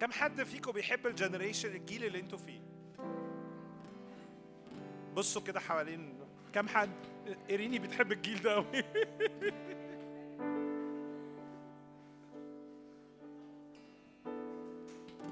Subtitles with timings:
[0.00, 2.60] كم حد فيكم بيحب ال generation الجيل اللي أنتوا فيه؟
[5.14, 6.18] بصوا كده حوالين
[6.52, 6.90] كم حد؟
[7.50, 8.82] إيريني بتحب الجيل ده قوي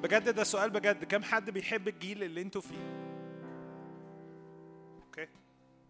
[0.02, 1.04] بجد ده سؤال بجد.
[1.04, 2.94] كم حد بيحب الجيل اللي أنتوا فيه؟
[5.06, 5.26] okay.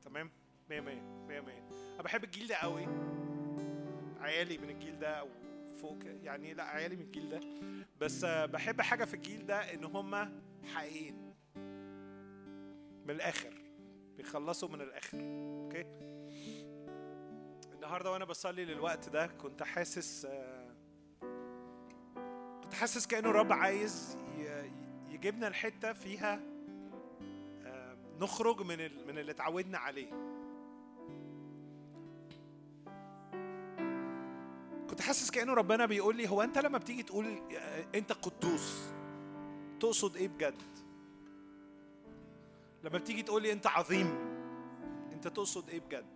[0.04, 0.30] تمام.
[0.70, 1.02] مية مية.
[1.28, 1.64] مية مية.
[1.94, 2.86] أنا بحب الجيل ده قوي
[4.20, 5.26] عيالي من الجيل ده
[5.74, 7.40] فوق يعني لا عيالي من الجيل ده.
[8.00, 10.40] بس بحب حاجة في الجيل ده إن هم
[10.74, 11.34] حقيقيين.
[13.04, 13.54] من الآخر
[14.16, 15.84] بيخلصوا من الآخر أوكي؟
[17.72, 20.26] النهارده وأنا بصلي للوقت ده كنت حاسس
[22.62, 24.16] كنت حاسس كأنه الرب عايز
[25.08, 26.40] يجيبنا الحته فيها
[28.20, 30.33] نخرج من من اللي اتعودنا عليه.
[34.94, 37.26] كنت حاسس كأنه ربنا بيقول لي هو أنت لما بتيجي تقول
[37.94, 38.82] أنت قدوس
[39.80, 40.62] تقصد إيه بجد؟
[42.84, 44.06] لما بتيجي تقول لي أنت عظيم
[45.12, 46.06] أنت تقصد إيه بجد؟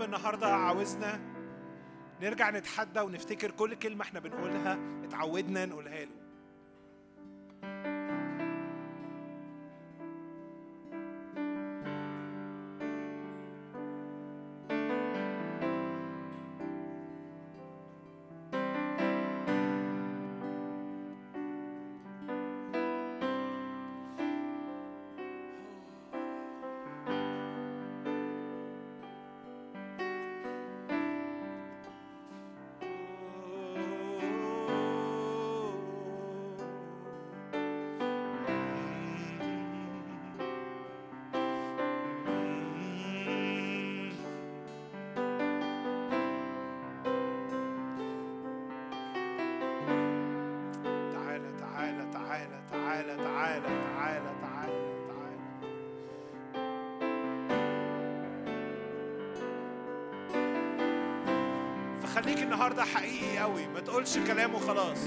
[0.00, 1.20] الرب النهارده عاوزنا
[2.22, 6.19] نرجع نتحدى ونفتكر كل كلمة إحنا بنقولها اتعودنا نقولها له.
[62.70, 63.66] النهارده حقيقي قوي.
[63.66, 64.98] ما تقولش كلام وخلاص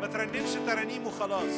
[0.00, 1.52] ما ترنمش ترانيم وخلاص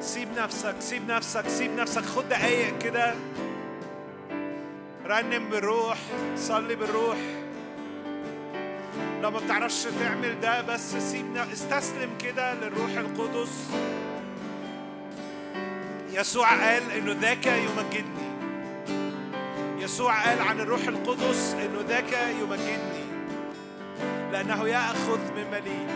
[0.00, 2.02] سيب نفسك سيب نفسك سيب نفسك.
[2.02, 3.14] خد دقايق كده.
[5.06, 5.98] رنم بالروح
[6.36, 7.16] صلي بالروح.
[9.22, 13.70] لو ما بتعرفش تعمل ده بس سيب ن- استسلم كده للروح القدس.
[16.12, 18.26] يسوع قال إنه ذاك يمجدني.
[19.78, 23.06] يسوع قال عن الروح القدس إنه ذاك يمجدني.
[24.32, 25.86] لأنه يأخذ مما لي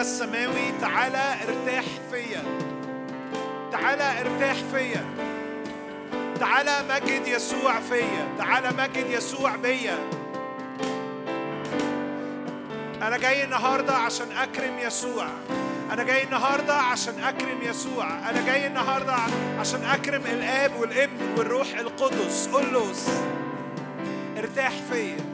[0.00, 2.42] السماوي تعالى ارتاح فيا.
[3.72, 5.04] تعالى ارتاح فيا.
[6.40, 8.28] تعالى مجد يسوع فيا.
[8.38, 9.98] تعالى مجد يسوع بيا.
[13.02, 15.26] أنا جاي النهارده عشان أكرم يسوع.
[15.92, 18.30] أنا جاي النهارده عشان أكرم يسوع.
[18.30, 19.16] أنا جاي النهارده
[19.60, 22.48] عشان أكرم الآب والابن والروح القدس.
[22.52, 22.92] قول له
[24.38, 25.27] ارتاح فيا.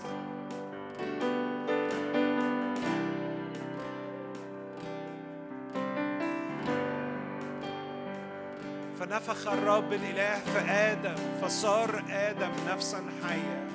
[9.00, 13.68] فنفخ الرب الإله في آدم فصار آدم نفسا حية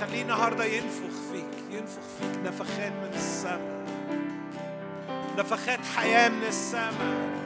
[0.00, 3.86] خليه النهاردة ينفخ فيك ينفخ فيك نفخات من السماء
[5.38, 7.45] نفخات حياة من السماء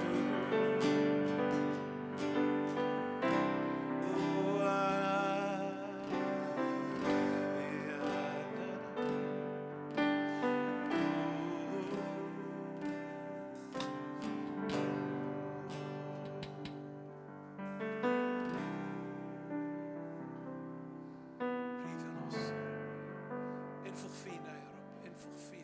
[25.37, 25.60] filho.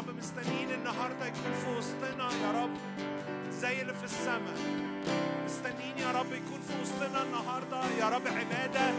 [0.00, 2.70] مستنيين النهارده يكون في وسطنا يا رب
[3.50, 4.54] زي اللي في السماء.
[5.44, 8.92] مستنيين يا رب يكون في وسطنا النهارده يا رب عبادة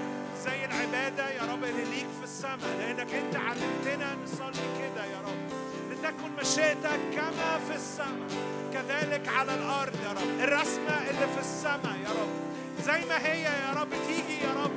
[0.44, 2.78] زي العبادة يا رب اللي ليك في السماء.
[2.80, 5.52] لأنك أنت علمتنا نصلي كده يا رب
[5.92, 8.28] لتكن مشيئتك كما في السماء.
[8.74, 12.30] كذلك على الأرض يا رب الرسمة اللي في السماء يا رب
[12.86, 14.72] زي ما هي يا رب تيجي يا رب.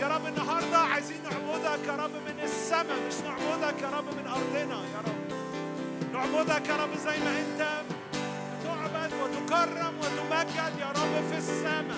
[0.00, 4.56] يا رب النهارده عايزين نعبدك يا رب من السماء مش نعبدك يا رب من رب
[6.32, 7.62] نعبدك يا رب زي ما انت
[8.64, 11.91] تعبد وتكرم وتمجد يا رب في السماء.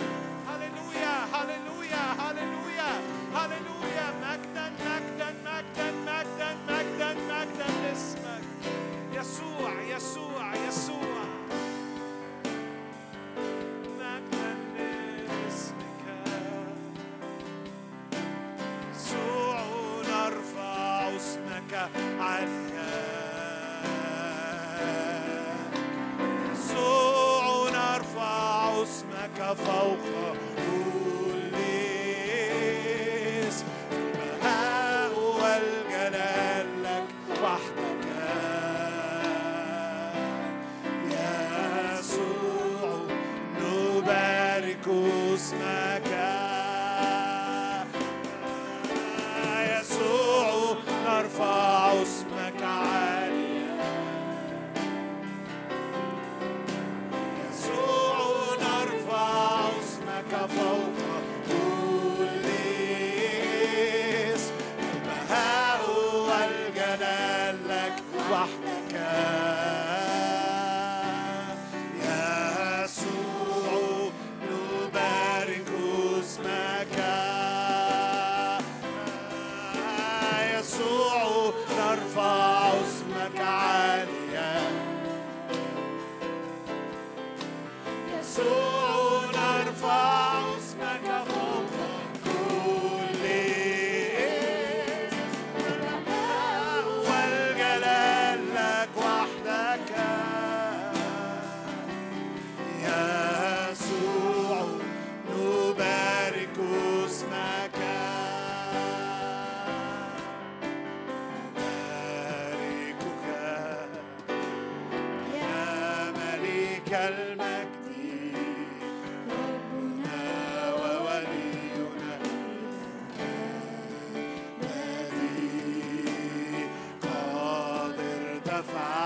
[128.66, 129.04] Five.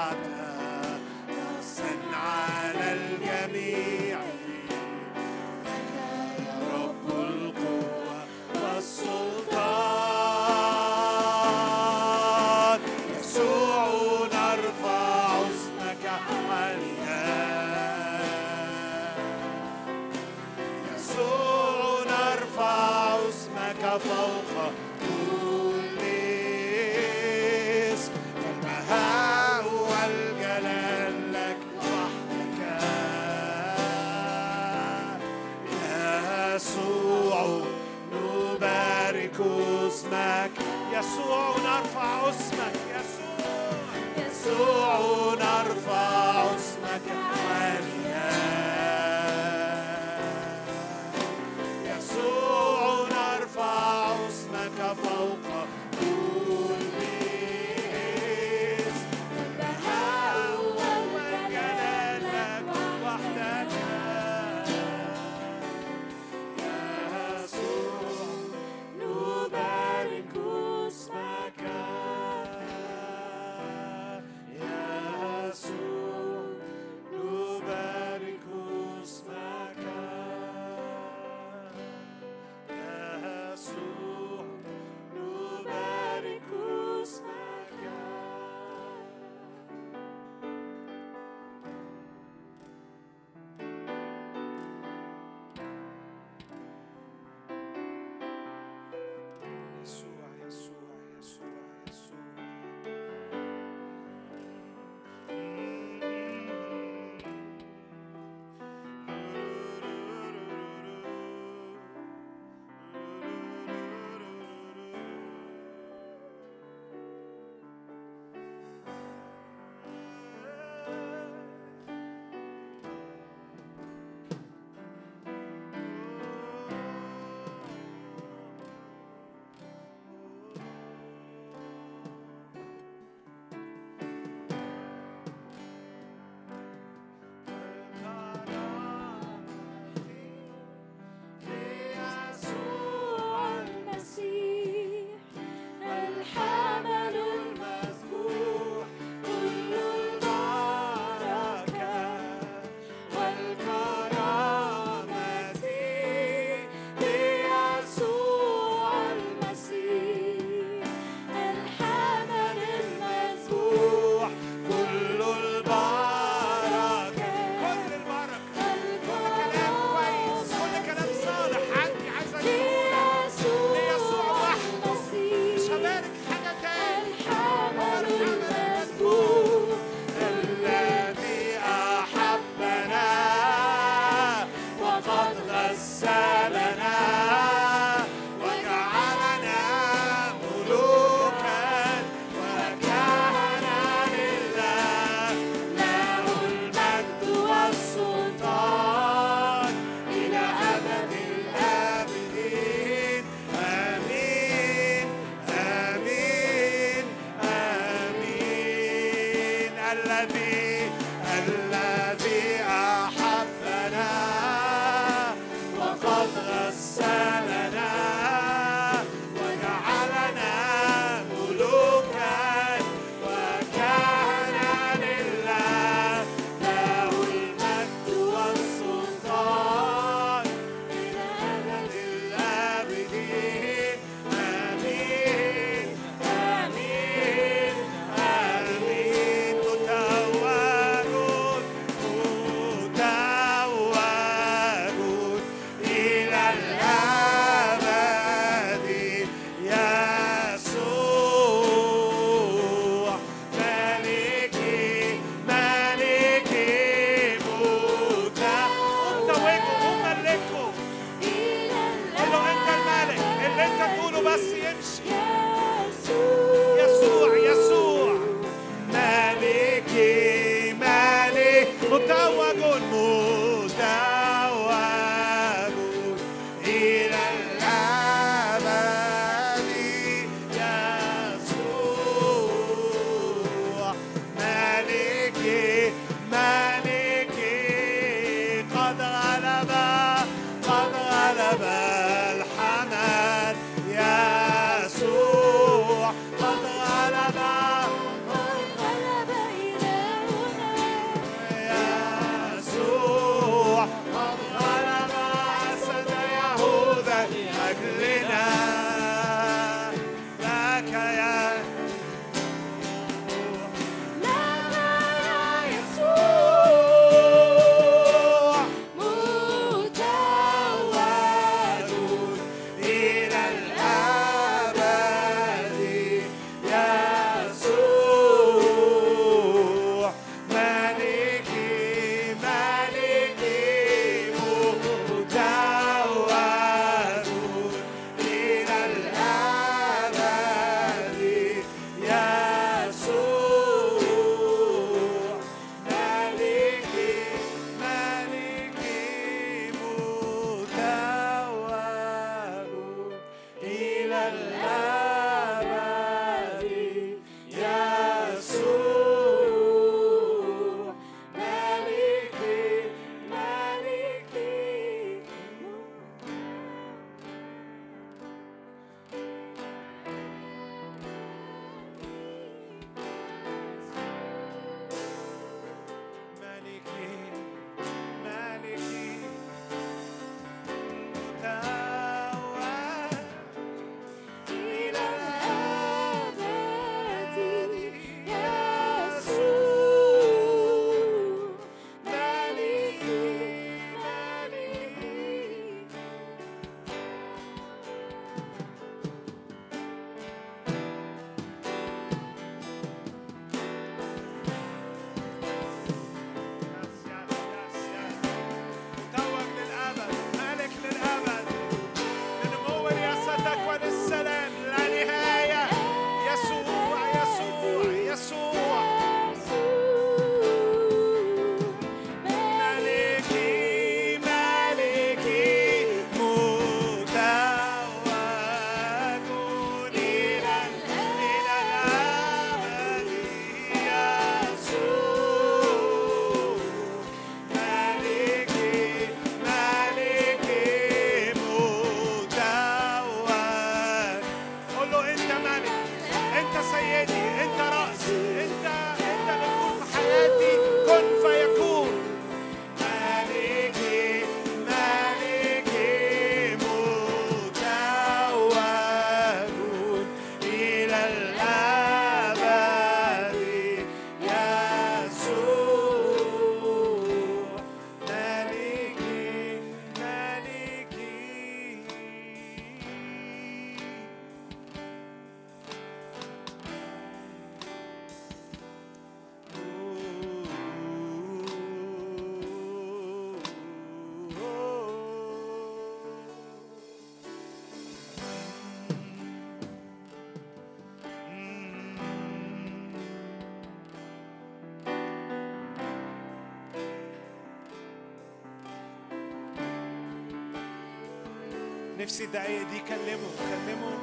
[502.08, 503.98] نفسي الدقايق دي كلمه كلمه.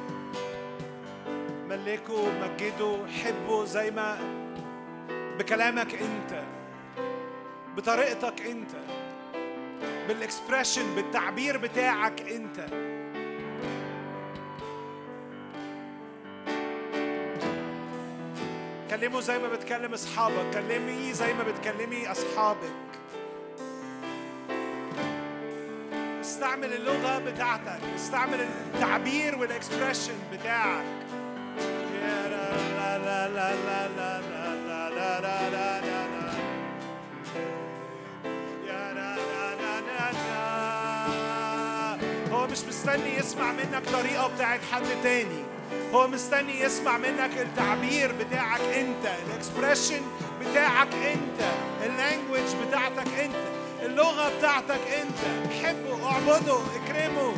[1.68, 4.18] ملكه مجده حبه زي ما
[5.38, 6.42] بكلامك انت
[7.76, 8.70] بطريقتك انت
[10.08, 12.66] بالاكسبريشن بالتعبير بتاعك انت.
[18.90, 22.95] كلمه زي ما بتكلم اصحابك كلمي زي ما بتكلمي اصحابك.
[26.66, 30.84] استعمل اللغة بتاعتك استعمل التعبير وال expression بتاعك.
[42.32, 45.44] هو مش مستني يسمع منك طريقة بتاعت حد تاني.
[45.94, 50.02] هو مستني يسمع منك التعبير بتاعك انت ال expression
[50.40, 51.48] بتاعك انت
[51.84, 53.55] اللانجوج بتاعتك انت.
[53.86, 55.18] اللغة بتاعتك أنت.
[55.62, 57.32] حبه اعبده اكرمه.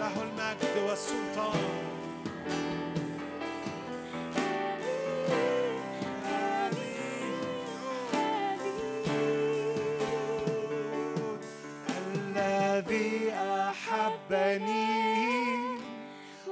[0.00, 1.60] له المجد والسلطان.
[12.00, 13.32] الذي
[13.68, 14.90] أحبني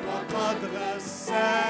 [0.07, 1.66] وقد غسلني.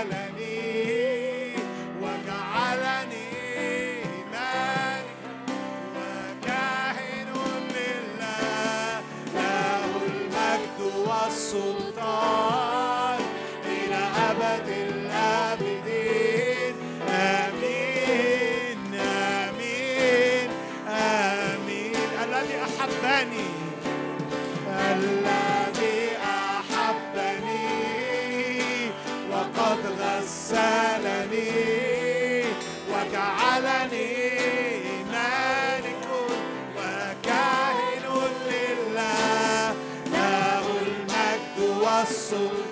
[42.10, 42.65] المجد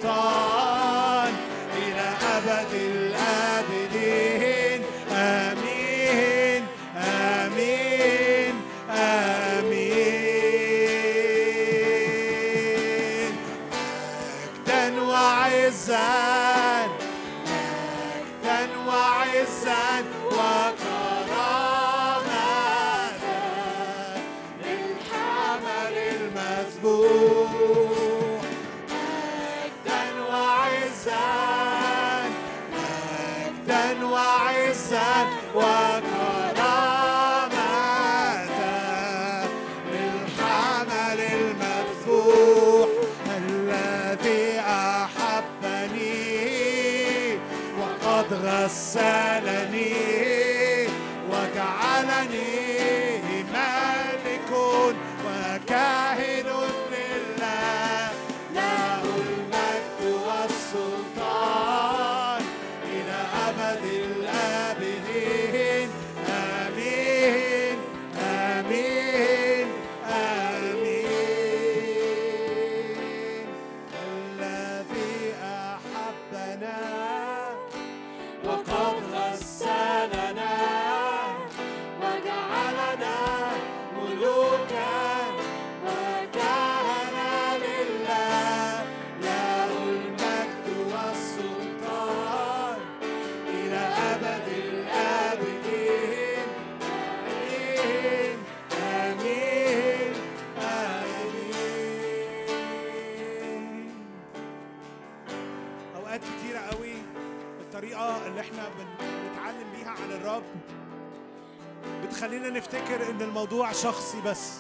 [113.35, 114.51] الموضوع شخصي بس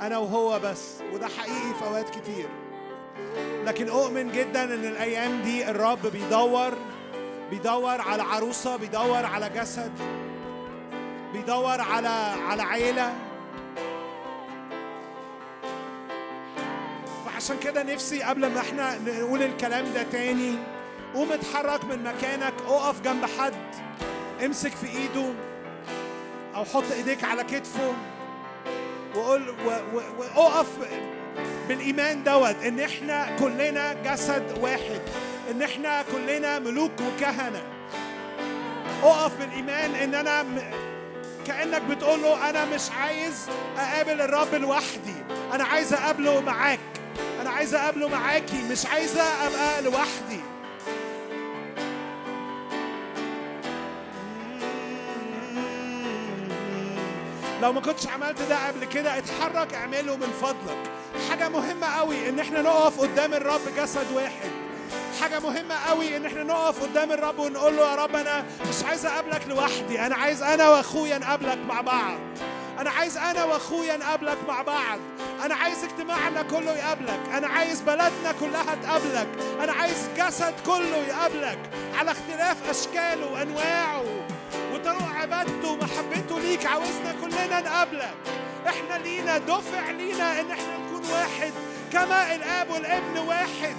[0.00, 2.48] أنا وهو بس وده حقيقي في أوقات كتير.
[3.64, 6.72] لكن أؤمن جدا إن الأيام دي الرب بيدور
[7.50, 9.92] بيدور على عروسة بيدور على جسد
[11.32, 12.08] بيدور على
[12.48, 13.14] على عيلة.
[17.26, 20.54] فعشان كده نفسي قبل ما إحنا نقول الكلام ده تاني
[21.14, 23.54] قوم اتحرك من مكانك اقف جنب حد
[24.44, 25.32] امسك في ايده
[26.54, 27.92] أو حط ايديك على كتفه.
[29.14, 29.54] وقول
[30.36, 30.66] واقف
[31.68, 35.00] بالإيمان دوت إن إحنا كلنا جسد واحد
[35.50, 37.62] إن إحنا كلنا ملوك وكهنة.
[39.02, 40.44] اقف بالإيمان إن أنا.
[41.46, 45.14] كأنك بتقول له أنا مش عايز أقابل الرب لوحدي.
[45.52, 46.80] أنا عايز أقابله معاك.
[47.40, 50.40] أنا عايز أقابله معاكي مش عايزه أبقى لوحدي.
[57.62, 60.90] لو ما كنتش عملت ده قبل كده اتحرك اعمله من فضلك.
[61.30, 64.50] حاجة مهمة قوي إن إحنا نقف قدام الرب جسد واحد.
[65.20, 69.06] حاجة مهمة قوي إن إحنا نقف قدام الرب ونقول له يا رب أنا مش عايز
[69.06, 70.00] أقابلك لوحدي.
[70.00, 72.18] أنا عايز أنا وأخويا نقابلك مع بعض.
[72.78, 74.98] أنا عايز أنا وأخويا نقابلك مع بعض.
[75.44, 77.20] أنا عايز اجتماعنا كله يقابلك.
[77.34, 79.28] أنا عايز بلدنا كلها تقابلك.
[79.62, 81.58] أنا عايز جسد كله يقابلك.
[81.98, 84.04] على اختلاف أشكاله وأنواعه.
[85.20, 88.14] عبادته ومحبته ليك عاوزنا كلنا نقابلك.
[88.66, 91.52] إحنا لينا دفع لينا إن إحنا نكون واحد.
[91.92, 93.76] كما الآب والابن واحد.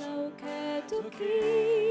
[0.00, 1.89] Só quero que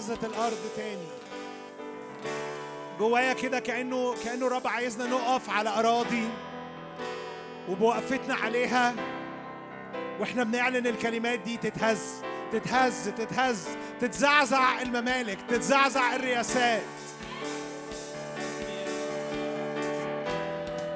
[0.00, 1.06] اهتزت الأرض تاني.
[2.98, 6.28] جوايا كده كانه كأنه الرب عايزنا نقف على أراضي
[7.68, 8.94] وبوقفتنا عليها
[10.20, 12.00] وإحنا بنعلن الكلمات دي تتهز
[12.52, 13.68] تتهز تتهز
[14.00, 16.82] تتزعزع الممالك تتزعزع الرياسات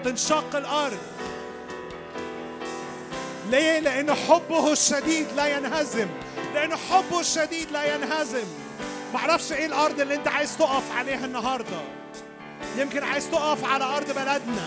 [0.05, 0.98] تنشق الأرض.
[3.50, 6.09] ليه؟ لأن حبه الشديد لا ينهزم.
[6.55, 8.63] لأن حبه الشديد لا ينهزم.
[9.14, 11.80] معرفش إيه الأرض اللي انت عايز تقف عليها النهارده.
[12.76, 14.66] يمكن عايز تقف على ارض بلدنا.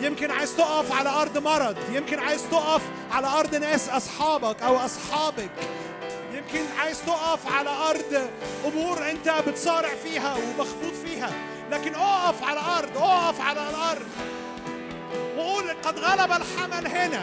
[0.00, 1.76] يمكن عايز تقف على ارض مرض.
[1.92, 5.50] يمكن عايز تقف على ارض ناس اصحابك أو اصحابك.
[6.32, 8.28] يمكن عايز تقف على ارض
[8.66, 11.30] امور انت بتصارع فيها ومخبوط فيها.
[11.70, 14.06] لكن اقف على ارض اقف على الأرض.
[15.36, 17.22] وقول قد غلب الحمل هنا.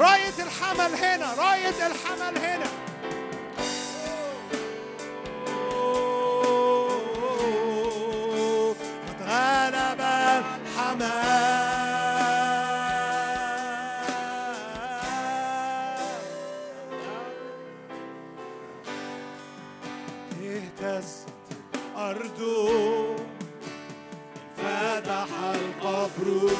[0.00, 2.66] راية الحمل هنا راية الحمل هنا.
[26.16, 26.55] cruz.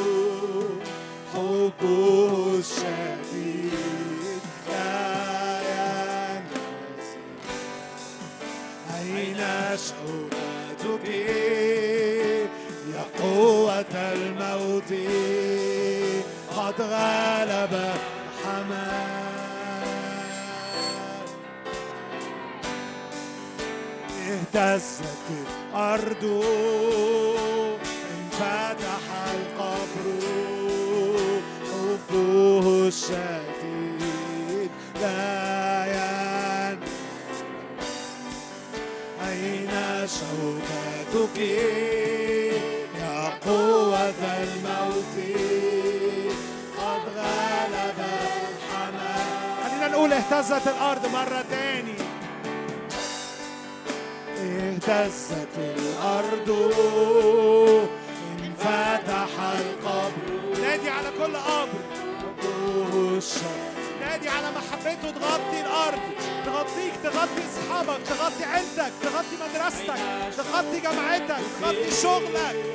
[67.26, 70.00] تغطي أصحابك تغطي عيلتك تغطي مدرستك
[70.36, 72.65] تغطي جامعتك تغطي شغلك.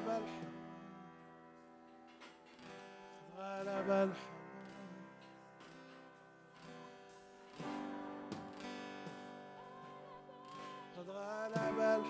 [0.00, 0.50] غلب الحمام
[10.96, 12.02] قد غلب الحمام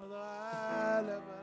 [0.00, 1.35] قد غلب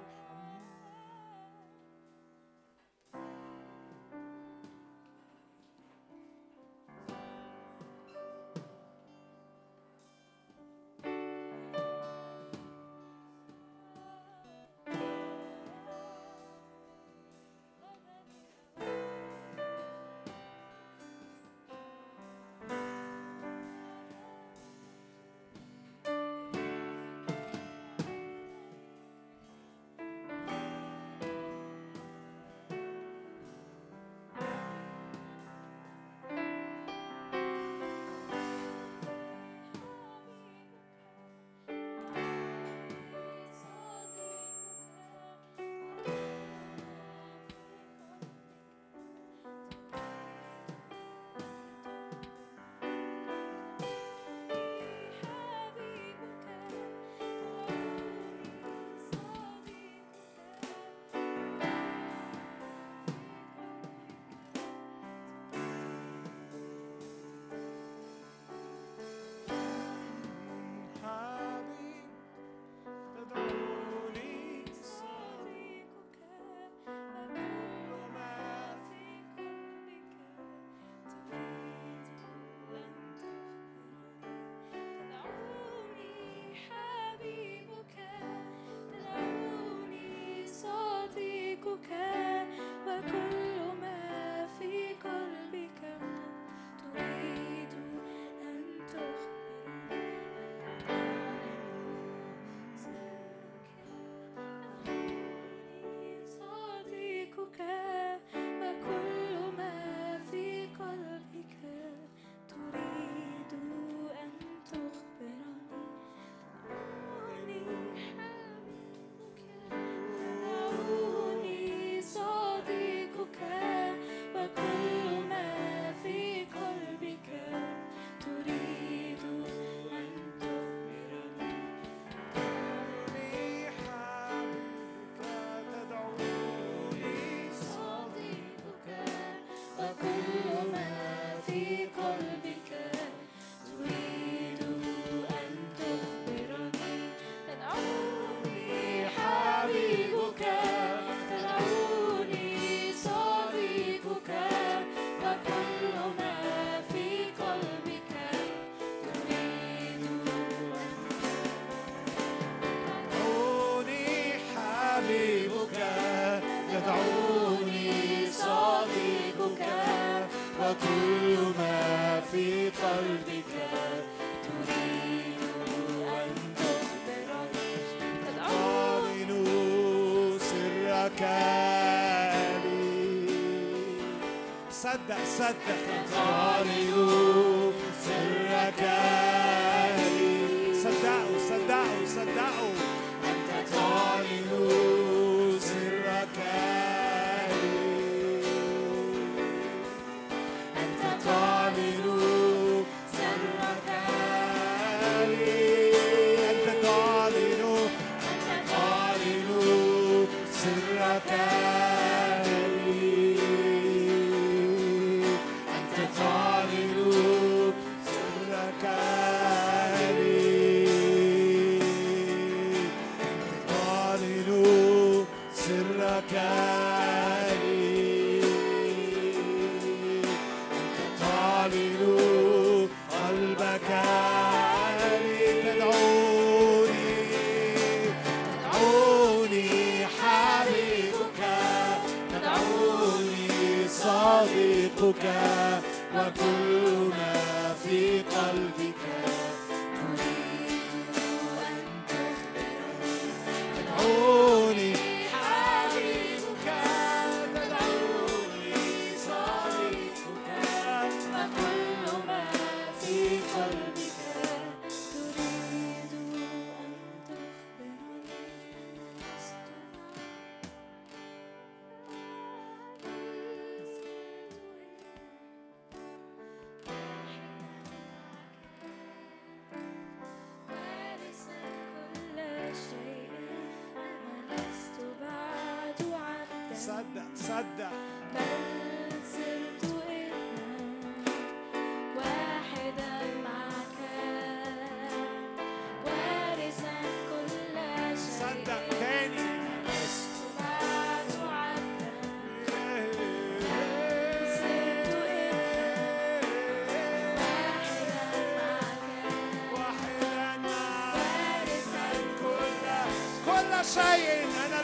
[313.83, 314.81] كل شيء أنا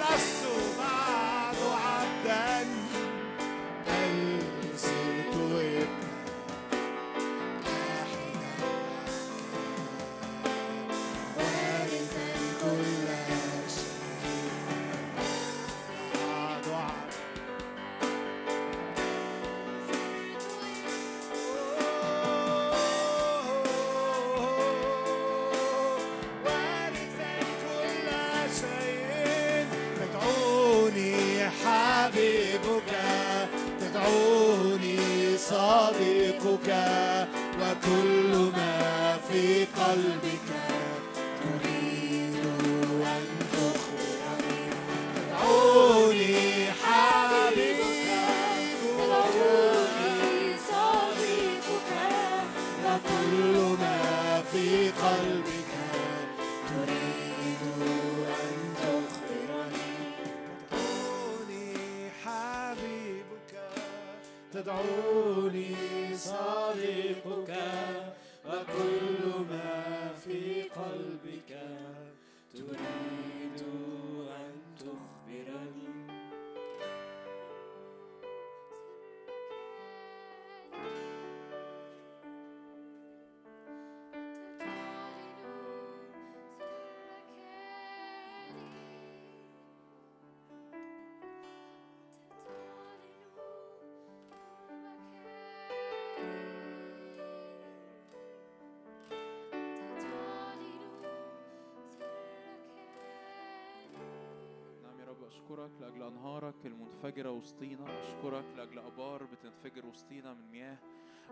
[105.49, 108.01] أشكرك لأجل أنهارك المنفجرة وسطينا.
[108.01, 110.77] أشكرك لأجل أبار بتنفجر وسطينا من مياه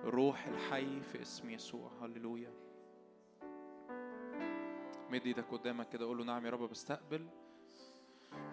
[0.03, 1.91] الروح الحي في اسم يسوع.
[2.01, 2.51] هللويا.
[5.09, 7.27] مد إيدك قدامك كده قول له نعم يا رب بستقبل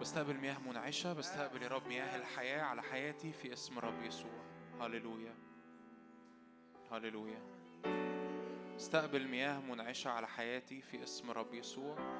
[0.01, 4.43] بستقبل مياه منعشة بستقبل يا رب مياه الحياة على حياتي في اسم رب يسوع.
[4.79, 5.35] هللويا.
[6.91, 7.41] هللويا.
[8.75, 12.14] استقبل مياه منعشة على حياتي في اسم رب يسوع.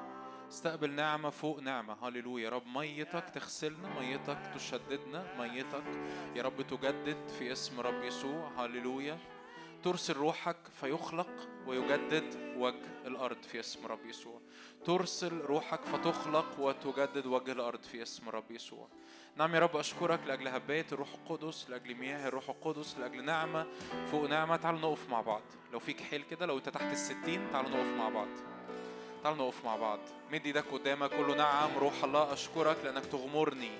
[0.48, 1.96] استقبل نعمة فوق نعمة.
[2.02, 2.44] هللويا.
[2.44, 5.84] يا رب ميتك تغسلنا ميتك تشددنا ميتك
[6.36, 8.50] يا رب تجدد في اسم رب يسوع.
[8.58, 9.18] هللويا.
[9.82, 14.40] ترسل روحك فيخلق ويجدد وجه الأرض في اسم رب يسوع.
[14.84, 18.88] ترسل روحك فتخلق وتجدد وجه الأرض في اسم رب يسوع.
[19.36, 23.66] نعم يا رب أشكرك لأجل هبات الروح القدس لأجل مياه الروح القدس لأجل نعمة.
[24.10, 25.42] فوق نعمة تعالوا نقف مع بعض.
[25.72, 28.28] لو فيك حيل كده لو أنت تحت الستين تعالوا نقف مع بعض.
[29.22, 29.98] تعالوا نقف مع بعض.
[30.32, 33.70] مد إيدك قدامك قول له نعم روح الله أشكرك لأنك تغمرني.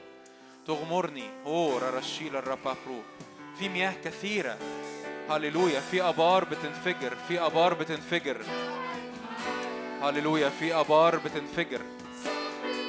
[0.66, 1.30] تغمرني.
[1.46, 3.02] أو رشيل الربابرو
[3.58, 4.58] في مياه كثيرة.
[5.30, 7.16] هللويا في أبار بتنفجر.
[7.28, 8.36] في أبار بتنفجر.
[10.02, 11.80] هللويا في أبار بتنفجر.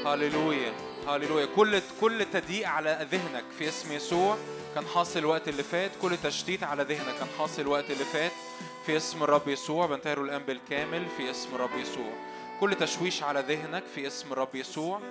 [0.06, 0.74] هللويا
[1.08, 4.38] هللويا كل كل تضييق على ذهنك في اسم يسوع
[4.76, 5.92] كان حاصل الوقت اللي فات.
[6.02, 8.32] كل تشتيت على ذهنك كان حاصل الوقت اللي فات
[8.86, 9.86] في اسم الرب يسوع.
[9.86, 12.27] بنتهره الآن بالكامل في اسم الرب يسوع.
[12.60, 15.02] كل تشويش على ذهنك في اسم الرب يسوع.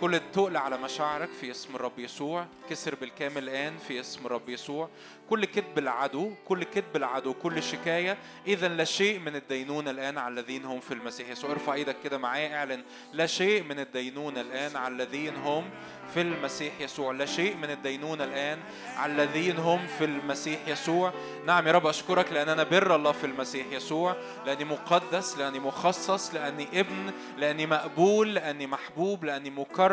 [0.00, 2.46] كل تقل على مشاعرك في اسم الرب يسوع.
[2.70, 4.88] كسر بالكامل الآن في اسم الرب يسوع.
[5.30, 8.18] كل كذب العدو كل كذب العدو كل شكاية.
[8.46, 11.50] إذا لا شيء من الدينونة الآن على الذين هم في المسيح يسوع.
[11.50, 12.82] ارفع إيدك كده معايا اعلن.
[13.12, 15.70] لا شيء من الدينونة الآن على الذين هم
[16.14, 17.12] في المسيح يسوع.
[17.12, 18.58] لا شيء من الدينونة الآن
[18.96, 21.12] على الذين هم في المسيح يسوع.
[21.46, 24.16] نعم يا رب أشكرك لأن أنا بر الله في المسيح يسوع.
[24.46, 29.87] لأني مقدس لأني مخصص لأني ابن لأني مقبول لأني محبوب لأني مكرم.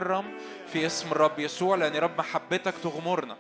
[0.74, 3.38] في اسم الرب يسوع لأن رب محبتك تغمرنا.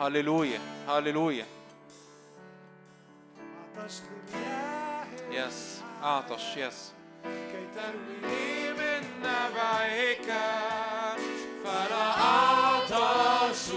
[0.00, 1.46] هللويا هللويا.
[3.78, 6.92] عطش لمياه يس أعطش يس
[7.24, 10.26] كي تروي من نبعك
[11.64, 13.70] فلا أعطش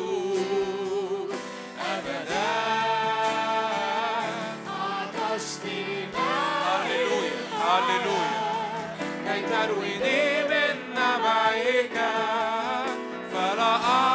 [13.81, 14.08] فلا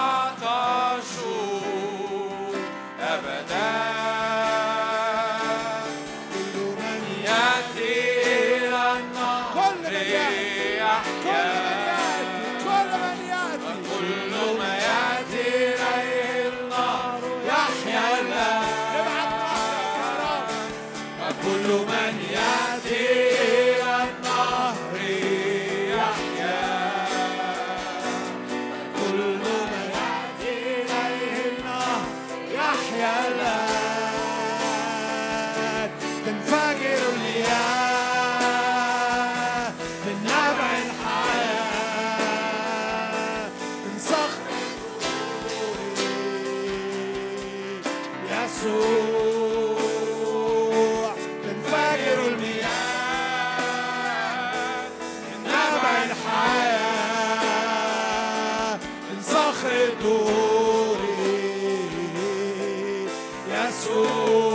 [59.66, 60.98] الدور
[63.50, 64.53] يسوع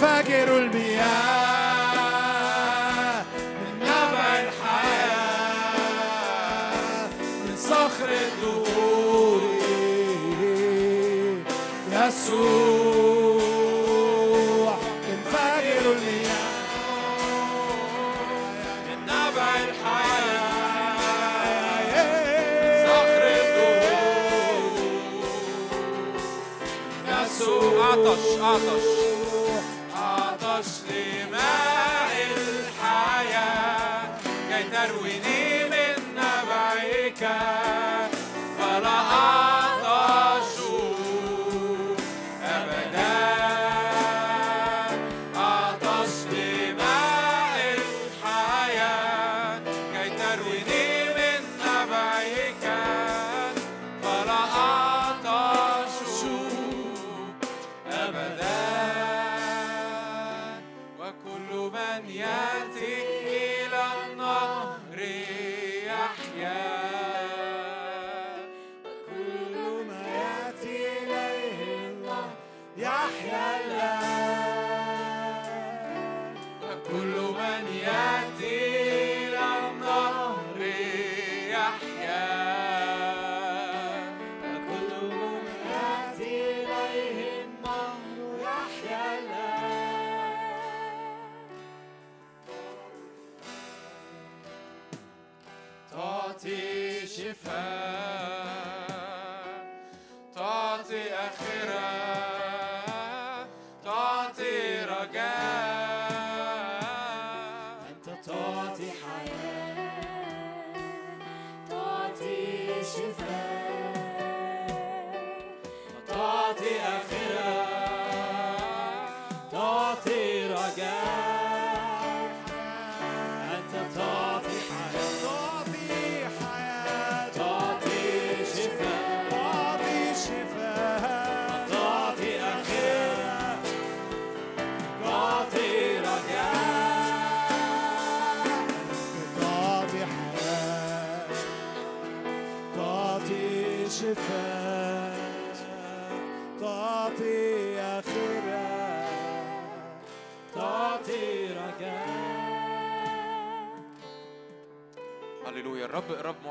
[0.00, 1.04] تنفجر المياه
[3.38, 5.54] من نبع الحياة
[7.18, 9.42] من صخر الدهور
[11.92, 13.04] يسوع.
[15.06, 16.54] تنفجر المياه
[18.88, 20.34] من نبع الحياة
[22.86, 24.74] صخر الدهور
[27.08, 27.74] يسوع.
[27.84, 28.93] أعطش عطش.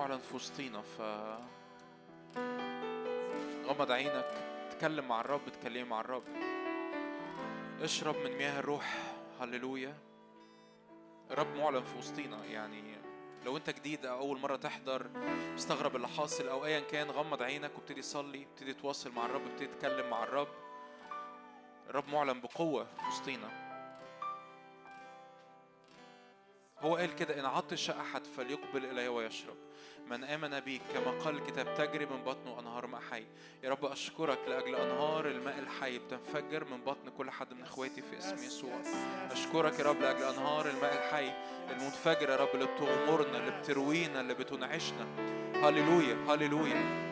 [0.03, 1.01] معلن في وسطينا ف
[3.65, 4.31] غمض عينك
[4.71, 6.23] تكلم مع الرب تكلم مع الرب.
[7.81, 9.97] اشرب من مياه الروح هللويا.
[11.31, 12.97] الرب معلن في وسطينا يعني
[13.45, 15.07] لو انت جديد أو أول مرة تحضر
[15.53, 19.67] مستغرب اللي حاصل أو ايا كان غمض عينك وابتدي صلي ابتدي تواصل مع الرب ابتدي
[19.67, 20.47] تتكلم مع الرب.
[21.89, 23.63] الرب معلن بقوة في وسطينا
[26.79, 29.55] هو قال كده إن عطش أحد فليقبل إلي ويشرب.
[30.13, 33.25] من آمن بي كما قال الكتاب تجري من بطنه أنهار ماء حي.
[33.63, 38.17] يا رب أشكرك لأجل أنهار الماء الحي بتنفجر من بطن كل حد من إخواتي في
[38.17, 38.81] اسم يسوع.
[39.31, 41.31] أشكرك يا رب لأجل أنهار الماء الحي
[41.71, 45.05] المنفجرة يا رب اللي بتغمرنا اللي بتروينا اللي بتنعشنا.
[45.63, 47.03] هللويا هللويا.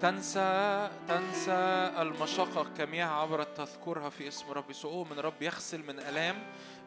[0.00, 6.42] تنسى تنسى المشقة كمياه عبرت تذكرها في اسم رب يسوع من رب يغسل من آلام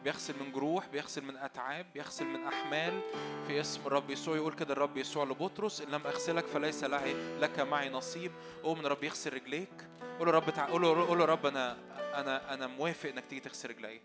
[0.06, 3.00] بيغسل من جروح بيغسل من أتعاب بيغسل من أحمال
[3.46, 4.36] في اسم الرب يسوع.
[4.36, 8.32] يقول كده الرب يسوع لبطرس إن لم أغسلك فليس لعي لك معي نصيب.
[8.62, 9.88] قوم من رب يغسل رجليك.
[10.18, 10.70] قول رب تع...
[10.70, 11.78] قول له قول له رب أنا
[12.20, 14.00] أنا أنا موافق إنك تيجي تغسل رجلي.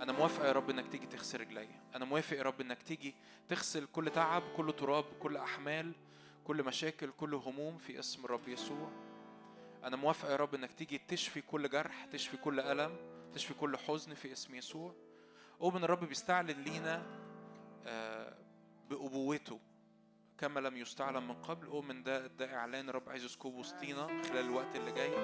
[0.00, 1.68] أنا موافق يا رب إنك تيجي تغسل رجلي.
[1.94, 3.14] أنا موافق يا رب إنك تيجي
[3.48, 5.92] تغسل كل تعب كل تراب كل أحمال
[6.44, 8.90] كل مشاكل كل هموم في اسم الرب يسوع.
[9.84, 12.96] أنا موافق يا رب إنك تيجي تشفي كل جرح تشفي كل ألم
[13.34, 14.94] تشفي كل حزن في اسم يسوع.
[15.62, 17.02] إن الرب بيستعلن لينا
[17.86, 18.34] آه،
[18.90, 19.60] بأبوته
[20.38, 21.66] كما لم يستعلم من قبل.
[21.66, 25.14] أؤمن ده ده إعلان رب عايز يسكب وسطينا خلال الوقت اللي جاي.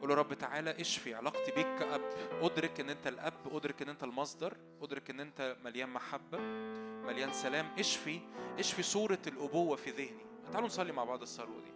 [0.00, 2.00] قول له رب تعالى اشفي علاقتي بيك كأب.
[2.42, 6.38] أدرك إن أنت الأب أدرك إن أنت المصدر أدرك إن أنت مليان محبة
[7.06, 7.66] مليان سلام.
[7.78, 8.20] اشفي
[8.58, 10.26] اشفي صورة الأبوة في ذهني.
[10.52, 11.72] تعالوا نصلي مع بعض الصلوة دي.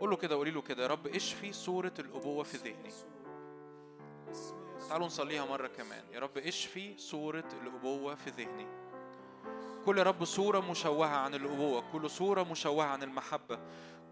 [0.00, 2.90] قول له كده قولي له كده يا رب اشفي صورة الأبوة في ذهني.
[4.88, 6.04] تعالوا نصليها مرة كمان.
[6.12, 8.66] يا رب اشفي صورة الأبوة في ذهني.
[9.84, 11.92] كل يا رب صورة مشوهة عن الأبوة.
[11.92, 13.58] كل صورة مشوهة عن المحبة.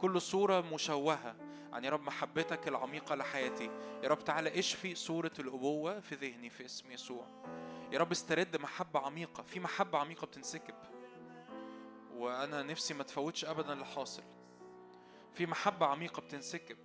[0.01, 1.37] كل صورة مشوهة
[1.73, 3.71] عن يا رب محبتك العميقة لحياتي.
[4.03, 7.27] يا رب تعالى اشفي صورة الأبوة في ذهني في اسم يسوع.
[7.93, 9.43] يا رب استرد محبة عميقة.
[9.43, 10.75] في محبة عميقة بتنسكب.
[12.15, 14.23] وأنا نفسي ما تفوتش أبدا اللي حاصل
[15.33, 16.77] في محبة عميقة بتنسكب.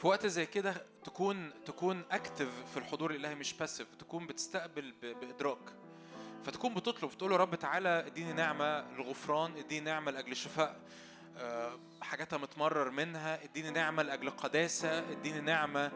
[0.00, 5.58] في وقت زي كده تكون تكون active في الحضور الإلهي مش passive تكون بتستقبل بإدراك.
[6.44, 10.76] فتكون بتطلب تقول له رب تعالى اديني نعمة للغفران اديني نعمة لأجل شفاء
[11.38, 15.92] آه، حاجاتها متمرر منها اديني نعمة لأجل قداسه اديني نعمة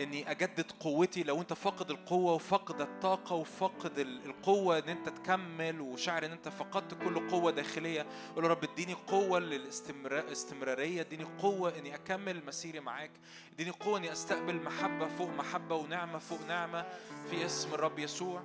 [0.00, 5.80] إني أجدد قوتي لو أنت فاقد القوة وفاقد الطاقة وفاقد ال- القوة إن أنت تكمل
[5.80, 11.78] وشاعر إن أنت فقدت كل قوة داخلية قول له رب اديني قوة للاستمراريه اديني قوة
[11.78, 13.10] إني أكمل مسيري معاك
[13.54, 16.86] اديني قوة إني أستقبل محبة فوق محبة ونعمة فوق نعمة
[17.30, 18.42] في اسم الرب يسوع.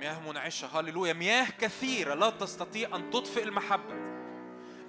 [0.00, 0.68] مياه منعشة.
[0.74, 4.08] هللويا مياه كثيرة لا تستطيع أن تطفئ المحبة.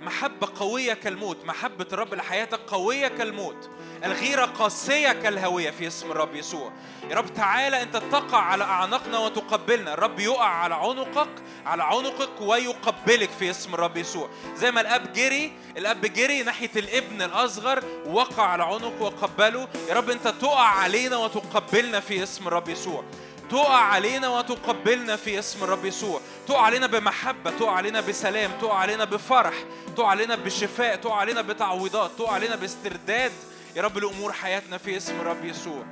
[0.02, 1.46] محبة قوية كالموت.
[1.46, 3.70] محبة الرب لحياتك قوية كالموت.
[4.04, 6.72] الغيرة قاسية كالهوية في اسم الرب يسوع.
[7.10, 9.94] يا رب تعالى أنت تقع على أعناقنا وتقبلنا.
[9.94, 11.30] الرب يقع على عنقك
[11.66, 14.30] على عنقك ويقبلك في اسم الرب يسوع.
[14.56, 19.68] زي ما الأب جري الأب جري ناحية الابن الأصغر وقع على عنقه وقبله.
[19.90, 23.04] يا رب أنت تقع علينا وتقبلنا في اسم الرب يسوع.
[23.50, 26.22] تقع علينا وتقبلنا في اسم الرب يسوع.
[26.48, 29.54] تقع علينا بمحبة تقع علينا بسلام تقع علينا بفرح
[29.98, 33.32] تقع علينا بشفاء تقع علينا بتعويضات تقع علينا باسترداد.
[33.76, 35.84] يا رب لأمور حياتنا في اسم الرب يسوع.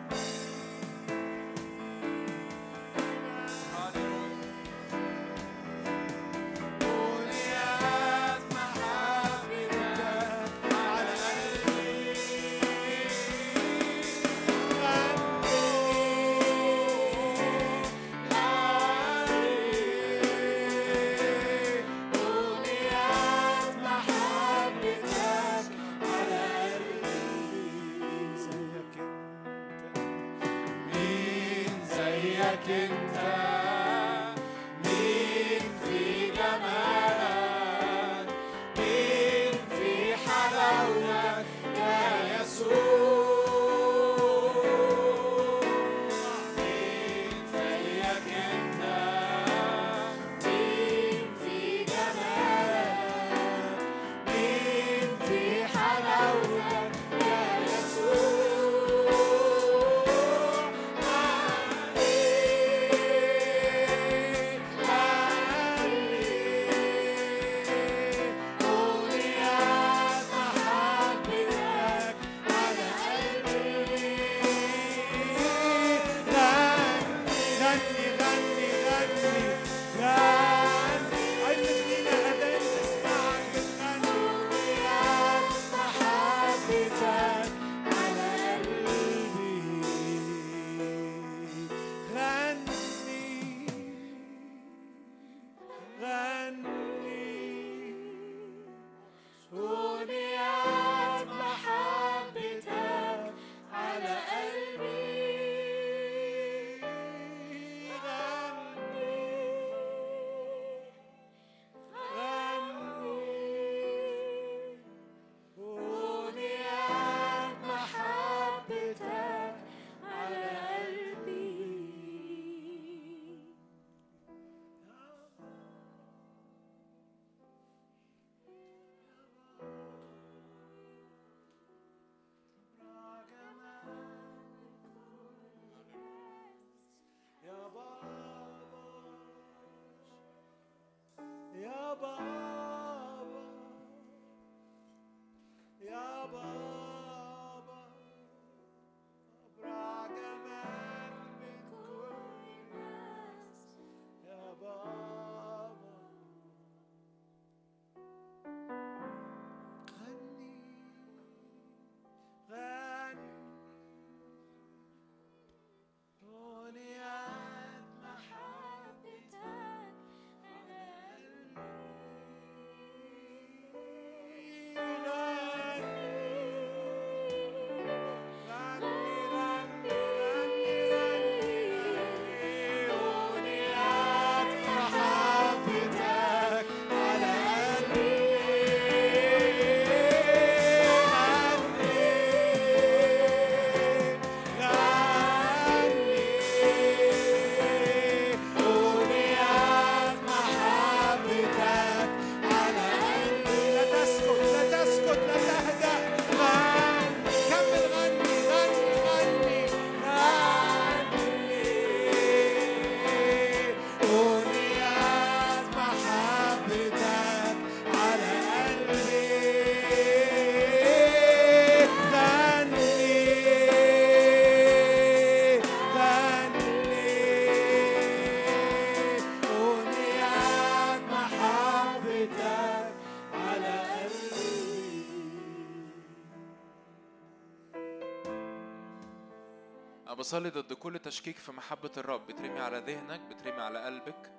[240.27, 242.27] بصلي ضد كل تشكيك في محبة الرب.
[242.27, 244.31] بترمي على ذهنك بترمي على قلبك.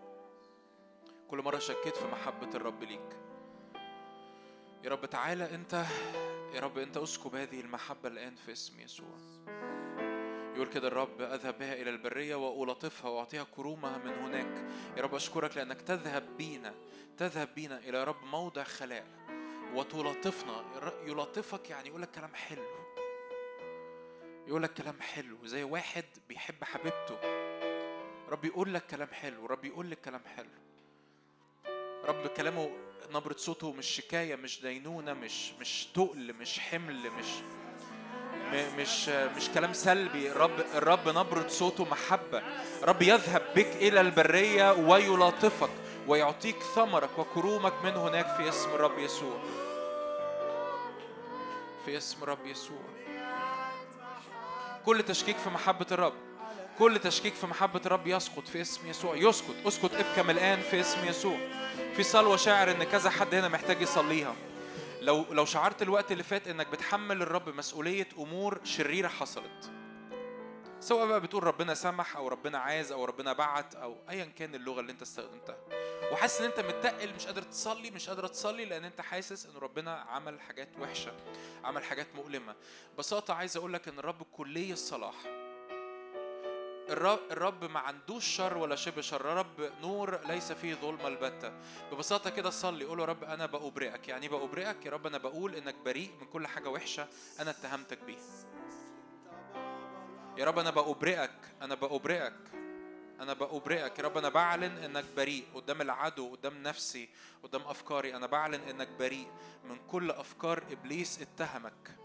[1.28, 3.16] كل مرة شكيت في محبة الرب ليك.
[4.84, 5.84] يا رب تعالى انت
[6.54, 9.18] يا رب انت اسكب هذه المحبة الآن في اسم يسوع.
[10.54, 14.70] يقول كده الرب أذهب بها إلى البرية وألطفها وأعطيها كرومها من هناك.
[14.96, 16.74] يا رب أشكرك لأنك تذهب بينا
[17.16, 19.06] تذهب بينا إلى رب موضع خلاء.
[19.74, 20.64] وتلطفنا
[21.04, 22.87] يلطفك يعني يقول لك كلام حلو.
[24.48, 27.18] يقول لك كلام حلو زي واحد بيحب حبيبته.
[28.28, 30.48] رب يقول لك كلام حلو رب يقول لك كلام حلو.
[32.04, 32.70] رب كلامه
[33.10, 37.26] نبرة صوته مش شكاية مش دينونة مش مش تقل مش حمل مش
[38.78, 40.30] مش مش كلام سلبي.
[40.32, 42.42] الرب الرب نبرة صوته محبة.
[42.82, 45.70] رب يذهب بك إلى البرية ويلاطفك
[46.06, 49.38] ويعطيك ثمرك وكرومك من هناك في اسم الرب يسوع.
[51.84, 52.97] في اسم الرب يسوع.
[54.88, 56.12] كل تشكيك في محبة الرب.
[56.78, 59.16] كل تشكيك في محبة الرب يسقط في اسم يسوع.
[59.16, 59.54] يسقط.
[59.66, 61.38] اسقط ابكم الآن في اسم يسوع.
[61.96, 64.34] في صلوة شاعر إن كذا حد هنا محتاج يصليها.
[65.00, 69.70] لو لو شعرت الوقت اللي فات إنك بتحمل الرب مسؤولية أمور شريرة حصلت.
[70.80, 74.80] سواء بقى بتقول ربنا سمح أو ربنا عايز أو ربنا بعت أو أيا كان اللغة
[74.80, 75.56] اللي أنت استخدمتها.
[76.12, 79.94] وحاسس إن أنت متقل مش قادر تصلي مش قادر تصلي لأن أنت حاسس إن ربنا
[79.94, 81.12] عمل حاجات وحشة
[81.64, 82.54] عمل حاجات مؤلمة.
[82.94, 85.14] ببساطة عايز أقول لك إن الرب كلي الصلاح.
[86.88, 89.20] الرب, الرب ما عندوش شر ولا شبه شر.
[89.20, 91.52] الرب نور ليس فيه ظلم البتة.
[91.92, 94.08] ببساطة كده صلي قول يا رب أنا بأبرئك.
[94.08, 97.06] يعني بأبرئك يا رب أنا بقول إنك بريء من كل حاجة وحشة
[97.40, 98.18] أنا اتهمتك بيها.
[100.38, 101.30] يا رب أنا بأبرئك
[101.62, 102.57] أنا بأبرئك.
[103.20, 103.98] أنا بأبرئك.
[103.98, 105.44] يا رب أنا بعلن إنك بريء.
[105.54, 107.08] قدام العدو قدام نفسي
[107.42, 109.28] قدام أفكاري أنا بعلن إنك بريء.
[109.64, 111.98] من كل أفكار إبليس اتهمك.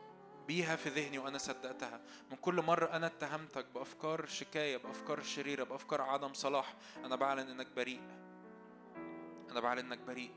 [0.47, 2.01] بيها في ذهني وأنا صدقتها.
[2.31, 7.67] من كل مرة أنا اتهمتك بأفكار شكاية بأفكار شريرة بأفكار عدم صلاح أنا بعلن إنك
[7.75, 8.01] بريء.
[9.51, 10.31] أنا بعلن إنك بريء.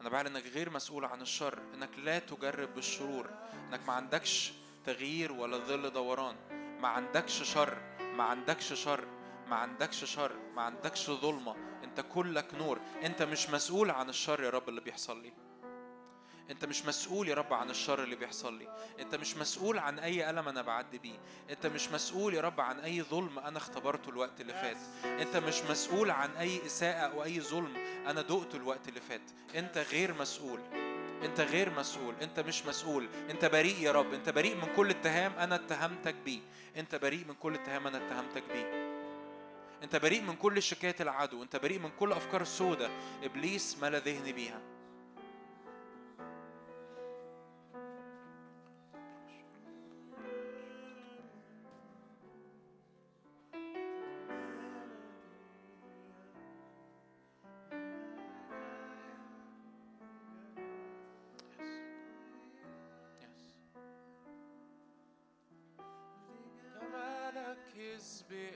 [0.00, 1.58] أنا بعلن إنك غير مسؤول عن الشر.
[1.74, 3.30] إنك لا تجرب بالشرور.
[3.68, 4.52] إنك ما عندكش
[4.84, 6.36] تغيير ولا ظل دوران.
[6.80, 7.78] ما عندكش شر.
[8.00, 9.19] ما عندكش شر.
[9.50, 12.80] ما عندكش شر ما عندكش ظلمة أنت كلك نور.
[13.04, 15.32] أنت مش مسؤول عن الشر يا رب اللي بيحصل لي.
[16.50, 18.68] انت مش مسؤول يا رب عن الشر اللي بيحصل لي.
[19.00, 21.18] انت مش مسؤول عن أي ألم أنا بعدي بيه.
[21.50, 24.76] انت مش مسؤول يا رب عن أي ظلم أنا اختبرته الوقت اللي فات.
[25.04, 27.76] انت مش مسؤول عن أي إساءة أو أي ظلم
[28.06, 29.30] أنا دقته الوقت اللي فات.
[29.54, 30.60] انت غير مسؤول.
[31.24, 32.14] انت غير مسؤول.
[32.22, 33.08] انت مش مسؤول.
[33.30, 34.14] انت بريء يا رب.
[34.14, 36.40] انت بريء من كل اتهام أنا اتهمتك بيه.
[36.76, 38.89] انت بريء من كل اتهام أنا اتهمتك بيه.
[39.82, 42.90] انت بريء من كل شكايات العدو انت بريء من كل أفكار السوداء
[43.22, 44.60] إبليس ملا ذهني بيها.
[66.80, 68.50] جمالك يسبي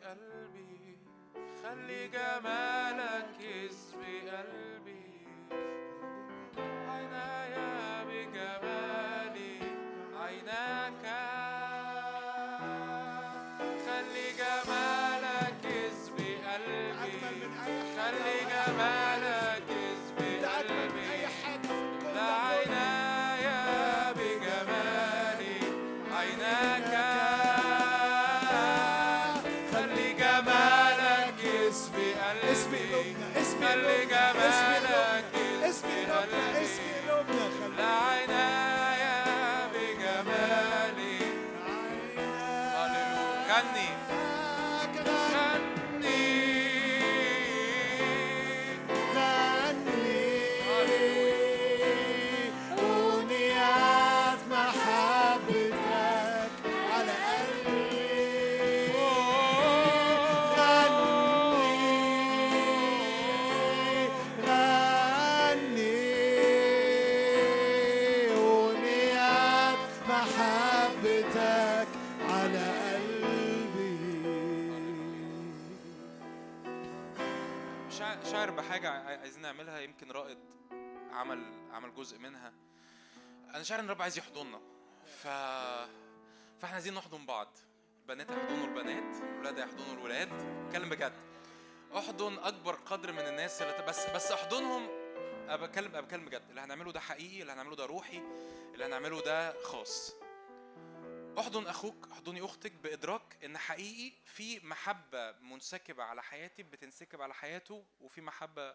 [81.24, 82.52] عمل عمل جزء منها.
[83.54, 84.60] أنا شاعر إن الرب عايز يحضننا.
[85.06, 85.26] ف
[86.58, 87.56] فإحنا عايزين نحضن بعض.
[88.02, 90.32] البنات يحضنوا البنات الولاد يحضنوا الولاد.
[90.66, 91.12] اتكلم بجد.
[91.96, 94.88] أحضن أكبر قدر من الناس اللي بس بس أحضنهم.
[95.44, 96.42] أنا بتكلم أنا بتكلم بجد.
[96.48, 98.22] اللي هنعمله ده حقيقي اللي هنعمله ده روحي
[98.74, 100.14] اللي هنعمله ده خاص.
[101.38, 107.84] أحضن أخوك أحضني أختك بإدراك إن حقيقي في محبة منسكبة على حياتي بتنسكب على حياته
[108.00, 108.74] وفي محبة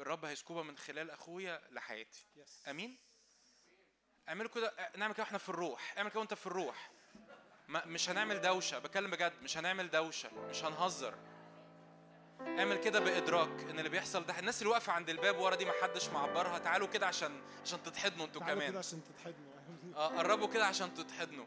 [0.00, 2.26] الرب هيسكبها من خلال أخويا لحياتي.
[2.70, 2.98] أمين؟
[4.28, 5.94] اعملوا كده نعمل كده إحنا في الروح.
[5.98, 6.90] اعمل كده وانت في الروح.
[7.68, 8.78] ما مش هنعمل دوشة.
[8.78, 10.30] بكلم بجد مش هنعمل دوشة.
[10.50, 11.14] مش هنهزر.
[12.40, 15.72] اعمل كده بإدراك إن اللي بيحصل ده الناس اللي واقفة عند الباب ورا دي ما
[15.82, 16.58] حدش معبرها.
[16.58, 18.70] تعالوا كده عشان عشان تتحضنوا أنتوا كمان.
[18.70, 19.54] كده عشان تتحضنوا.
[19.96, 21.46] آه قربوا كده عشان تتحضنوا.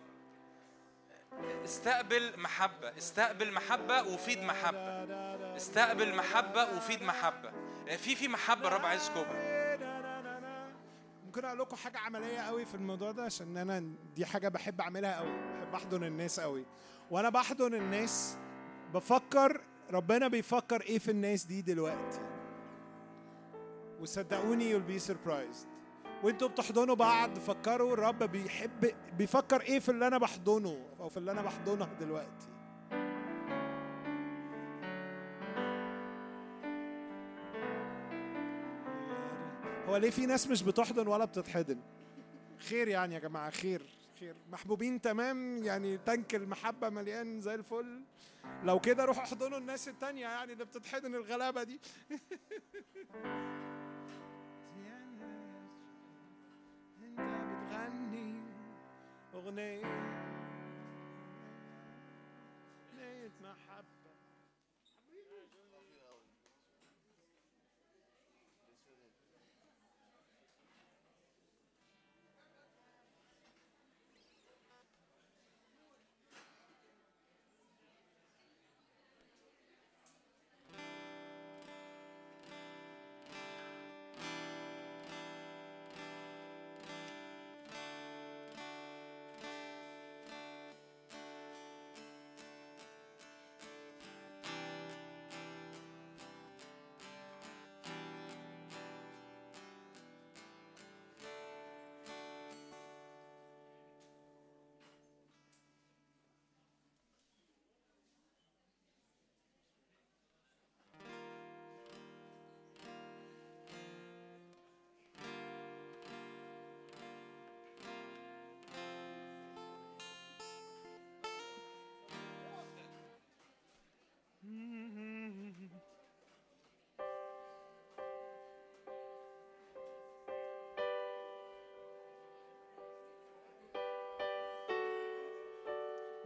[1.63, 2.97] استقبل محبة.
[2.97, 5.07] استقبل محبة وفيد محبة.
[5.55, 7.66] استقبل محبة وفيد محبة.
[7.95, 9.57] في في محبة الرب عايز يسكبها
[11.25, 13.83] ممكن أقول لكم حاجة عملية قوي في الموضوع ده عشان أنا
[14.15, 15.31] دي حاجة بحب أعملها قوي
[15.61, 16.65] بحب أحضن الناس قوي.
[17.11, 18.37] وأنا بحضن الناس
[18.93, 19.61] بفكر
[19.91, 22.21] ربنا بيفكر إيه في الناس دي دلوقتي.
[24.01, 25.67] وصدقوني you'll be surprised.
[26.23, 31.31] وأنتوا بتحضنوا بعض فكروا الرب بيحب بيفكر إيه في اللي أنا بحضنه أو في اللي
[31.31, 32.47] أنا بحضنها دلوقتي.
[39.87, 41.79] هو ليه في ناس مش بتحضن ولا بتتحضن؟
[42.59, 43.81] خير يعني يا جماعة خير
[44.19, 44.35] خير.
[44.51, 48.01] محبوبين تمام يعني تانك المحبة مليان زي الفل.
[48.63, 51.79] لو كده روحوا احضنوا الناس التانية يعني اللي بتتحضن الغلابة دي.
[57.03, 58.41] انت بتغني
[59.33, 60.16] أغنية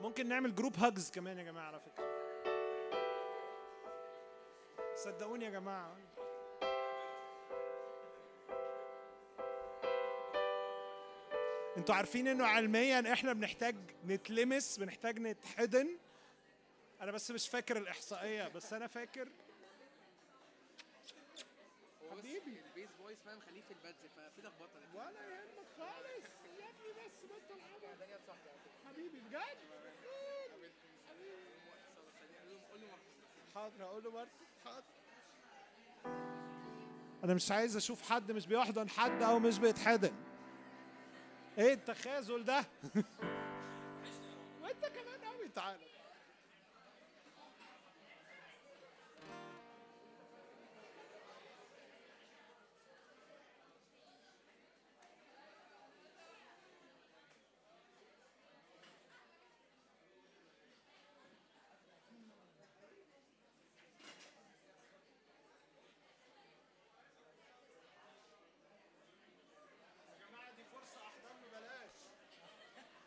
[0.02, 2.12] ممكن نعمل group hugs كمان يا جماعة على فكرة.
[4.96, 5.98] صدقوني يا جماعة.
[11.78, 13.76] أنتوا عارفين انه علميا إحنا بنحتاج
[14.06, 15.98] نتلمس بنحتاج نتحضن.
[17.02, 19.30] أنا بس مش فاكر الإحصائية بس أنا فاكر.
[22.12, 22.62] حبيبي.
[22.66, 24.80] ال bass voice فاهم خليه في ال pads ففي لخبطة.
[24.96, 26.26] ولا يهمك خالص.
[26.60, 27.84] يا ابني بس بطل عبط
[29.02, 29.58] حبيبي بجد؟
[33.56, 34.30] حاضر هقول له برضه.
[34.66, 34.84] حاضر.
[37.24, 40.12] أنا مش عايز أشوف حد مش بيحضن حد أو مش بيتحضن.
[41.58, 42.66] إيه التخاذل ده؟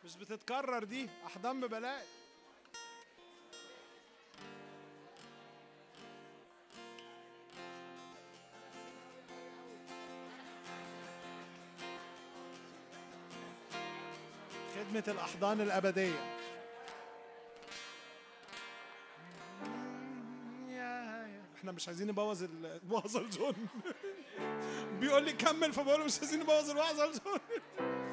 [0.05, 1.09] مش بتتكرر دي.
[1.25, 2.05] أحضان ببلاش
[14.75, 16.35] خدمة الأحضان الأبدية.
[21.57, 23.55] إحنا مش عايزين نبوظ ال- نبوظ الجون.
[24.99, 27.39] بيقول لي كمل فبقول له مش عايزين نبوظ الوعظه الجون.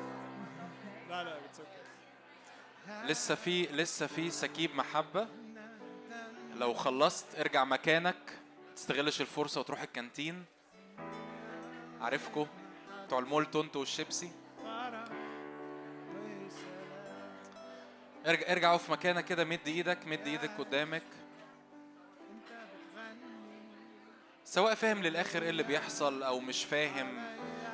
[1.11, 1.82] لا لا it's okay.
[3.05, 5.29] لسه في لسه في سكيب محبة.
[6.57, 8.17] لو خلصت ارجع مكانك
[8.77, 10.45] تستغلش الفرصة وتروح الكانتين.
[12.01, 12.47] عارفكو
[13.07, 14.31] بتوع المولتو أنتوا والشيبسي.
[18.27, 21.03] ارجع ارجع اقف مكانك كده مد إيدك مد إيدك قدامك.
[24.45, 27.23] سواء فاهم للآخر إيه اللي بيحصل أو مش فاهم.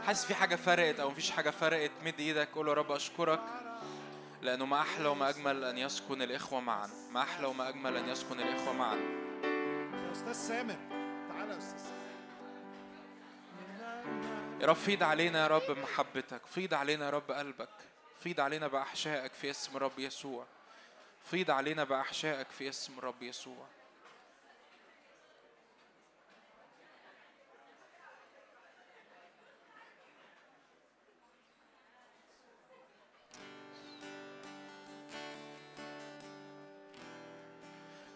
[0.07, 3.41] حاسس في حاجة فرقت أو مفيش حاجة فرقت مد إيدك قول يا رب أشكرك.
[4.43, 6.91] لأنه ما أحلى وما أجمل أن يسكن الإخوة معا.
[7.11, 8.97] ما أحلى وما أجمل أن يسكن الإخوة معا.
[10.07, 10.77] يا أستاذ سامر
[11.29, 11.99] تعالى يا سامر.
[14.61, 16.47] يا رب فيض علينا يا رب محبتك.
[16.47, 17.69] فيض علينا يا رب قلبك.
[18.21, 20.47] فيض علينا بأحشائك في اسم رب يسوع.
[21.23, 23.67] فيض علينا بأحشائك في اسم رب يسوع.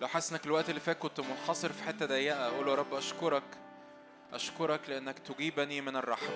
[0.02, 3.42] لو حاسس إنك الوقت اللي فات كنت منحصر في حتة ضيقة أقول يا رب أشكرك.
[4.32, 6.34] أشكرك لأنك تجيبني من الرحب.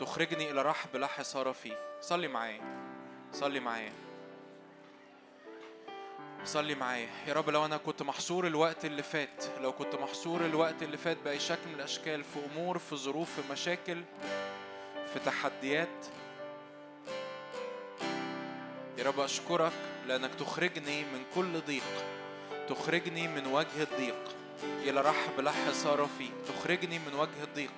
[0.00, 1.76] تخرجني إلى رحب لا حصار فيه.
[2.00, 2.60] صلي معايا.
[3.32, 3.92] صلي معايا.
[6.44, 7.08] صلي معايا.
[7.26, 11.16] يا رب لو أنا كنت محصور الوقت اللي فات لو كنت محصور الوقت اللي فات
[11.24, 14.02] بأي شكل من الأشكال في أمور في ظروف في مشاكل
[15.12, 16.06] في تحديات
[18.98, 19.72] يا رب أشكرك
[20.06, 22.21] لأنك تخرجني من كل ضيق.
[22.74, 24.36] تخرجني من وجه الضيق.
[24.64, 26.30] إلى رحب لا حصار فيه.
[26.48, 27.72] تخرجني من وجه الضيق.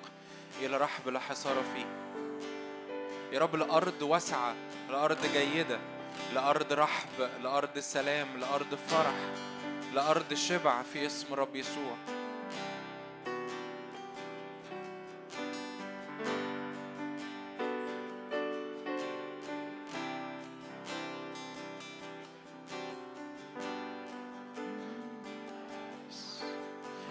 [0.61, 1.85] إلى رحب لا حصار فيه.
[3.31, 4.55] يا رب الأرض واسعة
[4.89, 5.79] الأرض جيدة
[6.33, 9.15] لأرض رحب لأرض سلام لأرض فرح
[9.93, 11.97] لأرض شبع في اسم رب يسوع.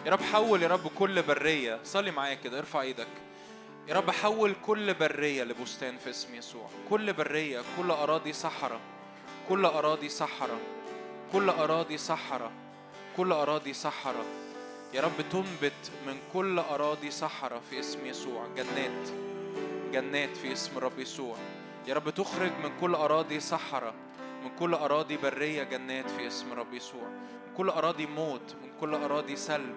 [0.06, 1.80] يا رب حول يا رب كل برية.
[1.84, 3.06] صلي معايا كده ارفع إيدك.
[3.88, 6.68] يا رب حول كل برية لبستان في اسم يسوع.
[6.90, 8.80] كل برية كل أراضي صحراء
[9.48, 10.60] كل أراضي صحراء
[11.32, 12.52] كل أراضي صحراء
[13.16, 14.24] كل أراضي صحراء
[14.94, 18.46] يا رب تنبت من كل أراضي صحراء في اسم يسوع.
[18.56, 19.08] جنات.
[19.92, 21.36] جنات في اسم الرب يسوع.
[21.86, 23.94] يا رب تخرج من كل أراضي صحراء
[24.54, 27.08] من كل أراضي برية جنات في اسم الرب يسوع.
[27.46, 29.76] من كل أراضي موت من كل أراضي سلب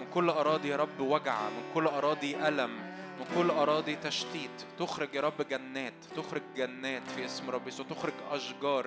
[0.00, 2.70] من كل أراضي يا رب وجع من كل أراضي ألم
[3.18, 4.50] من كل أراضي تشتيت.
[4.78, 8.86] تخرج يا رب جنات تخرج جنات في اسم رب يسوع تخرج أشجار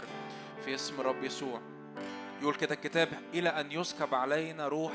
[0.65, 1.61] في اسم رب يسوع.
[2.41, 4.93] يقول كده الكتاب إلى أن يسكب علينا روح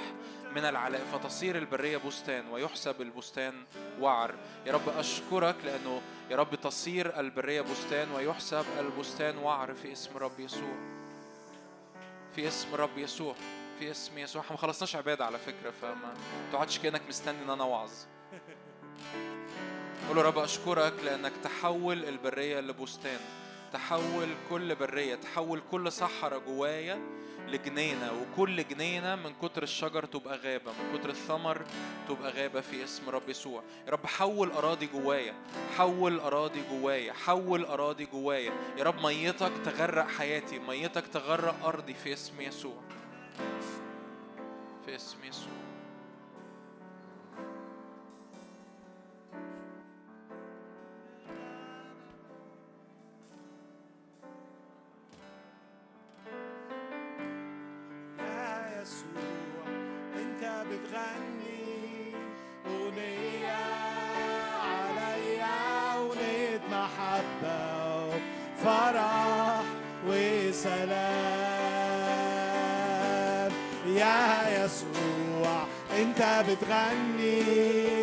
[0.55, 3.55] من العلاء فتصير البرية بستان ويحسب البستان
[4.01, 4.35] وعر.
[4.67, 6.01] يا رب أشكرك لأنه
[6.31, 10.75] يا رب تصير البرية بستان ويحسب البستان وعر في اسم رب يسوع.
[12.35, 13.35] في اسم رب يسوع
[13.79, 14.43] في اسم يسوع.
[14.43, 16.15] إحنا ما خلصناش عبادة على فكرة فما
[16.53, 17.91] تقعدش كأنك مستني إن أنا وعظ
[20.09, 23.21] قول له رب أشكرك لأنك تحول البرية لبستان.
[23.73, 27.01] تحول كل برية تحول كل صحراء جوايا
[27.49, 31.63] لجنينة وكل جنينة من كتر الشجر تبقى غابة من كتر الثمر
[32.09, 33.63] تبقى غابة في اسم رب يسوع.
[33.87, 35.35] يا رب حول أراضي جوايا
[35.77, 38.53] حول أراضي جوايا حول أراضي جوايا.
[38.79, 42.77] يا رب ميتك تغرق حياتي ميتك تغرق أرضي في اسم يسوع.
[44.87, 45.70] في اسم يسوع.
[61.01, 62.15] عني.
[62.67, 63.63] أغنية
[64.65, 65.61] عليا
[65.97, 67.61] أغنية محبة
[68.07, 69.65] وفرح
[70.07, 71.11] وسلام.
[73.87, 74.21] يا
[74.65, 75.59] يسوع
[75.99, 78.00] أنت بتغني.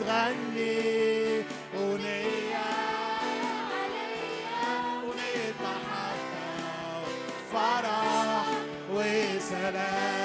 [0.00, 1.42] تغني
[1.74, 2.66] أغنية
[5.04, 7.04] أغنية محبة
[7.52, 8.46] فرح
[8.92, 10.15] وسلام.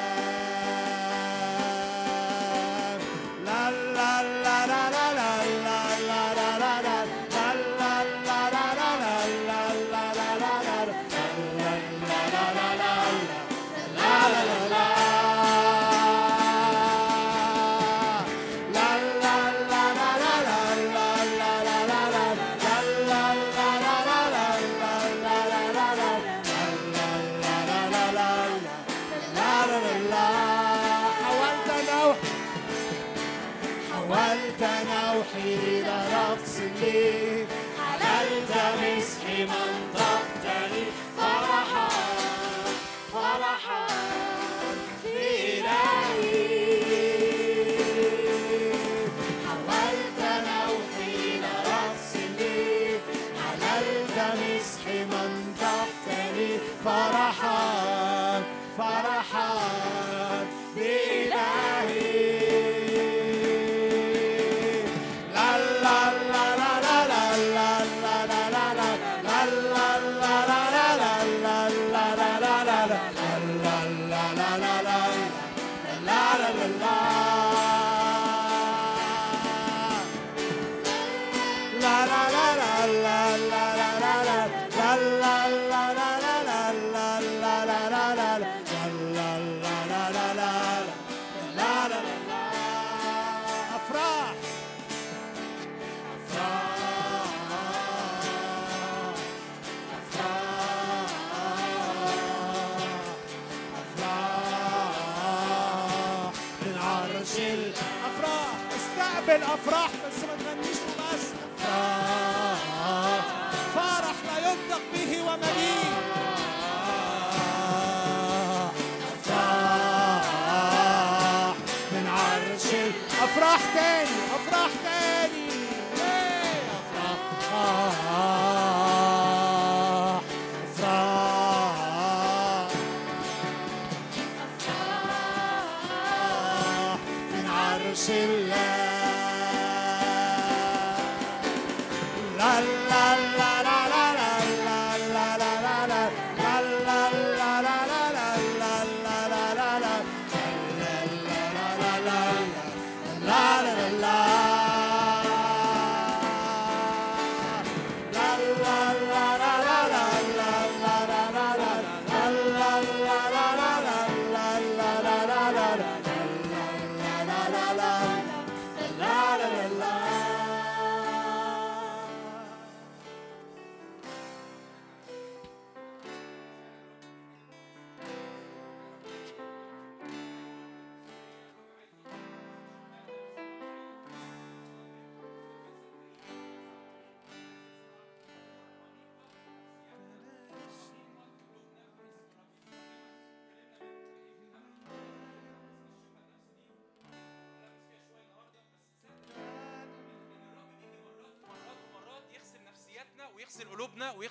[109.27, 110.23] بالأفراح بس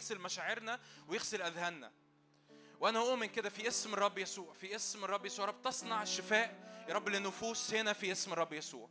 [0.01, 1.93] ويغسل مشاعرنا ويغسل أذهاننا.
[2.81, 5.47] وأنا اؤمن كده في اسم الرب يسوع في اسم الرب يسوع.
[5.47, 6.55] رب تصنع الشفاء
[6.89, 8.89] يا رب لنفوس هنا في اسم الرب يسوع.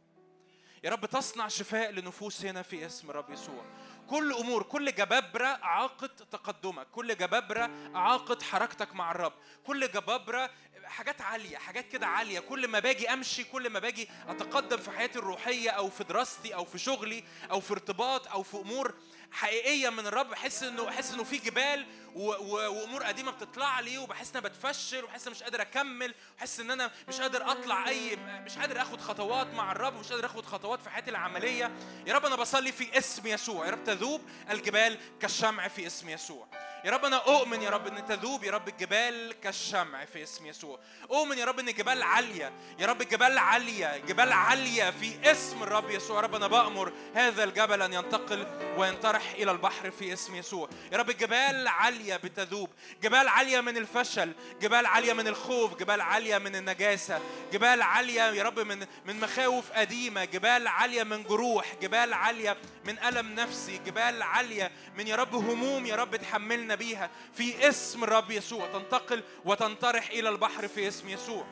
[0.83, 3.65] يا رب تصنع شفاء لنفوس هنا في اسم الرب يسوع.
[4.09, 6.87] كل أمور كل جبابرة عاقد تقدمك.
[6.91, 9.33] كل جبابرة عاقد حركتك مع الرب.
[9.67, 10.49] كل جبابرة
[10.83, 12.39] حاجات عالية حاجات كده عالية.
[12.39, 16.65] كل ما باجي أمشي كل ما باجي أتقدم في حياتي الروحية أو في دراستي أو
[16.65, 18.95] في شغلي أو في ارتباط أو في أمور
[19.31, 24.37] حقيقية من الرب بحس انه بحس إنه في جبال وأمور قديمة بتطلع لي وبحس إن
[24.37, 28.81] أنا بتفشل وبحس مش قادر أكمل وبحس إن أنا مش قادر أطلع أي مش قادر
[28.81, 31.71] آخد خطوات مع الرب ومش قادر آخد خطوات في حياتي العملية.
[32.07, 33.65] يا رب أنا بصلي في اسم يسوع.
[33.65, 36.47] يا رب تذوب الجبال كالشمع في اسم يسوع.
[36.85, 40.79] يا رب أنا أؤمن يا رب إن تذوب يا رب الجبال كالشمع في اسم يسوع.
[41.11, 45.89] أؤمن يا رب إن جبال عالية يا رب جبال عالية جبال عالية في اسم الرب
[45.89, 46.17] يسوع.
[46.17, 50.69] يا رب أنا بأمر هذا الجبل أن ينتقل وينطرح إلى البحر في اسم يسوع.
[50.91, 52.69] يا رب جبال عالية بتذوب.
[53.03, 57.19] جبال عالية من الفشل جبال عالية من الخوف جبال عالية من النجاسة
[57.53, 62.99] جبال عالية يا رب من من مخاوف قديمة جبال عالية من جروح جبال عالية من
[62.99, 67.09] ألم نفسي جبال عالية من يا رب هموم يا رب تحملنا بيها.
[67.33, 71.45] في اسم الرب يسوع تنتقل وتنطرح إلى البحر في اسم يسوع.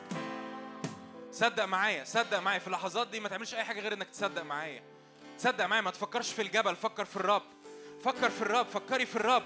[1.32, 2.58] صدق معايا صدق معايا.
[2.58, 4.82] في اللحظات دي ما تعملش أي حاجة غير إنك تصدق معايا.
[5.38, 7.42] تصدق معايا ما تفكرش في الجبل فكر في الرب.
[8.04, 9.44] فكر في الرب فكري في الرب.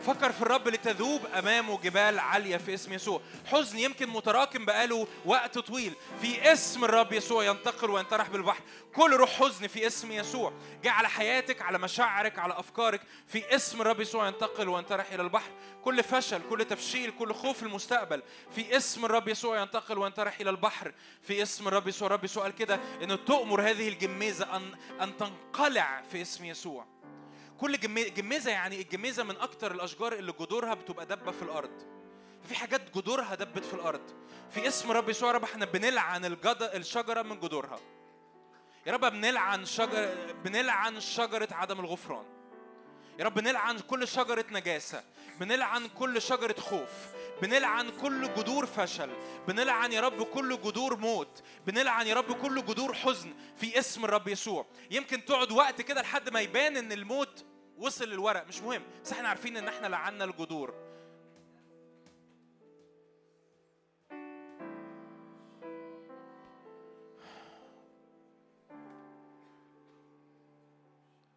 [0.00, 3.20] فكر في الرب لتذوب أمامه جبال عالية في اسم يسوع.
[3.46, 5.92] حزن يمكن متراكم بقاله وقت طويل.
[6.20, 8.60] في اسم الرب يسوع ينتقل وينطرح بالبحر.
[8.94, 10.52] كل روح حزن في اسم يسوع.
[10.82, 13.00] جاء على حياتك على مشاعرك على أفكارك.
[13.26, 15.50] في اسم الرب يسوع ينتقل وينطرح إلى البحر.
[15.84, 18.22] كل فشل كل تفشيل كل خوف المستقبل.
[18.54, 20.92] في اسم الرب يسوع ينتقل وينطرح إلى البحر.
[21.22, 26.22] في اسم الرب يسوع الرب يسوع كده ان تؤمر هذه الجميزة ان أن تنقلع في
[26.22, 26.95] اسم يسوع.
[27.60, 31.82] كل جمي- جميزة يعني الجميزة من أكتر الأشجار اللي جذورها بتبقى دبة في الأرض.
[32.48, 34.00] في حاجات جذورها دبت في الأرض.
[34.50, 36.70] في اسم رب يسوع رب إحنا بنلعن الجد...
[36.74, 37.80] الشجرة من جذورها.
[38.86, 40.14] يا رب بنلعن شجر
[40.44, 42.24] بنلعن شجرة عدم الغفران.
[43.18, 45.04] يا رب نلعن كل شجرة نجاسة.
[45.40, 46.90] بنلعن كل شجرة خوف.
[47.42, 49.10] بنلعن كل جذور فشل
[49.48, 54.28] بنلعن يا رب كل جذور موت بنلعن يا رب كل جذور حزن في اسم الرب
[54.28, 54.66] يسوع.
[54.90, 57.44] يمكن تقعد وقت كده لحد ما يبان إن الموت
[57.78, 60.74] وصل للورق مش مهم بس إحنا عارفين إن إحنا لعنا الجذور.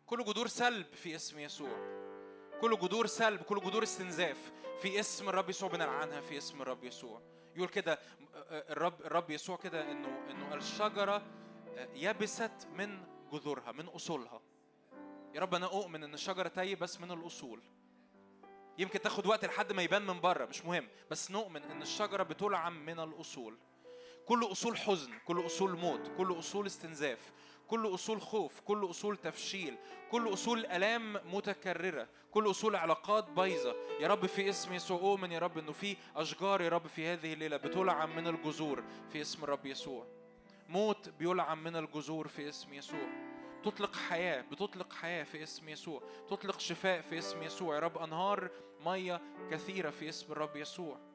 [0.05, 2.09] كل جذور سلب في اسم يسوع.
[2.61, 4.52] كل جذور سلب كل جذور استنزاف.
[4.81, 7.22] في اسم الرب يسوع بنلعنها في اسم الرب يسوع.
[7.56, 7.99] يقول كده
[8.52, 11.22] الرب الرب يسوع كده إنه إنه الشجرة
[11.94, 14.41] يبست من جذورها من أصولها.
[15.34, 17.61] يا رب أنا أؤمن إن الشجرة تايه بس من الأصول.
[18.77, 20.88] يمكن تاخد وقت لحد ما يبان من بره مش مهم.
[21.11, 23.57] بس نؤمن إن الشجرة بتلعم من الأصول.
[24.26, 27.31] كل أصول حزن كل أصول موت كل أصول استنزاف.
[27.70, 29.78] كل أصول خوف كل أصول تفشيل
[30.12, 33.76] كل أصول آلام متكررة كل أصول علاقات بايظة.
[34.00, 37.34] يا رب في اسم يسوع اؤمن يا رب إنه في أشجار يا رب في هذه
[37.34, 40.06] الليلة بتلعم من الجذور في اسم الرب يسوع.
[40.70, 43.08] موت بيلعم من الجذور في اسم يسوع.
[43.64, 46.04] تطلق حياة بتطلق حياة في اسم يسوع.
[46.30, 47.76] تطلق شفاء في اسم يسوع.
[47.76, 48.50] يا رب أنهار
[48.86, 49.22] مية
[49.52, 51.09] كثيرة في اسم الرب يسوع.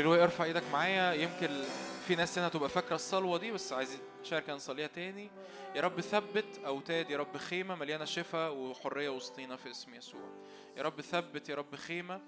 [0.00, 1.64] هللويا ارفع إيدك معايا يمكن
[2.06, 5.30] في ناس هنا تبقى فاكرة الصلوة دي بس عايزين نشارك نصليها تاني.
[5.74, 10.30] يا رب ثبت أوتاد يا رب خيمة مليانة شفاء وحرية وسطينا في اسم يسوع.
[10.76, 12.20] يا رب ثبت يا رب خيمة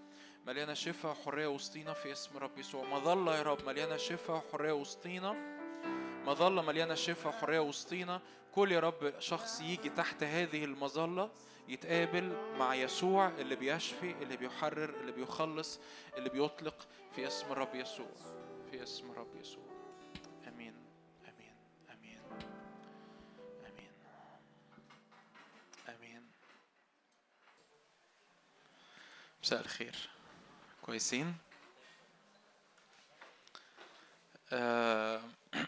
[0.46, 2.84] مليانة شفاء وحرية وسطينا في اسم رب يسوع.
[2.84, 5.36] مظله يا رب مليانة شفاء وحرية وسطينا.
[6.26, 8.20] مظلة مليانة شفاء وحرية وسطينا.
[8.54, 11.30] كل يا رب شخص يجي تحت هذه المظلة
[11.68, 15.80] يتقابل مع يسوع اللي بيشفي اللي بيحرر اللي بيخلص
[16.16, 16.74] اللي بيطلق.
[17.14, 18.10] في اسم الرب يسوع.
[18.70, 19.64] في اسم الرب يسوع.
[20.48, 20.74] آمين.
[21.28, 21.54] آمين.
[21.90, 22.20] آمين.
[23.66, 23.92] آمين.
[25.88, 26.30] آمين.
[29.42, 30.08] مساء الخير.
[30.82, 31.36] كويسين؟
[34.52, 35.22] آه،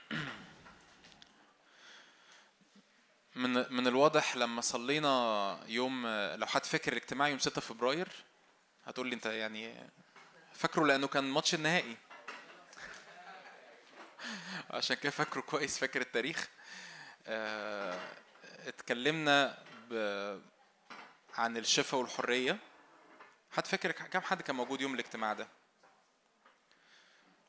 [3.37, 8.09] من من الواضح لما صلينا يوم لو حد فاكر الاجتماع يوم 6 فبراير
[8.85, 9.91] هتقول لي انت يعني
[10.55, 11.97] فاكره لأنه كان ماتش النهائي.
[14.71, 16.49] عشان كده فاكره كويس فاكر التاريخ.
[17.27, 17.99] آه،
[18.67, 19.65] اتكلمنا.
[21.35, 22.59] عن الشفاء والحرية.
[23.51, 25.49] حد فاكر كم حد كان موجود يوم الاجتماع ده؟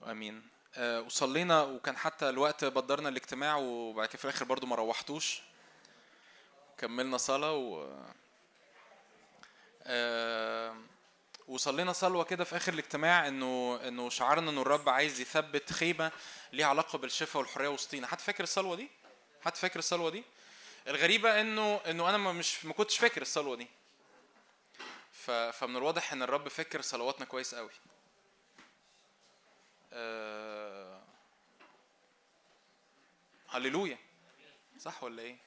[0.04, 0.48] آمين.
[0.76, 5.42] آه، وصلينا وكان حتى الوقت بدرنا الاجتماع وبعد كده في الآخر برضو ما روحتوش.
[6.78, 7.88] كملنا صلاة و
[9.84, 10.76] آه،
[11.48, 16.12] وصلينا صلوة كده في آخر الاجتماع إنه إنه شعرنا إنه الرب عايز يثبت خيمة
[16.54, 18.90] ليها علاقة بالشفاء والحرية وسطينا، حد فاكر الصلوة دي؟
[19.46, 20.24] حد فاكر الصلوة دي؟
[20.88, 23.68] الغريبة إنه إنه أنا ما مش ما كنتش فاكر الصلوة دي.
[25.12, 25.32] ف...
[25.32, 27.70] فمن الواضح إن الرب فاكر صلواتنا كويس قوي.
[29.94, 31.02] آه...
[33.50, 33.98] هللويا
[34.80, 35.38] صح ولا إيه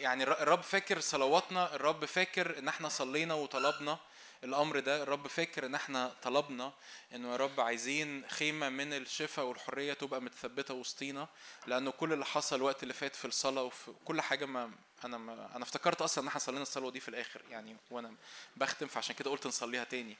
[0.00, 3.98] يعني الر- الرب فاكر صلواتنا الرب فاكر إن إحنا صلينا وطلبنا
[4.44, 6.72] الأمر ده الرب فاكر إن إحنا طلبنا
[7.14, 11.28] إنه يا رب عايزين خيمة من الشفاء والحرية تبقى متثبتة وسطينا
[11.66, 14.70] لأنه كل اللي حصل الوقت اللي فات في الصلاة وفي كل حاجة ما
[15.04, 18.14] أنا ما أنا افتكرت أصلا إن إحنا صلينا الصلوه دي في الآخر يعني وأنا
[18.56, 20.16] بختم فعشان كده قلت نصليها تاني.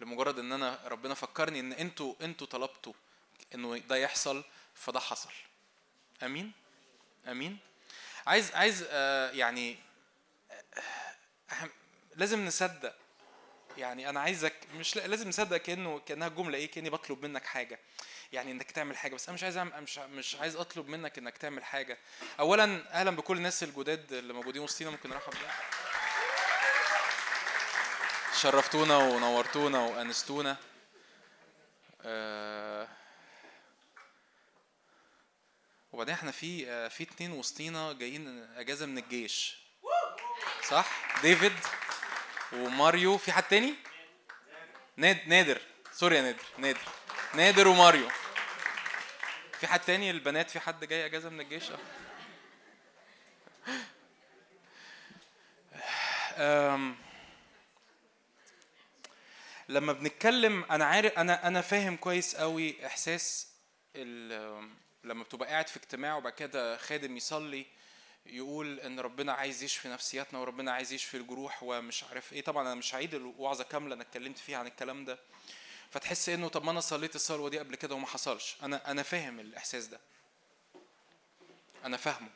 [0.00, 2.92] لمجرد إن أنا ربنا فكرني إن أنتوا أنتوا طلبتوا
[3.54, 4.44] إنه ده يحصل
[4.74, 5.30] فده حصل.
[6.22, 6.52] آمين؟
[7.28, 7.58] آمين؟
[8.26, 9.78] عايز عايز آه يعني
[10.50, 11.14] آه،
[11.50, 11.68] أهم-
[12.16, 12.94] لازم نصدق
[13.76, 17.78] يعني أنا عايزك مش لا- لازم نصدق كأنه كأنها جملة إيه كأني بطلب منك حاجة.
[18.32, 21.38] يعني إنك تعمل حاجة بس أنا مش عايز أعمل مش مش عايز أطلب منك إنك
[21.38, 21.98] تعمل حاجة.
[22.40, 25.50] اولا أهلا بكل الناس الجداد اللي موجودين وسطينا ممكن نرحب بيهم
[28.40, 30.56] شرفتونا ونورتونا وأنستونا.
[32.02, 32.88] آه،
[35.92, 39.56] وبعدين إحنا في آه، في اتنين وسطينا جايين أجازة من الجيش.
[40.68, 40.86] صح؟
[41.22, 41.52] ديفيد؟
[42.54, 43.74] وماريو في حد تاني؟
[44.96, 45.60] ناد نادر.
[45.92, 46.42] سوري يا نادر.
[46.58, 46.80] نادر.
[47.34, 48.08] نادر وماريو.
[49.60, 51.64] في حد تاني؟ البنات في حد جاي إجازة من الجيش؟
[56.36, 56.96] أم.
[59.68, 63.48] لما بنتكلم أنا عارف أنا أنا فاهم كويس قوي إحساس
[65.04, 67.66] لما بتبقى قاعد في اجتماع وبعد كده خادم يصلي
[68.26, 72.42] يقول إن ربنا عايز يشفي نفسياتنا وربنا عايز يشفي الجروح ومش عارف إيه.
[72.42, 75.18] طبعا أنا مش هعيد الوعظة كاملة أنا اتكلمت فيها عن الكلام ده.
[75.90, 78.56] فتحس إنه طب ما أنا صليت الصلوة دي قبل كده وما حصلش.
[78.62, 80.00] أنا أنا فاهم الإحساس ده.
[81.84, 82.30] أنا فاهمه.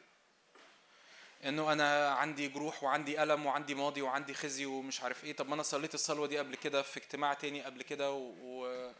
[1.44, 5.36] إنه أنا عندي جروح وعندي ألم وعندي ماضي وعندي خزي ومش عارف إيه.
[5.36, 8.92] طب ما أنا صليت الصلوة دي قبل كده في اجتماع تاني قبل كده و...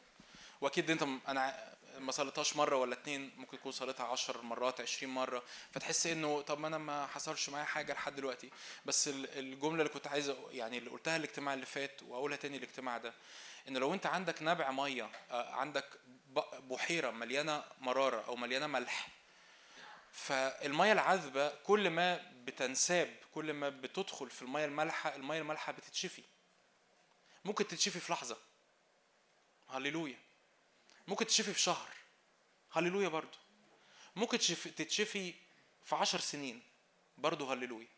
[0.60, 5.42] وأكيد أنت أنا ما صليتهاش مرة ولا اتنين ممكن تكون صليتها عشر مرات عشرين مرة.
[5.72, 8.50] فتحس إنه طب ما أنا ما حصلش معايا حاجة لحد دلوقتي.
[8.84, 12.98] بس ال- الجملة اللي كنت عايز يعني اللي قلتها الاجتماع اللي فات وأقولها تاني الاجتماع
[12.98, 13.14] ده
[13.68, 15.84] إن لو أنت عندك نبع مية عندك
[16.70, 19.08] بحيرة مليانة مرارة أو مليانة ملح
[20.12, 26.22] فالمية العذبة كل ما بتنساب كل ما بتدخل في المية المالحة المية المالحة بتتشفي.
[27.44, 28.36] ممكن تتشفي في لحظة.
[29.70, 30.18] هللويا.
[31.08, 31.88] ممكن تتشفي في شهر.
[32.72, 33.38] هللويا برضو.
[34.16, 35.34] ممكن تشف- تتشفي
[35.84, 36.62] في عشر سنين.
[37.18, 37.88] برضو هللويا.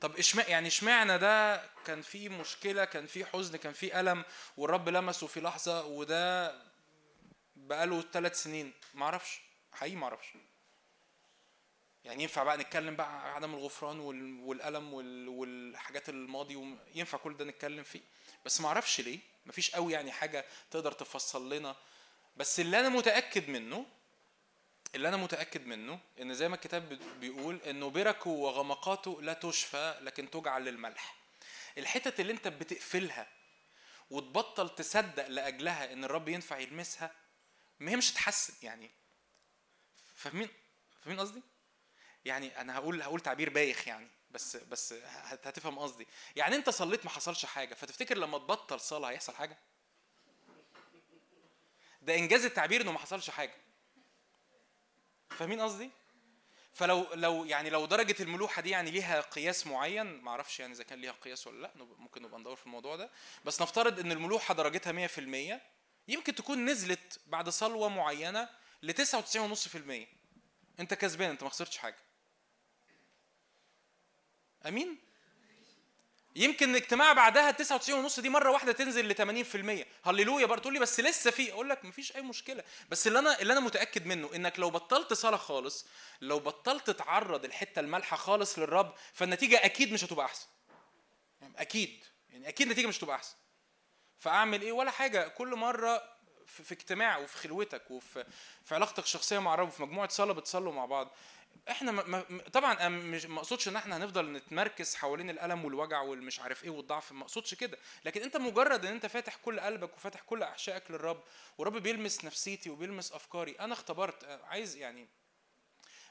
[0.00, 4.24] طب اشمع يعني اشمعنى ده كان فيه مشكلة كان فيه حزن كان فيه ألم
[4.56, 6.54] والرب لمسه في لحظة وده
[7.56, 9.40] بقاله ثلاث سنين؟ معرفش.
[9.72, 10.26] حقيقي معرفش.
[12.06, 17.44] يعني ينفع بقى نتكلم بقى عدم الغفران وال- والألم وال- والحاجات الماضي ينفع كل ده
[17.44, 18.00] نتكلم فيه.
[18.44, 19.18] بس ما أعرفش ليه.
[19.46, 21.76] مفيش قوي يعني حاجة تقدر تفصل لنا.
[22.36, 23.86] بس اللي أنا متأكد منه
[24.94, 29.98] اللي أنا متأكد منه إن زي ما الكتاب بي- بيقول إنه بركه وغمقاته لا تشفى
[30.00, 31.14] لكن تجعل للملح.
[31.78, 33.28] الحتت اللي أنت بتقفلها
[34.10, 37.10] وتبطل تصدق لأجلها إن الرب ينفع يلمسها
[37.80, 38.90] ما هي مش هتحسن يعني.
[40.14, 40.48] فاهمين؟
[41.02, 41.42] فاهمين قصدي؟
[42.26, 46.06] يعني أنا هقول هقول تعبير بايخ يعني بس بس هت- هتفهم قصدي.
[46.36, 49.58] يعني أنت صليت ما حصلش حاجة فتفتكر لما تبطل صلاة هيحصل حاجة؟
[52.02, 53.54] ده إنجاز التعبير إنه ما حصلش حاجة.
[55.30, 55.90] فاهمين قصدي؟
[56.72, 60.84] فلو لو يعني لو درجة الملوحة دي يعني ليها قياس معين ما أعرفش يعني إذا
[60.84, 63.10] كان ليها قياس ولا لأ ممكن نبقى ندور في الموضوع ده.
[63.44, 65.60] بس نفترض إن الملوحة درجتها 100%
[66.08, 68.48] يمكن تكون نزلت بعد صلوة معينة
[68.82, 70.06] ل 99.5%
[70.80, 71.96] أنت كسبان أنت ما خسرتش حاجة.
[74.68, 74.98] أمين؟
[76.36, 79.14] يمكن الاجتماع بعدها 99 ونص دي مرة واحدة تنزل ل
[80.04, 82.64] 80% هللويا برضه تقول لي بس لسه في أقول لك مفيش أي مشكلة.
[82.90, 85.86] بس اللي أنا اللي أنا متأكد منه إنك لو بطلت صلاة خالص
[86.20, 90.46] لو بطلت تعرض الحتة المالحة خالص للرب فالنتيجة أكيد مش هتبقى أحسن.
[91.40, 92.04] يعني أكيد.
[92.30, 93.34] يعني أكيد النتيجة مش هتبقى أحسن.
[94.18, 95.28] فأعمل إيه؟ ولا حاجة.
[95.28, 96.16] كل مرة
[96.46, 98.24] في, اجتماع وفي خلوتك وفي
[98.64, 101.14] في علاقتك الشخصية مع الرب وفي مجموعة صلاة بتصلوا مع بعض.
[101.70, 106.64] إحنا ما طبعا مش ما اقصدش إن إحنا هنفضل نتمركز حوالين الألم والوجع والمش عارف
[106.64, 107.78] إيه والضعف ما اقصدش كده.
[108.04, 111.22] لكن أنت مجرد إن أنت فاتح كل قلبك وفاتح كل أحشائك للرب
[111.58, 114.24] ورب بيلمس نفسيتي وبيلمس أفكاري أنا اختبرت.
[114.24, 115.08] عايز يعني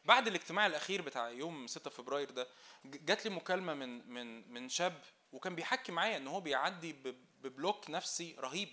[0.06, 2.48] بعد الاجتماع الأخير بتاع يوم 6 فبراير ده
[2.86, 5.02] جات لي مكالمة من من من شاب
[5.32, 6.94] وكان بيحكي معايا إن هو بيعدي
[7.42, 8.70] ببلوك نفسي رهيب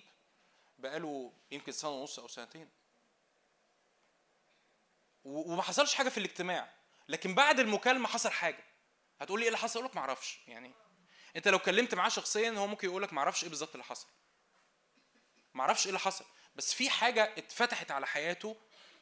[0.78, 2.68] بقاله يمكن سنة ونص أو سنتين.
[5.24, 6.68] وما حصلش حاجة في الاجتماع.
[7.08, 8.64] لكن بعد المكالمة حصل حاجة.
[9.20, 10.38] هتقول لي إيه اللي حصل؟ أقول لك ما أعرفش.
[10.48, 10.74] يعني
[11.36, 14.06] أنت لو كلمت معاه شخصيا هو ممكن يقول لك ما أعرفش إيه بالظبط اللي حصل.
[15.54, 16.24] ما أعرفش إيه اللي حصل.
[16.56, 18.56] بس في حاجة اتفتحت على حياته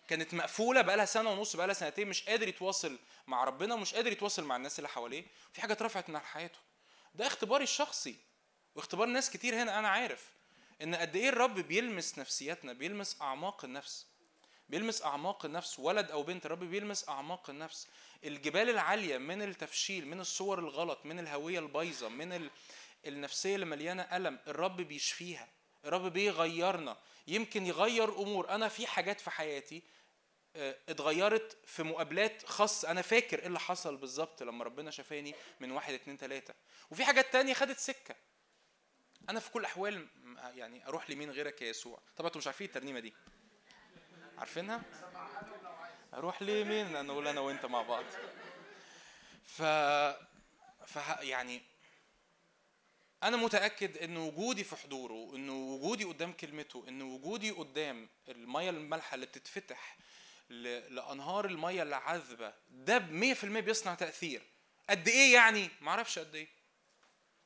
[0.09, 4.45] كانت مقفولة بقالها سنة ونص بقالها سنتين مش قادر يتواصل مع ربنا ومش قادر يتواصل
[4.45, 5.25] مع الناس اللي حواليه.
[5.53, 6.59] في حاجة اترفعت من حياته.
[7.15, 8.17] ده اختباري الشخصي.
[8.75, 10.33] واختبار ناس كتير هنا أنا عارف
[10.83, 14.07] إن قد إيه الرب بيلمس نفسياتنا بيلمس أعماق النفس.
[14.71, 17.89] بيلمس أعماق النفس ولد أو بنت الرب بيلمس أعماق النفس.
[18.25, 22.51] الجبال العالية من التفشيل من الصور الغلط من الهوية البايظة من ال...
[23.07, 25.49] النفسية اللي مليانة ألم الرب بيشفيها
[25.85, 26.97] الرب بيغيرنا.
[27.29, 28.49] يمكن يغير أمور.
[28.51, 29.83] أنا في حاجات في حياتي
[30.57, 32.91] آه، اتغيرت في مقابلات خاصة.
[32.91, 36.55] أنا فاكر إيه اللي حصل بالظبط لما ربنا شفاني من واحد اتنين تلاتة.
[36.91, 38.15] وفي حاجات تانية خدت سكة.
[39.29, 42.67] أنا في كل الأحوال م- يعني أروح لمين غيرك يا يسوع؟ طبعا أنتوا مش عارفين
[42.67, 43.15] الترنيمة دي.
[44.41, 44.83] عارفينها؟
[46.15, 48.05] أروح لمين؟ أنا أقول أنا وأنت مع بعض.
[49.45, 49.62] ف
[50.87, 51.62] ف يعني
[53.23, 59.15] أنا متأكد إن وجودي في حضوره إن وجودي قدام كلمته إن وجودي قدام المية المالحة
[59.15, 59.97] اللي بتتفتح
[60.51, 64.43] ل- لأنهار المية العذبة ده ب 100% بيصنع تأثير.
[64.91, 66.49] قد إيه يعني؟ ما أعرفش قد إيه.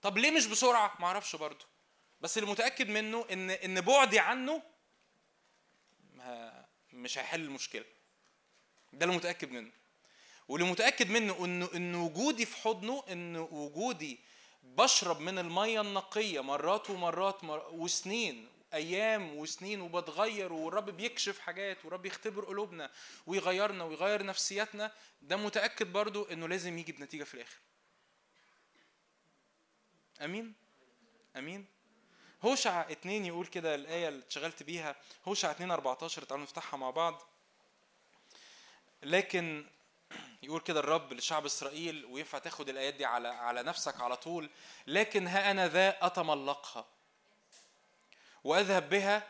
[0.02, 1.66] طب ليه مش بسرعة؟ ما أعرفش برضه.
[2.20, 4.62] بس اللي متأكد منه إن إن بعدي عنه
[6.14, 6.63] ما-
[6.94, 7.84] مش هيحل المشكلة.
[8.92, 9.70] ده اللي متأكد منه.
[10.48, 14.20] واللي متأكد منه انه إن وجودي في حضنه إن وجودي
[14.62, 17.68] بشرب من المية النقية مرات ومرات مر...
[17.72, 22.90] وسنين أيام وسنين وبتغير والرب بيكشف حاجات والرب يختبر قلوبنا
[23.26, 24.92] ويغيرنا ويغير نفسياتنا
[25.22, 27.56] ده متأكد برضو إنه لازم يجي بنتيجة في الآخر.
[30.20, 30.54] أمين؟
[31.36, 31.66] أمين؟
[32.44, 34.96] هوشع اتنين يقول كده الآية اللي اتشغلت بيها
[35.28, 37.22] هوشع 2 14 تعالوا نفتحها مع بعض.
[39.02, 39.66] لكن
[40.42, 44.50] يقول كده الرب لشعب إسرائيل وينفع تاخد الآيات دي على على نفسك على طول.
[44.86, 46.86] لكن ها أنا ذا أتملقها
[48.44, 49.28] وأذهب بها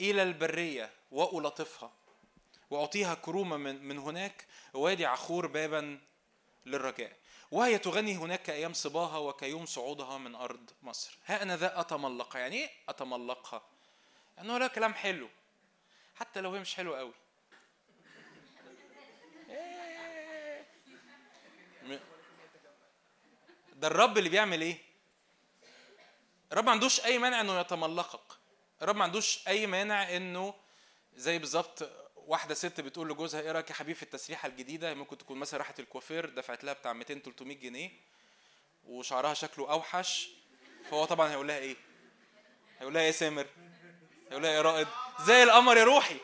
[0.00, 1.92] إلى البرية وألطفها
[2.70, 5.98] وأعطيها كرومة من من هناك وادي عخور بابا
[6.66, 7.19] للرجاء.
[7.50, 11.18] وهي تغني هناك كأيام صباها وكيوم صعودها من أرض مصر.
[11.26, 13.62] ها أنا ذا اتملقها يعني إيه أتملقها؟
[14.36, 15.28] يعني لا كلام حلو.
[16.14, 17.12] حتى لو هي مش حلوة قوي
[23.74, 24.78] ده الرب اللي بيعمل إيه؟
[26.52, 28.32] الرب ما عندوش أي مانع إنه يتملقك.
[28.82, 30.54] الرب ما عندوش أي مانع إنه
[31.14, 31.90] زي بالظبط
[32.30, 35.80] واحدة ست بتقول لجوزها إيه رأيك يا حبيبي في التسريحة الجديدة؟ ممكن تكون مثلا راحت
[35.80, 37.90] الكوافير دفعت لها بتاع 200 300 جنيه
[38.84, 40.28] وشعرها شكله أوحش.
[40.90, 41.76] فهو طبعا هيقول لها إيه؟
[42.78, 43.46] هيقول لها إيه سامر؟
[44.28, 44.88] هيقول لها إيه رائد؟
[45.26, 46.16] زي القمر يا روحي.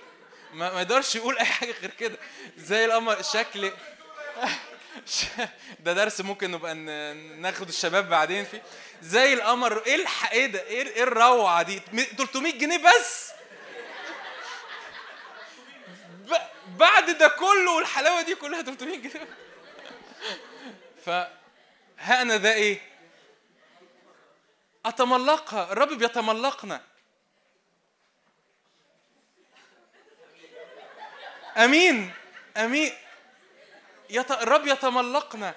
[0.52, 2.18] ما يقدرش يقول أي حاجة غير كده.
[2.56, 3.22] زي القمر.
[3.22, 3.72] شكل
[5.84, 6.74] ده درس ممكن نبقى
[7.14, 8.62] ناخد الشباب بعدين فيه.
[9.02, 9.86] زي القمر.
[9.86, 10.32] إيه الح...
[10.32, 11.78] إيه ده؟ إيه إيه الروعة دي؟
[12.16, 13.36] 300 جنيه بس
[16.26, 16.34] ب...
[16.66, 19.28] بعد ده كله والحلاوة دي كلها 300 جنيه.
[21.04, 21.08] ف
[21.98, 22.80] ها أنا ده إيه؟
[24.86, 25.72] أتملقها.
[25.72, 26.82] الرب بيتملقنا.
[31.56, 32.12] أمين.
[32.56, 32.92] أمين.
[34.10, 34.30] يت...
[34.30, 35.54] الرب يتملقنا.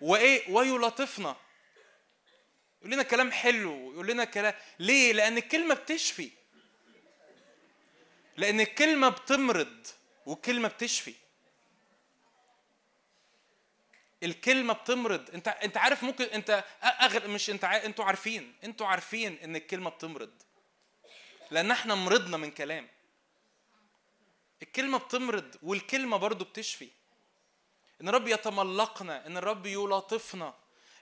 [0.00, 1.36] وإيه؟ ويلطفنا.
[2.80, 3.92] يقول لنا كلام حلو.
[3.92, 6.37] يقول لنا كلام ليه؟ لأن الكلمة بتشفي.
[8.38, 9.86] لأن الكلمة بتمرض
[10.26, 11.14] والكلمة بتشفي.
[14.22, 15.30] الكلمة بتمرض.
[15.34, 17.28] انت انت عارف ممكن انت أغر...
[17.28, 17.76] مش انت ع...
[17.76, 20.30] أنتوا عارفين أنتوا عارفين إن الكلمة بتمرض.
[21.50, 22.88] لأن إحنا مرضنا من كلام.
[24.62, 26.88] الكلمة بتمرض والكلمة برضو بتشفي.
[28.00, 30.54] إن الرب يتملقنا إن الرب يلاطفنا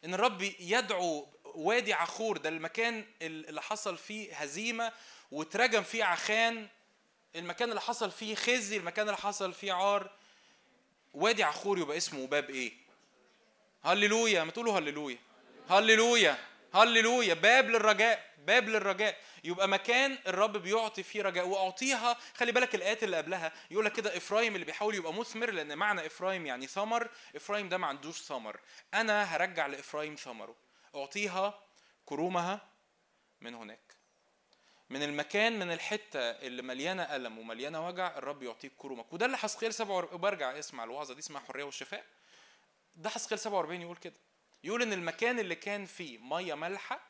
[0.04, 4.92] إن الرب يدعو وادي عخور ده المكان اللي حصل فيه هزيمة
[5.30, 6.68] واترجم فيه عخان
[7.36, 10.11] المكان اللي حصل فيه خزي المكان اللي حصل فيه عار.
[11.15, 12.73] وادي عخور يبقى اسمه باب إيه؟
[13.85, 14.44] هللويا.
[14.44, 15.19] ما تقولوا هللويا.
[15.70, 16.39] هللويا.
[16.74, 17.35] هللويا.
[17.35, 18.35] باب للرجاء.
[18.39, 19.19] باب للرجاء.
[19.44, 21.48] يبقى مكان الرب بيعطي فيه رجاء.
[21.48, 25.78] وأعطيها خلي بالك الآيات اللي قبلها يقول لك كده إفرايم اللي بيحاول يبقى مثمر لأن
[25.78, 27.09] معنى إفرايم يعني ثمر.
[27.36, 28.61] إفرايم ده ما عندوش ثمر.
[28.94, 30.57] أنا هرجع لإفرايم ثمره.
[30.94, 31.59] أعطيها
[32.07, 32.69] كرومها
[33.40, 33.85] من هناك.
[34.90, 39.74] من المكان من الحتة اللي مليانة ألم ومليانة وجع الرب يعطيك كرومك وده اللي حسقيل
[39.74, 42.04] 47 برجع اسمع الوعظة دي اسمها حرية والشفاء.
[42.96, 44.14] ده حسقيل 47 يقول كده.
[44.64, 47.00] يقول إن المكان اللي كان فيه مية مالحه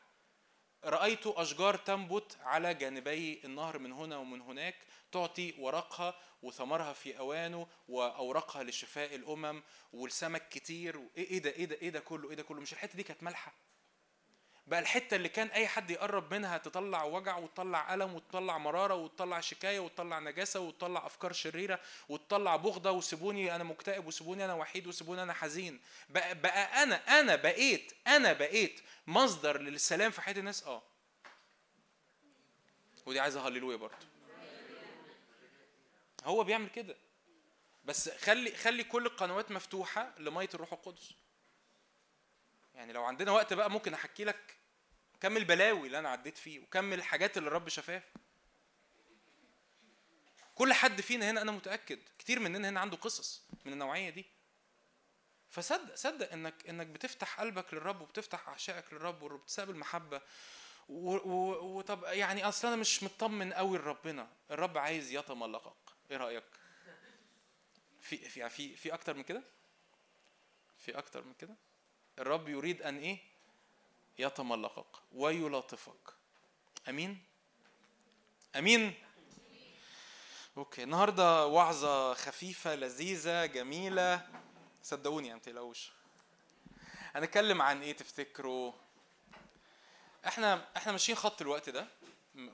[0.83, 4.75] رأيت أشجار تنبت على جانبي النهر من هنا ومن هناك
[5.11, 9.63] تعطي ورقها وثمرها في أوانه وأوراقها لشفاء الأمم
[9.93, 12.61] والسمك كتير إيه ده إيه ده إيه ده كله إيه ده كله.
[12.61, 13.53] مش الحتة دي كانت مالحة
[14.67, 19.39] بقى الحتة اللي كان أي حد يقرب منها تطلع وجع وتطلع ألم وتطلع مرارة وتطلع
[19.39, 21.79] شكاية وتطلع نجاسة وتطلع أفكار شريرة
[22.09, 25.79] وتطلع بغضة وسيبوني أنا مكتئب وسيبوني أنا وحيد وسيبوني أنا حزين.
[26.09, 30.81] بقى, بقى أنا أنا بقيت أنا بقيت مصدر للسلام في حياة الناس؟ آه.
[33.05, 33.95] ودي عايزة هللويا برضه.
[36.25, 36.95] هو بيعمل كده.
[37.85, 41.13] بس خلي خلي كل القنوات مفتوحة لمية الروح القدس.
[42.77, 44.55] يعني لو عندنا وقت بقى ممكن أحكي لك
[45.19, 48.03] كم البلاوي اللي أنا عديت فيه وكم الحاجات اللي الرب شافاها.
[50.55, 54.25] كل حد فينا هنا أنا متأكد كتير مننا هنا عنده قصص من النوعية دي.
[55.49, 60.21] فصدق صدق إنك إنك بتفتح قلبك للرب وبتفتح اعشائك للرب وبتستقبل محبه
[60.89, 64.27] وطب يعني أصل أنا مش مطمن قوي لربنا.
[64.51, 65.73] الرب عايز يتملقك
[66.11, 66.43] إيه رأيك؟
[68.01, 69.43] في في في في أكتر من كده؟
[70.77, 71.55] في أكتر من كده؟
[72.19, 73.17] الرب يريد أن إيه؟
[74.19, 76.13] يتملقك ويلاطفك
[76.89, 77.23] أمين؟
[78.55, 78.93] أمين؟
[80.57, 84.27] أوكي النهارده وعظة خفيفة لذيذة جميلة.
[84.83, 85.91] صدقوني ما تقلقوش
[87.15, 88.73] هنتكلم عن إيه تفتكروا؟
[90.27, 91.87] إحنا إحنا ماشيين خط الوقت ده.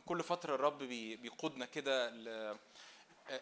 [0.05, 2.57] كل فترة الرب بيقودنا كده ل...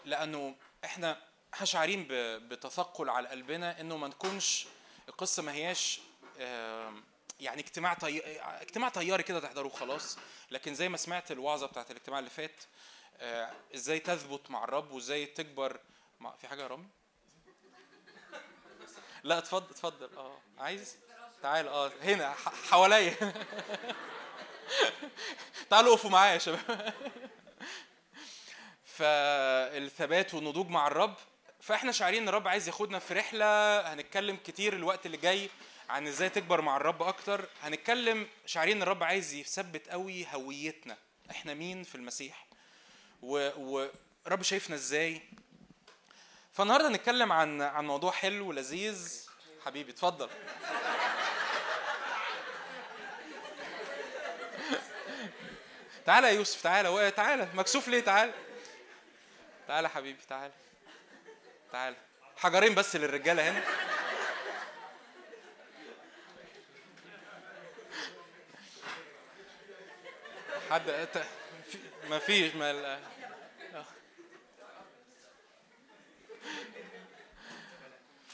[0.05, 1.21] لأنه إحنا
[1.53, 2.07] إحنا شعارين
[2.47, 4.67] بتثقل على قلبنا إنه ما نكونش
[5.09, 6.01] القصة ما هياش
[7.39, 8.21] يعني اجتماع طي...
[8.41, 10.17] اجتماع طياري كده تحضروه خلاص.
[10.51, 12.63] لكن زي ما سمعت الوعظة بتاعت الاجتماع اللي فات
[13.75, 15.79] إزاي تثبت مع الرب وازاي تكبر
[16.19, 16.35] مع...
[16.35, 16.87] في حاجة يا رامي؟
[19.23, 20.09] لا اتفضل اتفضل.
[20.17, 20.97] آه عايز؟
[21.43, 22.33] تعال آه هنا
[22.69, 23.15] حواليا.
[25.69, 26.93] تعالوا اقفوا معايا يا شباب.
[28.97, 31.15] فالثبات والنضوج مع الرب.
[31.59, 33.79] فاحنا شاعرين إن الرب عايز ياخدنا في رحلة.
[33.93, 35.49] هنتكلم كتير الوقت اللي جاي.
[35.91, 40.97] عن إزاي تكبر مع الرب أكتر هنتكلم شاعرين ان الرب عايز يثبت قوي هويتنا.
[41.31, 42.47] إحنا مين في المسيح؟
[43.21, 45.21] ورب شايفنا إزاي؟
[46.53, 49.27] فالنهاردة هنتكلم عن عن موضوع حلو ولذيذ.
[49.65, 50.29] حبيبي اتفضل.
[56.05, 57.11] تعالى يا يوسف تعالى.
[57.11, 57.47] تعالى.
[57.53, 58.33] مكسوف ليه؟ تعالى.
[59.67, 60.53] تعالى حبيبي تعالى.
[61.71, 61.95] تعالى.
[62.37, 63.63] حجرين بس للرجالة هنا.
[70.71, 71.07] حد
[72.09, 72.99] ما فيش ما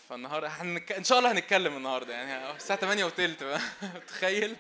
[0.10, 0.92] فالنهارده هنك...
[0.92, 3.44] إن شاء الله هنتكلم النهارده يعني الساعة 8 وثلث
[4.10, 4.56] تخيل.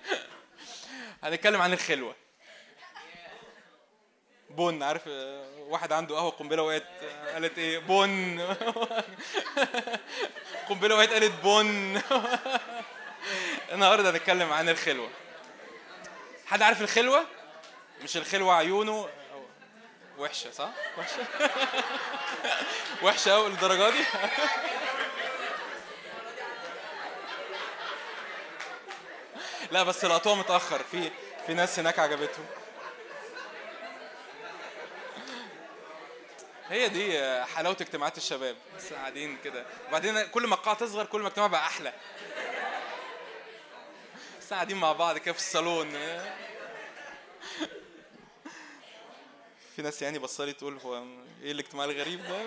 [1.24, 2.16] هنتكلم عن الخلوة.
[4.49, 5.08] بن عارف
[5.58, 6.88] واحد عنده قهوة قنبلة وقعت
[7.34, 8.40] قالت إيه؟ بن.
[10.70, 12.02] قنبلة وقعت قالت بن.
[13.74, 15.10] النهارده هنتكلم عن الخلوة.
[16.45, 17.36] حد عارف الخلوة؟
[18.03, 19.10] مش الخلوه عيونه
[20.18, 21.28] وحشة صح؟ وحشة.
[23.03, 24.03] وحشة قوي للدرجة دي.
[29.72, 30.84] لا بس لقطوها متأخر.
[30.91, 31.11] في
[31.48, 32.45] في ناس هناك عجبتهم.
[36.69, 38.56] هي دي حلاوة اجتماعات الشباب.
[38.78, 39.65] بس قاعدين كده.
[39.88, 41.94] وبعدين كل ما القاعة تصغر كل ما الاجتماع بقى أحلى.
[44.41, 45.94] بس قاعدين مع بعض كده في الصالون.
[49.78, 51.04] في ناس يعني بصالي تقول هو
[51.41, 52.41] إيه الاجتماع الغريب ده؟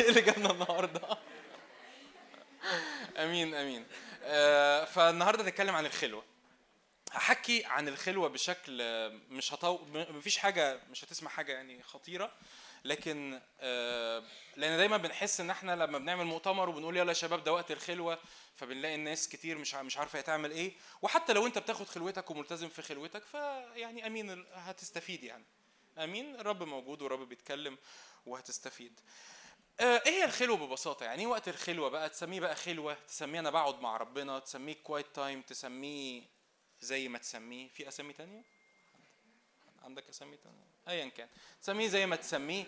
[0.00, 1.18] إيه اللي جابنا النهارده؟
[3.16, 3.86] أمين أمين.
[4.22, 6.24] آه، فالنهاردة نتكلم عن الخلوة.
[7.12, 8.82] هحكي عن الخلوة بشكل
[9.30, 12.32] مش هطو مفيش حاجة مش هتسمع حاجة يعني خطيرة.
[12.84, 14.22] لكن آه،
[14.56, 18.18] لأن دايما بنحس إن إحنا لما بنعمل مؤتمر وبنقول يلا يا شباب ده وقت الخلوة
[18.54, 20.72] فبنلاقي الناس كتير مش مش عارفة هي تعمل إيه.
[21.02, 25.44] وحتى لو أنت بتاخد خلوتك وملتزم في خلوتك فيعني أمين هتستفيد يعني.
[25.98, 27.78] أمين الرب موجود والرب بيتكلم
[28.26, 29.00] وهتستفيد.
[29.80, 33.50] آه، إيه هي الخلوة ببساطة؟ يعني إيه وقت الخلوة بقى؟ تسميه بقى خلوة تسميه أنا
[33.50, 36.22] بقعد مع ربنا تسميه quiet time تسميه
[36.80, 37.68] زي ما تسميه.
[37.68, 38.42] في أسامي تانية؟
[39.82, 41.28] عندك أسامي تانية؟ ايا كان.
[41.62, 42.64] تسميه زي ما تسميه.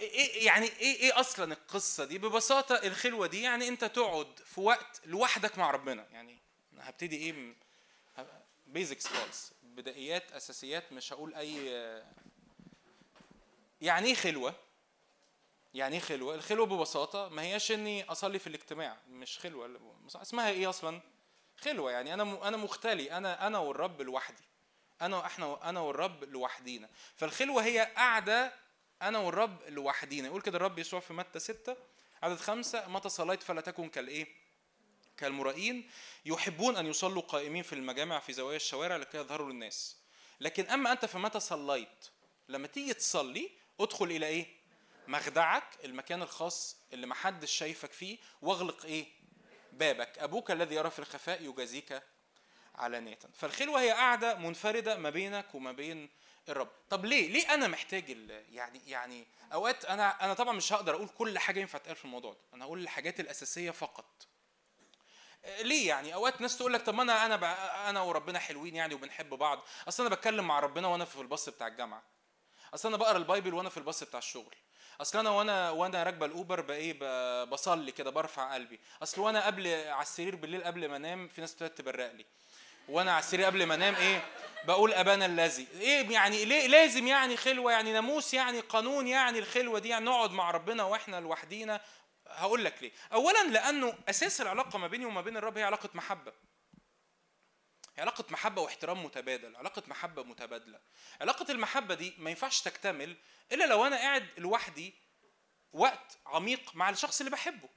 [0.00, 0.10] إيه
[0.40, 5.00] إيه- يعني إيه إيه أصلا القصة دي؟ ببساطة الخلوة دي يعني أنت تقعد في وقت
[5.04, 6.06] لوحدك مع ربنا.
[6.12, 6.38] يعني
[6.78, 7.54] هبتدي إيه؟
[8.66, 9.52] basics خالص.
[9.62, 11.54] بدائيات أساسيات مش هقول أي
[13.80, 14.54] يعني إيه خلوة.
[15.74, 16.34] يعني إيه خلوة.
[16.34, 18.96] الخلوة ببساطة ما هياش إني أصلي في الاجتماع.
[19.08, 19.94] مش خلوة.
[20.14, 21.00] اسمها إيه أصلا؟
[21.60, 21.90] خلوة.
[21.92, 23.12] يعني أنا أنا مختلي.
[23.12, 24.42] أنا أنا والرب لوحدي.
[25.02, 26.88] أنا إحنا أنا والرب لوحدينا.
[27.16, 28.54] فالخلوة هي قاعدة
[29.02, 30.26] أنا والرب لوحدينا.
[30.28, 31.76] يقول كده الرب يسوع في متى ستة؟
[32.22, 32.88] عدد خمسة.
[32.88, 34.26] متى صليت فلا تكن كالإيه؟
[35.16, 35.90] كالمرائين.
[36.24, 39.96] يحبون أن يصلوا قائمين في المجامع في زوايا الشوارع لكي يظهروا للناس.
[40.40, 42.08] لكن أما أنت فمتى صليت؟
[42.48, 43.50] لما تيجي تصلي
[43.80, 44.46] ادخل إلى إيه؟
[45.08, 49.06] مخدعك المكان الخاص اللي محدش شايفك فيه واغلق إيه؟
[49.72, 50.18] بابك.
[50.18, 52.02] أبوك الذي يرى في الخفاء يجازيك
[52.74, 56.08] علانية فالخلوة هي قاعدة منفردة ما بينك وما بين
[56.48, 56.68] الرب.
[56.90, 58.08] طب ليه؟ ليه أنا محتاج
[58.50, 62.32] يعني يعني أوقات أنا أنا طبعا مش هقدر أقول كل حاجة ينفع تقال في الموضوع
[62.32, 62.38] ده.
[62.54, 64.26] أنا هقول الحاجات الأساسية فقط.
[65.44, 68.94] آه، ليه يعني؟ أوقات ناس تقول لك طب ما أنا أنا أنا وربنا حلوين يعني
[68.94, 69.64] وبنحب بعض.
[69.88, 72.02] أصل أنا بتكلم مع ربنا وأنا في الباص بتاع الجامعة.
[72.74, 74.54] اصل أنا بقرا ال Bible وأنا في الباص بتاع الشغل.
[75.00, 78.80] اصل أنا وأنا وأنا راكبه ال Uber بقى إيه ب- بصلي كده برفع قلبي.
[79.02, 82.26] اصل وأنا قبل على السرير بالليل قبل ما انام في ناس بتقعد تبرق لي
[82.88, 84.26] وأنا على السرير قبل ما انام إيه
[84.64, 85.66] بقول ابانا الذي.
[85.80, 90.30] إيه يعني ليه لازم يعني خلوة يعني ناموس يعني قانون يعني الخلوة دي يعني نقعد
[90.30, 91.80] مع ربنا وإحنا لوحدينا.
[92.26, 92.92] هقول لك ليه.
[93.12, 96.32] اولا لأنه أساس العلاقة ما بيني وما بين الرب هي علاقة محبة.
[97.98, 100.80] علاقة محبة واحترام متبادل، علاقة محبة متبادلة.
[101.20, 103.16] علاقة المحبة دي ما ينفعش تكتمل
[103.52, 104.94] إلا لو أنا قاعد لوحدي
[105.72, 107.68] وقت عميق مع الشخص اللي بحبه.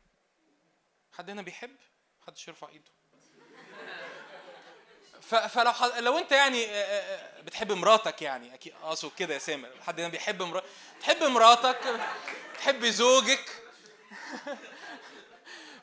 [1.14, 1.76] حد هنا بيحب؟
[2.22, 2.91] محدش يرفع إيده.
[5.22, 9.34] ف- فلو ح- لو أنت يعني آه، آه، آه، بتحب مراتك يعني أكيد أقصد كده
[9.34, 10.68] يا سامر حد هنا بيحب مراتك
[11.02, 11.99] تحب مراتك
[12.57, 13.45] تحب زوجك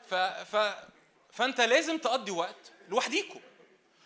[0.09, 0.13] ف...
[0.15, 0.75] ف...
[1.31, 3.41] فأنت لازم تقضي وقت لوحديكوا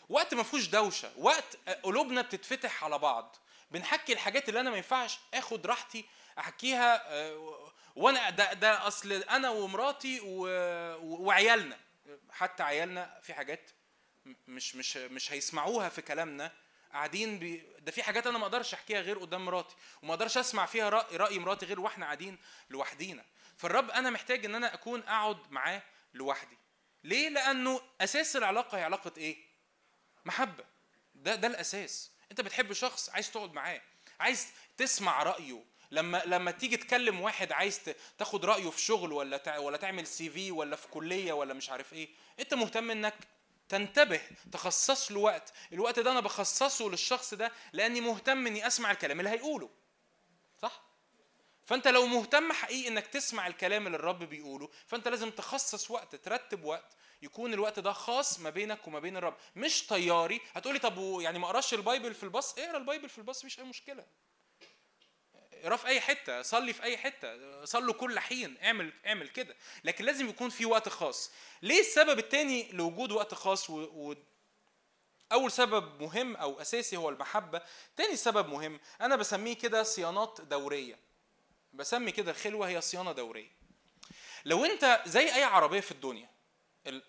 [0.09, 3.35] وقت ما فيهوش دوشة وقت قلوبنا بتتفتح على بعض.
[3.71, 6.05] بنحكي الحاجات اللي أنا ما ينفعش آخد راحتي
[6.39, 10.19] أحكيها آه، وأنا ده, ده أصل أنا ومراتي
[11.01, 11.77] وعيالنا.
[12.31, 13.71] حتى عيالنا في حاجات
[14.47, 16.51] مش مش مش هيسمعوها في كلامنا.
[16.93, 17.63] قاعدين بي...
[17.79, 21.17] ده في حاجات أنا ما أقدرش أحكيها غير قدام مراتي وما أقدرش أسمع فيها راي
[21.17, 22.37] رأي مراتي غير وإحنا قاعدين
[22.69, 23.25] لوحدينا.
[23.57, 25.81] فالرب أنا محتاج إن أنا أكون أقعد معاه
[26.13, 26.57] لوحدي.
[27.03, 29.52] ليه؟ لأنه أساس العلاقة هي علاقة إيه؟
[30.25, 30.63] محبة.
[31.15, 32.11] ده ده الأساس.
[32.31, 33.81] أنت بتحب شخص عايز تقعد معاه
[34.19, 34.47] عايز
[34.77, 35.63] تسمع رأيه.
[35.91, 37.81] لما لما تيجي تكلم واحد عايز
[38.17, 39.57] تاخد رأيه في شغل ولا.
[39.59, 42.09] ولا تعمل سي في ولا في كلية ولا مش عارف إيه
[42.39, 43.15] أنت مهتم إنك
[43.69, 44.21] تنتبه
[44.51, 45.53] تخصص له وقت.
[45.73, 49.69] الوقت ده أنا بخصصه للشخص ده لأني مهتم إني أسمع الكلام اللي هيقوله.
[50.61, 50.92] صح؟
[51.65, 56.63] فانت لو مهتم حقيقي انك تسمع الكلام اللي الرب بيقوله فانت لازم تخصص وقت ترتب
[56.63, 59.35] وقت يكون الوقت ده خاص ما بينك وما بين الرب.
[59.55, 60.41] مش طياري.
[60.53, 63.59] هتقولي طب يعني ما اقراش ال Bible في الباص؟ اقرا ال Bible في الباص مفيش
[63.59, 64.05] أي مشكلة.
[65.53, 69.55] اقراه في أي حتة صلي في أي حتة صلوا كل حين اعمل اعمل كده.
[69.83, 71.31] لكن لازم يكون في وقت خاص.
[71.61, 73.73] ليه السبب التاني لوجود وقت خاص و...
[73.83, 74.15] و...
[75.31, 77.61] أول سبب مهم أو أساسي هو المحبة.
[77.95, 81.12] تاني سبب مهم أنا بسميه كده صيانات دورية.
[81.73, 83.51] بسمي كده الخلوه هي صيانة دورية.
[84.45, 86.29] لو انت زي أي عربية في الدنيا
[86.87, 87.03] ال...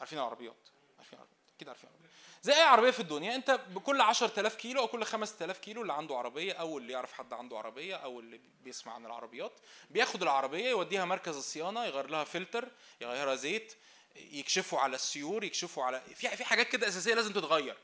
[0.00, 0.68] عارفين العربيات؟
[0.98, 2.10] عارفين العربيات؟ أكيد عارفين العربيات.
[2.42, 6.16] زي أي عربية في الدنيا انت بكل 10000 كيلو أو كل 5000 كيلو اللي عنده
[6.16, 9.52] عربية أو اللي يعرف حد عنده عربية أو اللي بيسمع عن العربيات
[9.90, 12.68] بياخد العربية يوديها مركز الصيانة يغير لها فلتر
[13.00, 13.74] يغيرها زيت
[14.16, 17.76] يكشفوا على السيور يكشفوا على في في حاجات كده أساسية لازم تتغير.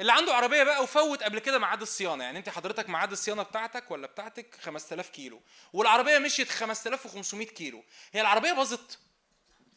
[0.00, 2.24] اللي عنده عربية بقى وفوت قبل كده ميعاد الصيانة.
[2.24, 5.40] يعني انت حضرتك ميعاد الصيانة بتاعتك ولا بتاعتك 5000 كيلو؟
[5.72, 7.84] والعربية مشيت 5500 كيلو.
[8.12, 8.98] هي العربية باظت.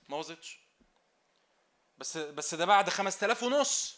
[0.10, 0.58] ما باظتش.
[1.98, 3.98] بس بس ده بعد 5000 ونص.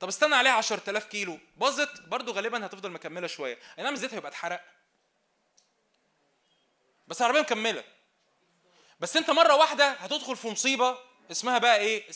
[0.00, 1.38] طب استنى عليها 10000 كيلو.
[1.56, 2.00] باظت.
[2.00, 3.58] برضو غالبا هتفضل مكملة شوية.
[3.78, 4.64] أي نعم الزيت هيبقى اتحرق.
[7.08, 7.84] بس العربية مكملة.
[9.00, 10.98] بس انت مرة واحدة هتدخل في مصيبة
[11.30, 12.10] اسمها بقى إيه؟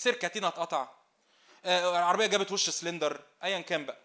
[0.48, 0.95] اتقطع آه،
[1.66, 3.98] العربية جابت وش سلندر ايا كان بقى.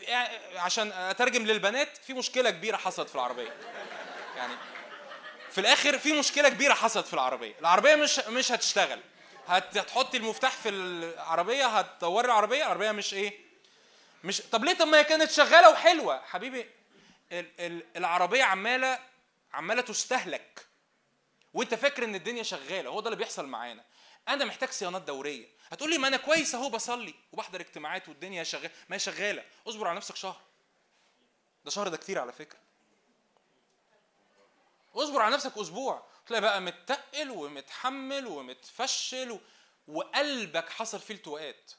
[0.00, 3.52] يعني عشان أترجم للبنات في مشكلة كبيرة حصلت في العربية.
[4.36, 4.54] يعني
[5.50, 7.54] في الآخر في مشكلة كبيرة حصلت في العربية.
[7.60, 9.00] العربية مش مش هتشتغل.
[9.46, 13.38] هت- هتحطي المفتاح في العربية هتدوري العربية العربية مش إيه
[14.24, 16.20] مش طب ليه؟ طب ما هي كانت شغالة وحلوة.
[16.24, 16.66] حبيبي
[17.32, 17.46] ال...
[17.60, 17.82] ال...
[17.96, 18.98] العربية عمالة
[19.52, 20.66] عمالة تستهلك.
[21.54, 23.84] وأنت فاكر إن الدنيا شغالة هو ده اللي بيحصل معانا.
[24.28, 25.46] أنا محتاج صيانات دورية.
[25.72, 27.14] هتقول لي ما أنا كويس أهو بصلي.
[27.32, 29.44] وبحضر اجتماعات والدنيا شغاله ما هي شغالة.
[29.66, 30.40] اصبر على نفسك شهر.
[31.64, 32.58] ده شهر ده كتير على فكرة.
[34.94, 36.06] اصبر على نفسك أسبوع.
[36.26, 39.40] تلاقي بقى متقل ومتحمل ومتفشل.
[39.88, 41.72] وقلبك حصل فيه التواءات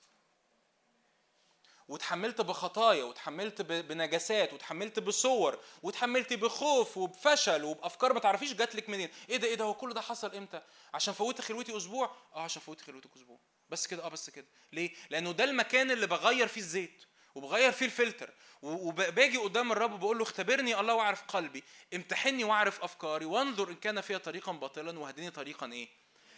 [1.88, 9.10] وتحملت بخطايا وتحملت بنجاسات وتحملت بصور وتحملت بخوف وبفشل وبأفكار ما تعرفيش جات لك منين.
[9.30, 10.62] إيه ده إيه ده هو كل ده حصل إمتى؟
[10.94, 13.40] عشان فوتت خلوتي أسبوع؟ آه عشان فوتت خلوتك أسبوع.
[13.70, 14.46] بس كده آه بس كده.
[14.74, 17.04] ليه؟ لأنه ده المكان اللي بغير فيه الزيت
[17.36, 18.30] وبغير فيه الفلتر
[18.62, 21.64] وباجي قدام الرب وبقول له اختبرني الله واعرف قلبي
[21.94, 25.90] امتحني واعرف أفكاري وانظر إن كان فيها طريقا باطلا واهدني طريقا إيه؟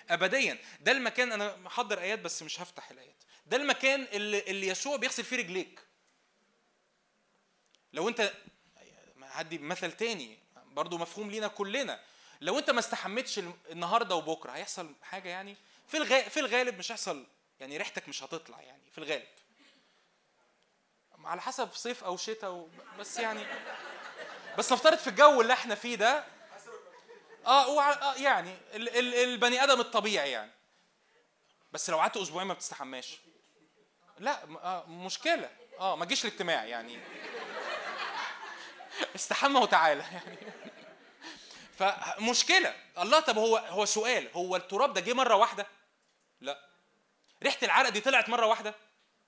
[0.09, 0.57] ابديا.
[0.81, 3.23] ده المكان أنا محضر آيات بس مش هفتح الآيات.
[3.45, 5.79] ده المكان اللي, اللي يسوع بيغسل فيه رجليك.
[7.93, 8.33] لو أنت
[9.21, 11.99] هدي مثل تاني برضو مفهوم لينا كلنا.
[12.41, 13.39] لو أنت ما استحمتش
[13.71, 15.55] النهارده وبكرة هيحصل حاجة يعني؟
[15.91, 17.25] في الغالب في الغالب مش هيحصل
[17.59, 19.27] يعني ريحتك مش هتطلع يعني في الغالب.
[21.25, 22.69] على حسب صيف أو شتاء و...
[22.99, 23.45] بس يعني
[24.57, 26.23] بس نفترض في الجو اللي إحنا فيه ده
[27.45, 27.91] آه, وع...
[27.91, 28.89] آه يعني ال...
[28.89, 29.13] ال...
[29.13, 30.51] البني آدم الطبيعي يعني.
[31.71, 33.17] بس لو قعدت أسبوعين ما بتستحماش.
[34.19, 35.49] لا آه مشكلة.
[35.79, 36.99] آه ما تجيش الاجتماع يعني.
[39.15, 40.37] استحمى وتعالى يعني.
[41.79, 44.29] فمشكله الله طب هو هو سؤال.
[44.33, 45.80] هو التراب ده جه مرة واحدة؟
[47.43, 48.75] ريحة العرق دي طلعت مرة واحدة؟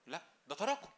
[0.06, 0.90] لا ده تراكم.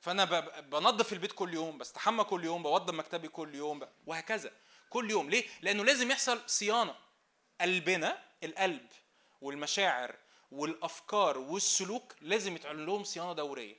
[0.00, 0.24] فأنا
[0.60, 4.50] بنظف البيت كل يوم بستحمى كل يوم بوضب مكتبي كل يوم وهكذا.
[4.90, 5.30] كل يوم.
[5.30, 6.94] ليه؟ لأنه لازم يحصل صيانة.
[7.60, 8.86] قلبنا القلب
[9.40, 10.16] والمشاعر
[10.50, 13.76] والأفكار والسلوك لازم يتعمل لهم صيانة دورية.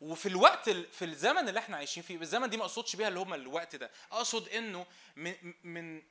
[0.00, 3.20] وفي الوقت ال- في الزمن اللي إحنا عايشين فيه الزمن دي ما أقصدش بيها اللي
[3.20, 3.90] هم الوقت ده.
[4.12, 4.86] أقصد إنه
[5.16, 6.02] من من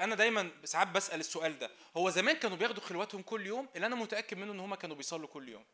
[0.00, 1.70] أنا دايما ساعات بسأل السؤال ده.
[1.96, 5.28] هو زمان كانوا بياخدوا خلواتهم كل يوم؟ اللي أنا متأكد منه إن هم كانوا بيصلوا
[5.28, 5.64] كل يوم.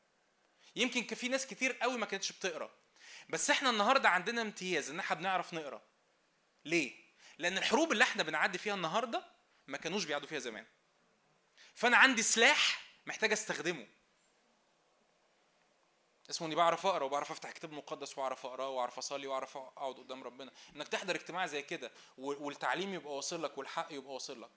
[0.77, 2.71] يمكن كان في ناس كتير قوي ما كانتش بتقرأ.
[3.29, 5.83] بس إحنا النهارده عندنا امتياز إن إحنا بنعرف نقرأ.
[6.65, 6.93] ليه؟
[7.39, 9.25] لأن الحروب اللي إحنا بنعدي فيها النهارده
[9.67, 10.67] ما كانوش بيعدوا فيها زمان.
[11.75, 13.87] فأنا عندي سلاح محتاج أستخدمه.
[16.31, 20.25] اسمه إني بعرف أقرأ وبعرف أفتح كتاب مقدس وأعرف اقراه وأعرف أصلي وأعرف أقعد قدام
[20.25, 20.53] ربنا.
[20.77, 24.51] إنك تحضر اجتماع زي كده والتعليم يبقى واصل لك والحق يبقى واصل لك.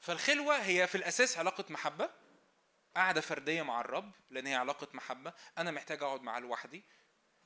[0.00, 2.10] فالخلوة هي في الأساس علاقة محبة
[2.96, 5.32] قعده فردية مع الرب لأن هي علاقة محبة.
[5.58, 6.84] أنا محتاج أقعد معاه لوحدي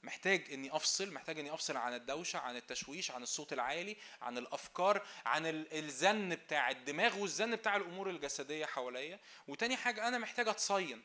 [0.03, 5.07] محتاج إني أفصل محتاج إني أفصل عن الدوشة عن التشويش عن الصوت العالي عن الأفكار
[5.27, 9.21] عن ال- الزن بتاع الدماغ والزن بتاع الأمور الجسدية حواليا.
[9.49, 11.03] وتاني حاجة أنا محتاج أتصين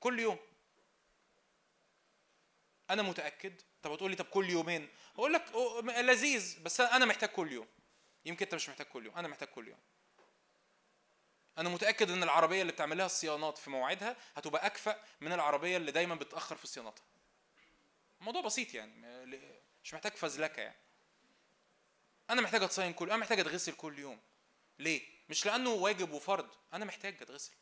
[0.00, 0.38] كل يوم.
[2.92, 3.62] أنا متأكد.
[3.82, 5.44] طب هتقول لي طب كل يومين؟ هقول لك
[5.84, 7.66] لذيذ بس أنا محتاج كل يوم.
[8.24, 9.78] يمكن أنت مش محتاج كل يوم أنا محتاج كل يوم.
[11.58, 15.92] أنا متأكد إن العربية اللي بتعمل لها الصيانات في موعدها هتبقى أكفأ من العربية اللي
[15.92, 17.04] دايما بتأخر في صيانتها.
[18.20, 18.92] الموضوع بسيط يعني
[19.84, 20.76] مش محتاج فزلكة يعني.
[22.30, 24.20] أنا محتاج أتصين كل أنا محتاج أتغسل كل يوم.
[24.78, 27.52] ليه؟ مش لأنه واجب وفرض أنا محتاج أتغسل.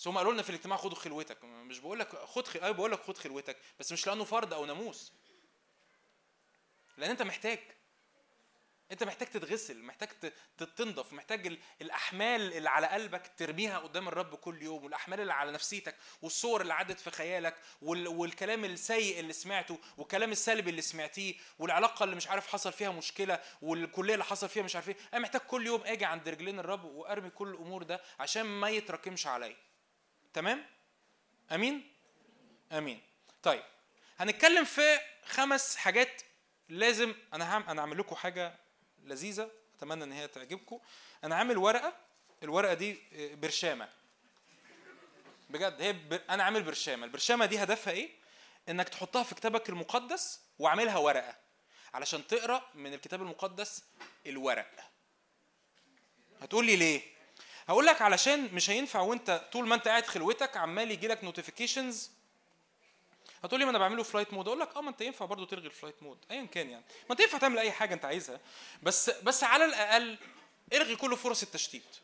[0.00, 1.44] بس هم قالوا لنا في الاجتماع خدوا خلوتك.
[1.44, 2.60] مش بقول لك خد خل...
[2.60, 5.12] أيوه بقول لك خد خلوتك بس مش لأنه فرض أو ناموس.
[6.96, 7.58] لأن أنت محتاج.
[8.92, 14.08] أنت محتاج تتغسل محتاج ت- ت- تنضف محتاج ال- الأحمال اللي على قلبك ترميها قدام
[14.08, 18.08] الرب كل يوم والأحمال اللي على نفسيتك والصور اللي عدت في خيالك وال...
[18.08, 23.40] والكلام السيء اللي سمعته والكلام السلبي اللي سمعتيه والعلاقة اللي مش عارف حصل فيها مشكلة
[23.62, 24.96] والكلية اللي حصل فيها مش عارف إيه.
[25.14, 29.26] أنا محتاج كل يوم آجي عند رجلين الرب وأرمي كل الأمور ده عشان ما يتراكمش
[29.26, 29.56] عليا.
[30.34, 30.66] تمام؟
[31.52, 31.92] أمين؟
[32.72, 33.00] أمين.
[33.42, 33.62] طيب
[34.18, 36.22] هنتكلم في خمس حاجات
[36.68, 38.54] لازم أنا هعمل أنا هعمل لكم حاجة
[39.04, 40.80] لذيذة أتمنى إن هي تعجبكم.
[41.24, 41.96] أنا عامل ورقة
[42.42, 43.88] الورقة دي آه، برشامة.
[45.50, 46.20] بجد هي بر...
[46.30, 47.04] أنا عامل برشامة.
[47.04, 48.10] البرشامة دي هدفها إيه؟
[48.68, 51.36] إنك تحطها في كتابك المقدس واعملها ورقة
[51.94, 53.84] علشان تقرأ من الكتاب المقدس
[54.26, 54.90] الورق.
[56.42, 57.02] هتقول لي ليه؟
[57.70, 62.10] هقول لك علشان مش هينفع وانت طول ما انت قاعد خلوتك عمال يجي لك نوتيفيكيشنز
[63.44, 65.66] هتقول لي ما أنا بعمله flight mode أقول لك آه ما انت ينفع برضه تلغي
[65.66, 66.84] ال flight mode ايا كان يعني.
[67.08, 68.40] ما انت ينفع تعمل أي حاجة انت عايزها.
[68.82, 70.18] بس بس على الأقل
[70.72, 71.96] إلغي كل فرص التشتيت.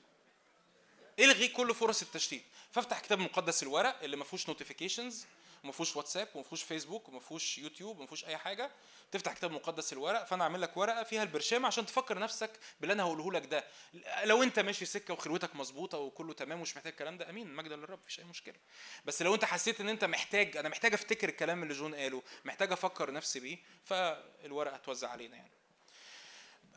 [1.18, 2.42] إلغي كل فرص التشتيت.
[2.72, 5.26] فافتح كتاب مقدس الورق اللي ما فيهوش notifications
[5.66, 8.70] وما فيهوش واتساب وما فيهوش فيسبوك وما فيهوش يوتيوب وما فيهوش أي حاجة.
[9.12, 13.02] تفتح كتاب مقدس الورق فأنا أعمل لك ورقة فيها البرشام عشان تفكر نفسك باللي أنا
[13.02, 13.64] هقوله لك ده.
[14.24, 17.98] لو أنت ماشي سكة وخلوتك مظبوطة وكله تمام ومش محتاج الكلام ده أمين مجدا للرب
[17.98, 18.54] مفيش أي مشكلة.
[19.04, 22.72] بس لو أنت حسيت إن أنت محتاج أنا محتاج أفتكر الكلام اللي جون قاله محتاج
[22.72, 25.50] أفكر نفسي بيه فالورقة هتوزع علينا يعني.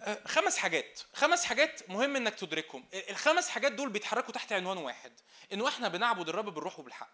[0.02, 1.00] آه، خمس حاجات.
[1.14, 2.86] خمس حاجات مهم إنك تدركهم.
[2.94, 5.14] الخمس حاجات دول بيتحركوا تحت عنوان واحد
[5.54, 7.10] إنه إحنا بنعبد الرب بالروح وبالحق.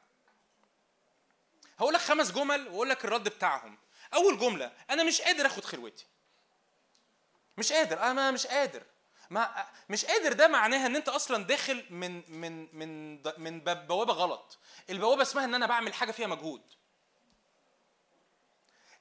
[1.80, 3.78] هقول لك خمس جمل وأقول لك الرد بتاعهم.
[4.14, 6.06] أول جملة أنا مش قادر آخد خلوتي.
[7.58, 8.84] مش قادر أنا مش قادر.
[9.30, 14.58] ما مش قادر ده معناها إن أنت أصلا داخل من من من من بوابة غلط.
[14.90, 16.62] البوابة اسمها إن أنا بعمل حاجة فيها مجهود.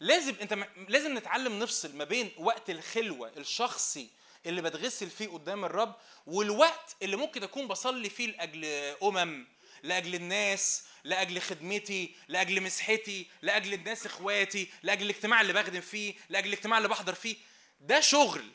[0.01, 4.11] لازم أنت لازم نتعلم نفصل ما بين وقت الخلوة الشخصي
[4.47, 5.95] اللي بتغسل فيه قدام الرب
[6.27, 8.65] والوقت اللي ممكن أكون بصلي فيه لأجل
[9.03, 9.47] أمم.
[9.85, 16.49] لأجل الناس لأجل خدمتي لأجل مسحتي لأجل الناس إخواتي لأجل الاجتماع اللي بخدم فيه لأجل
[16.49, 17.37] الاجتماع اللي بحضر فيه.
[17.81, 18.51] ده شغل.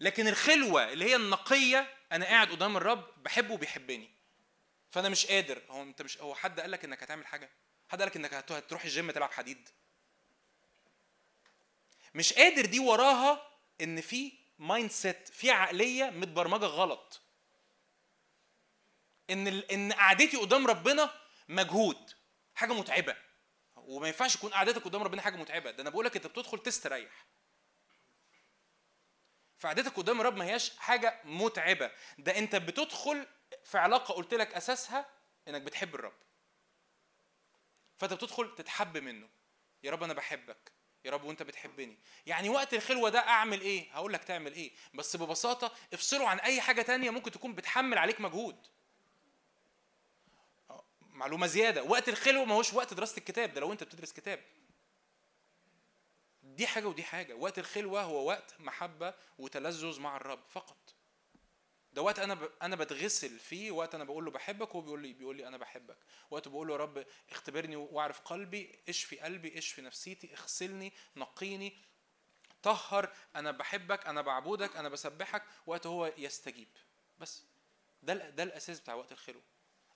[0.00, 4.10] لكن الخلوة اللي هي النقية أنا قاعد قدام الرب بحبه وبيحبني.
[4.90, 5.62] فأنا مش قادر.
[5.70, 7.50] هو أنت مش هو حد قال لك إنك هتعمل حاجة؟
[7.88, 9.68] حد قال لك إنك هت- هتروح الجيم تلعب حديد؟
[12.14, 13.50] مش قادر دي وراها
[13.80, 17.20] إن في mindset في عقلية متبرمجة غلط.
[19.30, 21.10] إن إن قعدتي قدام ربنا
[21.48, 22.12] مجهود
[22.54, 23.16] حاجة متعبة.
[23.76, 25.70] وما ينفعش يكون قعدتك قدام ربنا حاجة متعبة.
[25.70, 27.26] ده أنا بقول لك أنت بتدخل تستريح
[29.56, 31.90] فقعدتك قدام الرب ما هياش حاجة متعبة.
[32.18, 33.26] ده أنت بتدخل
[33.64, 35.06] في علاقة قلت لك أساسها
[35.48, 36.16] إنك بتحب الرب.
[37.96, 39.28] فأنت بتدخل تتحب منه.
[39.82, 40.72] يا رب أنا بحبك.
[41.04, 41.98] يا رب وأنت بتحبني.
[42.26, 44.72] يعني وقت الخلوة ده أعمل إيه؟ هقول لك تعمل إيه.
[44.94, 48.66] بس ببساطة افصله عن أي حاجة تانية ممكن تكون بتحمل عليك مجهود.
[51.16, 51.82] معلومة زيادة.
[51.82, 54.40] وقت الخلوة ما هوش وقت دراسة الكتاب ده لو انت بتدرس كتاب.
[56.42, 57.34] دي حاجة ودي حاجة.
[57.34, 60.94] وقت الخلوة هو وقت محبة وتلذذ مع الرب فقط.
[61.92, 62.50] ده وقت أنا ب...
[62.62, 65.98] أنا بتغسل فيه وقت أنا بقول له بحبك وهو بيقول لي بيقول لي أنا بحبك.
[66.30, 71.78] وقت بقول له يا رب اختبرني واعرف قلبي اشفي قلبي اشفي نفسيتي اغسلني نقيني.
[72.62, 75.42] طهر أنا بحبك أنا بعبدك أنا بسبحك.
[75.66, 76.68] وقت هو يستجيب.
[77.18, 77.44] بس.
[78.02, 79.42] ده ده الأساس بتاع وقت الخلوة.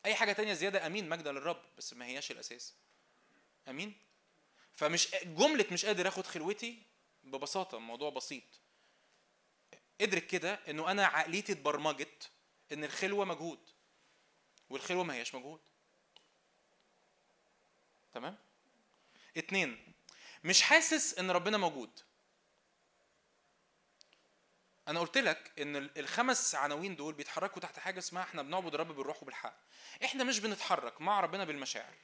[0.07, 2.75] أي حاجة تانية زيادة أمين مجدا للرب بس ما هياش الأساس.
[3.69, 3.99] أمين؟
[4.73, 6.83] فمش جملة مش قادر آخد خلوتي
[7.25, 8.45] ببساطة الموضوع بسيط.
[10.01, 12.31] ادرك كده إنه أنا عقليتي اتبرمجت
[12.73, 13.69] إن الخلوة مجهود
[14.71, 15.61] والخلوة ما هياش مجهود.
[18.13, 18.39] تمام؟
[19.37, 19.93] اتنين
[20.45, 22.01] مش حاسس إن ربنا موجود.
[24.91, 28.89] أنا قلت لك إن ال- الخمس عناوين دول بيتحركوا تحت حاجة اسمها إحنا بنعبد الرب
[28.93, 29.55] بالروح وبالحق.
[30.05, 31.95] إحنا مش بنتحرك مع ربنا بالمشاعر.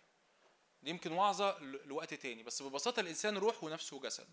[0.82, 4.28] دي يمكن وعظه لوقت تاني بس ببساطة الإنسان روح ونفس وجسد.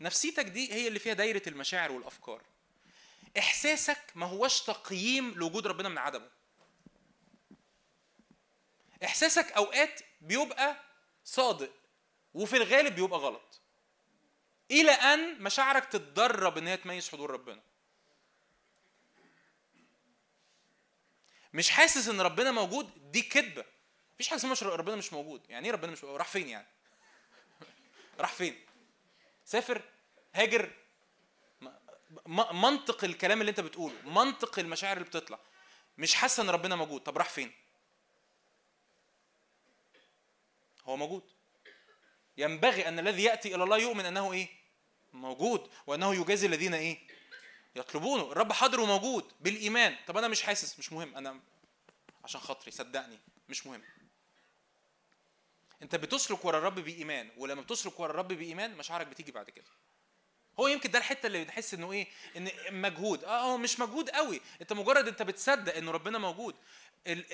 [0.00, 2.42] نفسيتك دي هي اللي فيها دايرة المشاعر والأفكار.
[3.38, 6.30] إحساسك ما هوش تقييم لوجود ربنا من عدمه.
[9.04, 10.76] إحساسك أوقات بيبقى
[11.24, 11.72] صادق
[12.34, 13.60] وفي الغالب بيبقى غلط.
[14.70, 17.62] إلى أن مشاعرك تتدرب إن هي تميز حضور ربنا.
[21.56, 23.64] مش حاسس إن ربنا موجود دي كذبه
[24.14, 25.42] مفيش حاجة اسمها ربنا مش موجود.
[25.48, 26.66] يعني إيه ربنا مش موجود؟ راح فين يعني؟
[28.20, 28.66] راح فين؟
[29.44, 29.82] سافر
[30.34, 30.70] هاجر.
[32.52, 35.38] منطق الكلام اللي أنت بتقوله منطق المشاعر اللي بتطلع.
[35.98, 37.00] مش حاسه إن ربنا موجود.
[37.00, 37.52] طب راح فين؟
[40.84, 41.22] هو موجود.
[42.36, 44.48] ينبغي أن الذي يأتي إلى الله يؤمن أنه إيه؟
[45.12, 46.98] موجود وأنه يجازي الذين إيه؟
[47.76, 48.32] يطلبونه.
[48.32, 49.96] الرب حاضر وموجود بالإيمان.
[50.06, 50.78] طب أنا مش حاسس.
[50.78, 51.16] مش مهم.
[51.16, 51.40] أنا
[52.24, 52.70] عشان خاطري.
[52.70, 53.18] صدقني.
[53.48, 53.82] مش مهم.
[55.82, 57.30] أنت بتسلك ورا الرب بإيمان.
[57.36, 59.64] ولما بتسلك ورا الرب بإيمان مشاعرك بتيجي بعد كده.
[60.60, 63.24] هو يمكن ده الحتة اللي بنحس إنه إيه؟ إن مجهود.
[63.24, 64.40] آه هو مش مجهود قوي.
[64.60, 66.54] أنت مجرد أنت بتصدق إنه ربنا موجود.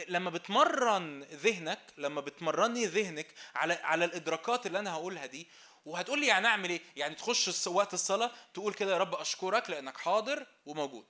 [0.08, 5.46] لما بتمرن ذهنك لما بتمرني ذهنك على على الإدراكات اللي أنا هقولها دي
[5.86, 9.98] وهتقول لي يعني أعمل إيه؟ يعني تخش وقت الصلاة تقول كده يا رب أشكرك لأنك
[9.98, 11.06] حاضر وموجود.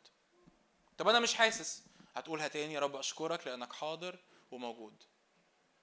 [0.98, 1.82] طب أنا مش حاسس.
[2.16, 4.18] هتقولها تاني يا رب أشكرك لأنك حاضر
[4.50, 5.04] وموجود.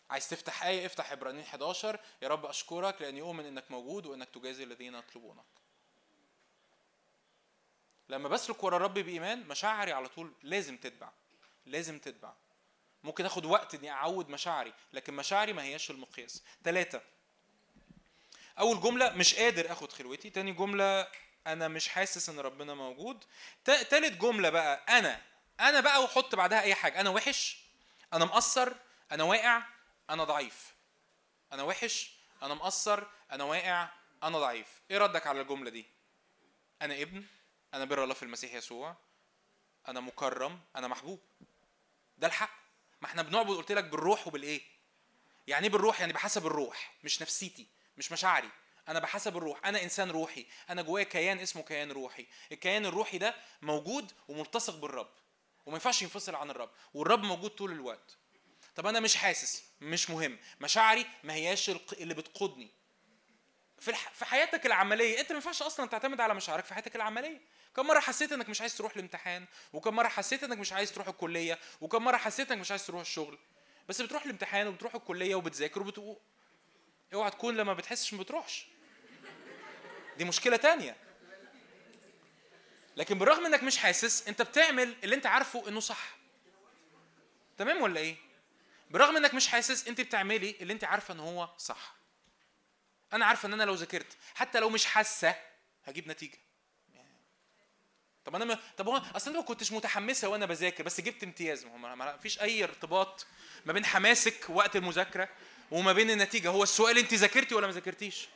[0.10, 4.64] عايز تفتح آية؟ افتح عبرانيين 11 يا رب أشكرك لأني أؤمن إنك موجود وإنك تجازي
[4.64, 5.46] الذين يطلبونك.
[8.10, 11.12] لما بسلك ورا الرب بإيمان مشاعري على طول لازم تتبع.
[11.66, 12.34] لازم تتبع.
[13.04, 16.44] ممكن آخد وقت إني أعود مشاعري لكن مشاعري ما هياش المقياس.
[16.64, 17.02] ثلاثة
[18.60, 21.08] أول جملة مش قادر آخد خلوتي تاني جملة
[21.48, 23.26] أنا مش حاسس إن ربنا موجود.
[23.66, 25.22] تا- تالت جملة بقى أنا
[25.60, 27.64] أنا بقى وحط بعدها أي حاجة أنا وحش
[28.14, 28.74] أنا مقصر
[29.12, 29.62] أنا واقع
[30.10, 30.74] أنا ضعيف.
[31.54, 32.12] أنا وحش
[32.44, 33.90] أنا مقصر أنا واقع
[34.24, 34.68] أنا ضعيف.
[34.92, 35.86] إيه ردك على الجملة دي؟
[36.82, 37.24] أنا ابن
[37.74, 38.96] أنا بر الله في المسيح يسوع
[39.88, 41.20] أنا مكرم أنا محبوب.
[42.18, 42.60] ده الحق.
[43.02, 44.62] ما إحنا بنعبد قلت لك بالروح وبالإيه؟
[45.48, 47.68] يعني إيه بالروح؟ يعني بحسب الروح مش نفسيتي.
[48.00, 48.50] مش مشاعري
[48.88, 52.26] أنا بحسب الروح أنا إنسان روحي أنا جوايا كيان اسمه كيان روحي.
[52.52, 55.10] الكيان الروحي ده موجود وملتصق بالرب
[55.66, 58.18] وما ينفعش ينفصل عن الرب والرب موجود طول الوقت.
[58.76, 60.40] طب أنا مش حاسس مش مهم.
[60.62, 62.72] مشاعري ما هياش اللي بتقودني.
[63.80, 64.10] في الح...
[64.14, 67.42] في حياتك العملية أنت ما ينفعش أصلا تعتمد على مشاعرك في حياتك العملية.
[67.76, 71.08] كم مرة حسيت إنك مش عايز تروح الامتحان؟ وكم مرة حسيت إنك مش عايز تروح
[71.08, 73.38] الكلية؟ وكم مرة حسيت إنك مش عايز تروح الشغل؟
[73.90, 76.18] بس بتروح الامتحان وبتروح الكلية وبتذاكر وبتقول
[77.14, 78.66] اوعى تكون لما بتحسش ما بتروحش.
[80.18, 80.96] دي مشكلة تانية.
[82.98, 86.18] لكن بالرغم انك مش حاسس انت بتعمل اللي انت عارفه انه صح.
[87.58, 88.16] تمام ولا إيه؟
[88.90, 91.96] بالرغم انك مش حاسس انت بتعملي اللي انت عارفة ان هو صح.
[93.14, 95.36] أنا عارفة ان أنا لو ذاكرت حتى لو مش حاسة
[95.86, 96.38] هجيب نتيجة.
[98.26, 101.66] طب أنا طب هو اصل أنا ما كنتش متحمسة وأنا بذاكر بس جبت امتياز.
[101.66, 103.28] ما فيش أي ارتباط
[103.66, 105.30] ما بين حماسك وقت المذاكرة
[105.72, 108.28] وما بين النتيجة هو السؤال انت ذاكرتي ولا ما ذاكرتيش؟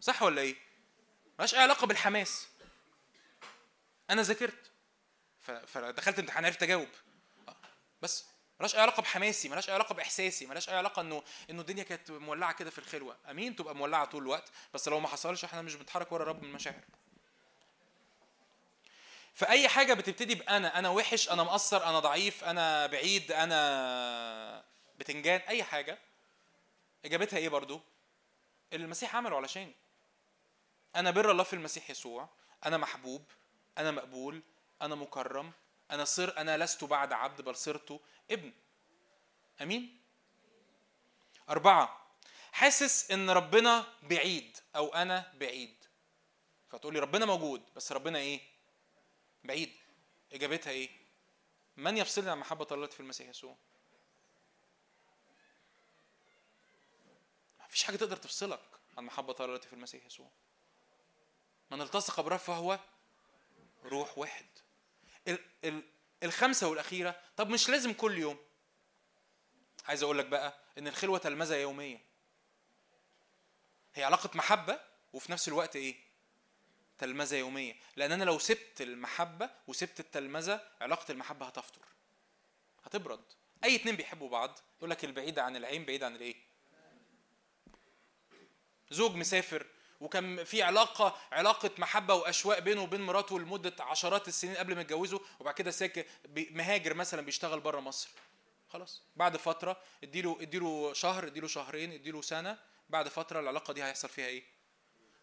[0.00, 0.56] صح ولا إيه؟
[1.38, 2.48] ملهاش أي علاقة بالحماس.
[4.10, 4.70] أنا ذاكرت.
[5.66, 6.88] فدخلت امتحان عرفت أجاوب.
[8.02, 8.24] بس
[8.60, 12.10] ملهاش أي علاقة بحماسي ملهاش أي علاقة بإحساسي ملهاش أي علاقة إنه إنه الدنيا كانت
[12.10, 13.16] مولعة كده في الخلوة.
[13.30, 14.50] أمين تبقى مولعة طول الوقت.
[14.74, 16.80] بس لو ما حصلش إحنا مش بنتحرك ورا رب من المشاعر.
[19.34, 24.64] فأي حاجة بتبتدي بأنا أنا وحش أنا مقصر أنا ضعيف أنا بعيد أنا
[24.98, 25.98] بتنجان أي حاجة
[27.06, 27.80] إجابتها إيه برضو؟
[28.72, 29.72] اللي المسيح عمله علشان.
[30.96, 32.28] أنا بر الله في المسيح يسوع.
[32.64, 33.24] أنا محبوب.
[33.78, 34.42] أنا مقبول.
[34.82, 35.52] أنا مكرم.
[35.90, 38.00] أنا صر أنا لست بعد عبد بل صرت
[38.30, 38.52] ابن.
[39.62, 40.00] أمين؟
[41.48, 42.06] أربعة.
[42.52, 45.84] حاسس إن ربنا بعيد أو أنا بعيد.
[46.70, 48.40] فتقولي ربنا موجود بس ربنا إيه؟
[49.44, 49.72] بعيد.
[50.32, 50.90] إجابتها إيه؟
[51.76, 53.56] من يفصلني عن محبة الله في المسيح يسوع؟
[57.76, 58.60] مفيش حاجة تقدر تفصلك.
[58.98, 60.30] عن محبه الله التي في المسيح يسوع.
[61.70, 62.78] من التصق برب فهو
[63.84, 64.46] روح واحد.
[65.28, 65.82] ال ال
[66.22, 68.38] الخمسة والأخيرة طب مش لازم كل يوم.
[69.84, 72.00] عايز أقول لك بقى إن الخلوة تلمذة يوميه
[73.94, 74.80] هي علاقة محبة
[75.12, 75.96] وفي نفس الوقت إيه؟
[76.98, 81.82] تلمذة يوميه لأن أنا لو سبت المحبة وسبت التلمذة علاقة المحبة هتفطر.
[82.84, 83.24] هتبرد.
[83.64, 86.45] أي اتنين بيحبوا بعض يقول لك البعيد عن العين بعيد عن الإيه؟
[88.90, 89.66] زوج مسافر
[90.00, 95.18] وكان في علاقة علاقة محبة وأشواق بينه وبين مراته لمدة عشرات السنين قبل ما يتجوزوا
[95.40, 96.04] وبعد كده ساكن
[96.34, 98.08] مهاجر مثلا بيشتغل بره مصر.
[98.68, 99.02] خلاص.
[99.16, 102.58] بعد فترة اديله اديله شهر اديله شهرين اديله سنة
[102.88, 104.44] بعد فترة العلاقة دي هيحصل فيها إيه؟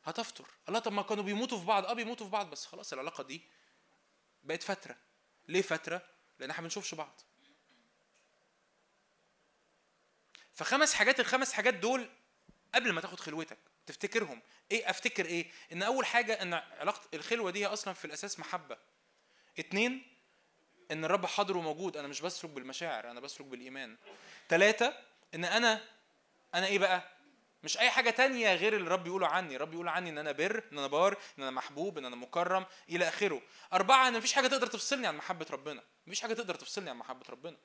[0.03, 0.45] هتفطر.
[0.67, 1.85] الله طب ما كانوا بيموتوا في بعض.
[1.85, 3.41] آه بيموتوا في بعض بس خلاص العلاقة دي
[4.43, 4.95] بقت فترة.
[5.47, 6.01] ليه فترة؟
[6.39, 7.21] لأن إحنا ما بنشوفش بعض.
[10.53, 12.09] فخمس حاجات الخمس حاجات دول
[12.75, 14.41] قبل ما تاخد خلوتك تفتكرهم.
[14.71, 18.77] إيه أفتكر إيه؟ إن أول حاجة إن علاقة الخلوة دي أصلا في الأساس محبة.
[19.59, 20.07] اتنين
[20.91, 21.97] إن الرب حاضر وموجود.
[21.97, 23.97] أنا مش بسلك بالمشاعر أنا بسلك بالإيمان.
[24.49, 24.93] ثلاثة
[25.35, 25.81] إن أنا
[26.55, 27.03] أنا إيه بقى؟
[27.63, 29.55] مش أي حاجة تانية غير اللي الرب يقوله عني.
[29.55, 32.65] الرب يقول عني إن أنا بر إن أنا بار إن أنا محبوب إن أنا مكرم
[32.89, 33.41] إلى آخره.
[33.73, 35.83] أربعة إن مفيش حاجة تقدر تفصلني عن محبة ربنا.
[36.07, 37.57] مفيش حاجة تقدر تفصلني عن محبة ربنا.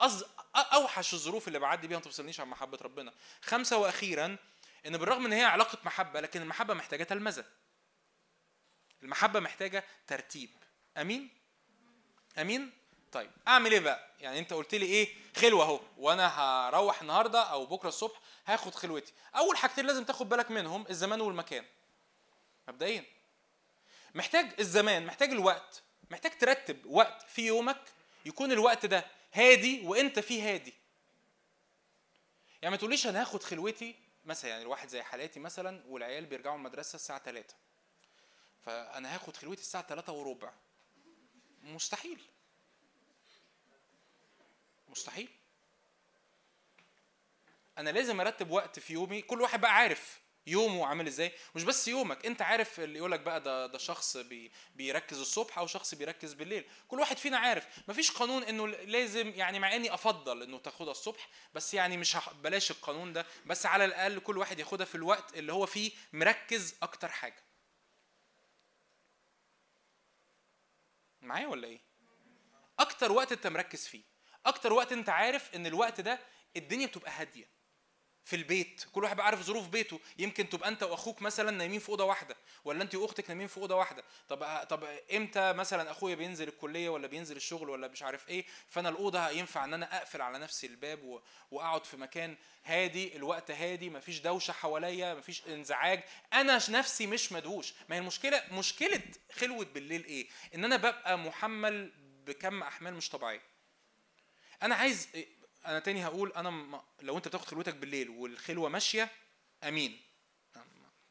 [0.00, 0.24] أز...
[0.56, 3.12] أوحش الظروف اللي بعدي بيها ما تفصلنيش عن محبة ربنا.
[3.42, 4.36] خمسة وأخيرا
[4.86, 7.44] إن بالرغم إن هي علاقة محبة لكن المحبة محتاجة تلمذة.
[9.02, 10.50] المحبة محتاجة ترتيب.
[10.96, 11.28] أمين؟
[12.38, 12.72] أمين؟
[13.12, 15.80] طيب أعمل إيه بقى؟ يعني أنت قلت لي إيه؟ خلوة أهو.
[15.98, 19.12] وأنا هروح النهارده أو بكرة الصبح هاخد خلوتي.
[19.36, 21.64] أول حاجتين لازم تاخد بالك منهم الزمان والمكان.
[22.68, 23.04] مبدئيا.
[24.14, 25.82] محتاج الزمان محتاج الوقت.
[26.10, 27.82] محتاج ترتب وقت في يومك
[28.24, 30.74] يكون الوقت ده هادي وأنت فيه هادي.
[32.62, 36.96] يعني ما تقوليش أنا هاخد خلوتي مثلا يعني الواحد زي حالاتي مثلا والعيال بيرجعوا المدرسة
[36.96, 37.54] الساعة 3
[38.60, 40.52] فأنا هاخد خلوتي الساعة 3 وربع.
[41.62, 42.20] مستحيل.
[44.88, 45.28] مستحيل.
[47.78, 49.22] أنا لازم أرتب وقت في يومي.
[49.22, 50.20] كل واحد بقى عارف.
[50.46, 51.32] يومه عامل إزاي.
[51.54, 55.66] مش بس يومك أنت عارف اللي يقولك بقى ده ده شخص بي بيركز الصبح أو
[55.66, 56.64] شخص بيركز بالليل.
[56.88, 61.28] كل واحد فينا عارف مفيش قانون إنه لازم يعني مع إني أفضل إنه تاخدها الصبح
[61.54, 63.26] بس يعني مش بلاش القانون ده.
[63.46, 67.44] بس على الأقل كل واحد ياخدها في الوقت اللي هو فيه مركز أكتر حاجة.
[71.22, 71.80] معايا ولا إيه؟
[72.78, 74.02] أكتر وقت أنت مركز فيه.
[74.46, 76.20] أكتر وقت أنت عارف إن الوقت ده
[76.56, 77.53] الدنيا بتبقى هادية.
[78.24, 80.00] في البيت كل واحد عارف ظروف بيته.
[80.18, 83.74] يمكن تبقى أنت وأخوك مثلا نايمين في أوضة واحدة ولا أنت وأختك نايمين في أوضة
[83.76, 84.04] واحدة.
[84.28, 84.84] طب طب
[85.14, 89.64] إمتى مثلا أخويا بينزل الكلية ولا بينزل الشغل ولا مش عارف إيه فأنا الأوضة ينفع
[89.64, 91.20] إن أنا أقفل على نفسي الباب.
[91.50, 96.02] وأقعد في مكان هادي الوقت هادي مفيش دوشة حواليا مفيش انزعاج.
[96.32, 97.74] أنا نفسي مش مدهوش.
[97.88, 99.00] ما هي المشكلة مشكلة
[99.32, 101.92] خلوه بالليل إيه؟ إن أنا ببقى محمل
[102.26, 103.42] بكم أحمال مش طبيعية.
[104.62, 105.08] أنا عايز
[105.66, 106.80] أنا تاني هقول أنا م...
[107.02, 109.10] لو أنت بتاخد خلوتك بالليل والخلوة ماشية
[109.64, 110.00] أمين.
[110.56, 110.62] ما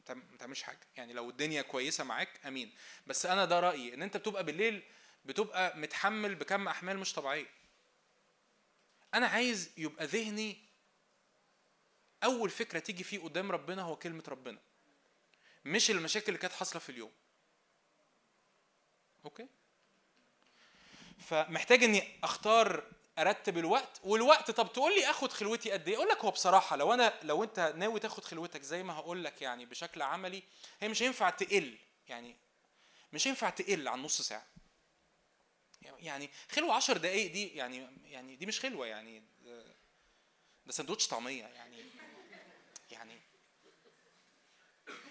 [0.06, 0.80] تعم- ما تعملش حاجة.
[0.96, 2.74] يعني لو الدنيا كويسة معاك أمين.
[3.06, 4.82] بس أنا ده رأيي إن أنت بتبقى بالليل
[5.24, 7.46] بتبقى متحمل بكم أحمال مش طبيعية.
[9.14, 10.56] أنا عايز يبقى ذهني
[12.24, 14.58] أول فكرة تيجي فيه قدام ربنا هو كلمة ربنا.
[15.64, 17.12] مش المشاكل اللي كانت حاصلة في اليوم.
[19.24, 19.46] أوكي؟
[21.18, 22.84] فمحتاج إني أختار
[23.18, 26.94] أرتب الوقت والوقت طب تقول لي آخد خلوتي قد إيه؟ أقول لك هو بصراحة لو
[26.94, 30.42] أنا لو أنت ناوي تاخد خلوتك زي ما هقول لك يعني بشكل عملي
[30.80, 31.78] هي مش هينفع تقل
[32.08, 32.36] يعني
[33.12, 34.46] مش هينفع تقل عن نص ساعة.
[35.82, 39.74] يعني خلوة 10 دقائق دي يعني يعني دي مش خلوة يعني ده-
[40.70, 41.76] سندوتش طعمية يعني
[42.90, 43.20] يعني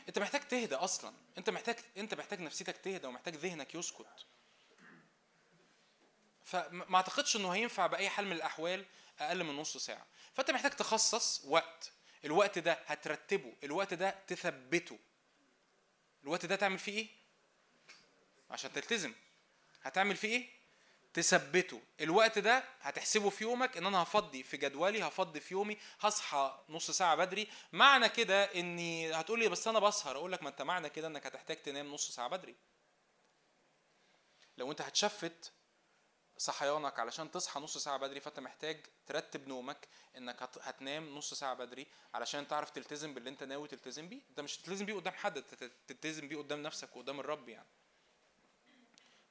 [0.10, 4.26] أنت محتاج تهدى أصلا أنت محتاج أنت محتاج نفسيتك تهدى ومحتاج ذهنك يسكت.
[6.44, 8.86] فما اعتقدش انه هينفع بأي حال من الأحوال
[9.20, 10.08] أقل من نص ساعة.
[10.34, 11.92] فأنت محتاج تخصص وقت.
[12.26, 13.54] الوقت ده هترتبه.
[13.64, 15.00] الوقت ده تثبته.
[16.24, 17.08] الوقت ده تعمل فيه إيه؟
[18.50, 19.14] عشان تلتزم.
[19.82, 20.50] هتعمل فيه إيه؟
[21.14, 21.82] تثبته.
[22.02, 26.92] الوقت ده هتحسبه في يومك إن أنا هفضي في جدولي هفضي في يومي هصحى نص
[26.92, 27.48] ساعة بدري.
[27.72, 30.16] معنى كده إني هتقول لي بس أنا بسهر.
[30.16, 32.56] أقول لك ما أنت معنى كده إنك هتحتاج تنام نص ساعة بدري.
[34.58, 35.52] لو أنت هتشفت
[36.44, 39.88] صحيانك علشان تصحى نص ساعة بدري فأنت محتاج ترتب نومك
[40.18, 44.20] إنك هت- هتنام نص ساعة بدري علشان تعرف تلتزم باللي أنت ناوي تلتزم بيه.
[44.30, 45.44] أنت مش تلتزم بيه قدام حد
[45.88, 47.68] تلتزم بيه قدام نفسك وقدام الرب يعني.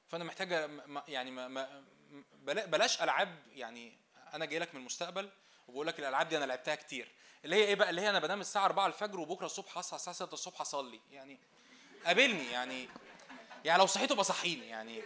[0.07, 0.51] فأنا محتاج
[1.07, 1.83] يعني ما ما
[2.33, 3.97] بلا- بلاش ألعاب يعني
[4.33, 5.29] أنا جاي لك من المستقبل
[5.67, 7.11] وبقول لك الألعاب دي أنا لعبتها كتير.
[7.45, 10.15] اللي هي إيه بقى؟ اللي هي أنا بنام الساعة 4 الفجر وبكرة الصبح هصحى الساعة
[10.15, 10.99] 6 الصبح أصلي.
[11.11, 11.39] يعني
[12.05, 12.89] قابلني يعني
[13.65, 15.03] يعني لو صحيت ابقى صحيني يعني.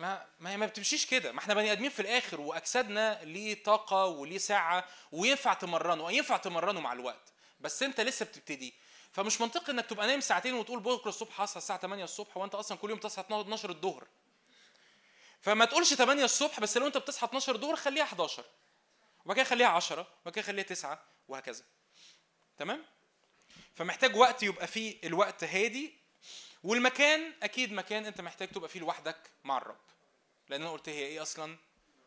[0.00, 1.32] ما ما هي ما بتمشيش كده.
[1.32, 6.80] ما إحنا بني آدمين في الآخر وأجسادنا ليه طاقة وليه ساعة وينفع تمرنه ينفع تمرنه
[6.80, 7.32] مع الوقت.
[7.60, 8.74] بس انت لسه بتبتدي.
[9.12, 12.78] فمش منطقي إنك تبقى نايم ساعتين وتقول بكرة الصبح هصحى الساعة 8 الصبح وأنت أصلا
[12.78, 14.06] كل يوم تصحى 12 الظهر.
[15.40, 18.44] فما تقولش 8 الصبح بس لو أنت بتصحى 12 الظهر خليها 11
[19.24, 21.64] وبعد كده خليها 10 وبعد كده خليها 9 وهكذا.
[22.58, 22.84] تمام؟
[23.74, 25.94] فمحتاج وقت يبقى فيه الوقت هادي
[26.62, 29.80] والمكان أكيد مكان أنت محتاج تبقى فيه لوحدك مع الرب.
[30.48, 31.56] لأن أنا قلت هي إيه أصلا؟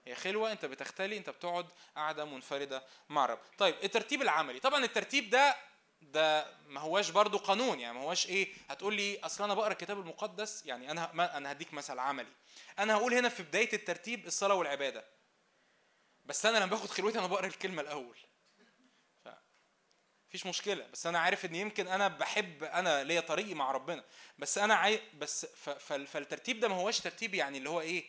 [0.05, 1.65] هي خلوة أنت بتختلي أنت بتقعد
[1.95, 3.39] قاعدة منفردة مع الرب.
[3.57, 4.59] طيب الترتيب العملي.
[4.59, 5.55] طبعا الترتيب ده
[6.01, 9.99] ده ما هواش برضو قانون يعني ما هواش إيه هتقول لي اصل أنا بقرأ الكتاب
[9.99, 12.31] المقدس يعني أنا أنا هديك مثل عملي.
[12.79, 15.05] أنا هقول هنا في بداية الترتيب الصلاة والعبادة.
[16.25, 18.17] بس أنا لما باخد خلوتي أنا بقرأ الكلمة الأول.
[20.33, 24.03] مفيش مشكلة بس أنا عارف إن يمكن أنا بحب أنا ليا طريقي مع ربنا.
[24.39, 25.01] بس أنا عاي...
[25.17, 25.69] بس ف...
[25.69, 28.03] فال- فالترتيب ده ما هوش ترتيب يعني اللي هو إيه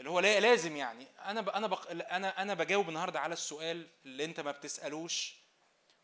[0.00, 1.06] اللي هو لا- لازم يعني.
[1.24, 1.48] أنا ب...
[1.48, 1.76] أنا.
[2.16, 5.34] أنا أنا بجاوب النهارده على السؤال اللي أنت ما بتسألوش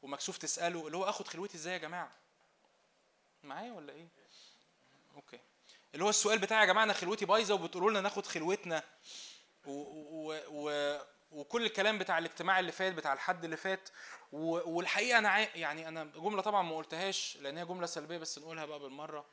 [0.03, 2.11] ومكسوف تسأله اللي هو آخد خلوتي إزاي يا جماعة؟
[3.45, 4.09] معايا ولا إيه؟
[5.17, 5.41] أوكي.
[5.95, 8.83] اللي هو السؤال بتاع يا جماعة أنا خلوتي بايظة وبتقولوا لنا ناخد خلوتنا
[9.67, 9.71] و...
[9.73, 10.41] و...
[10.49, 10.99] و...
[11.33, 13.89] وكل الكلام بتاع الاجتماع اللي فات بتاع الحد اللي فات.
[14.33, 15.57] والحقيقة أنا.
[15.57, 19.27] يعني أنا جملة طبعا ما قلتهاش لأن هي جملة سلبية بس نقولها بقى بالمرة.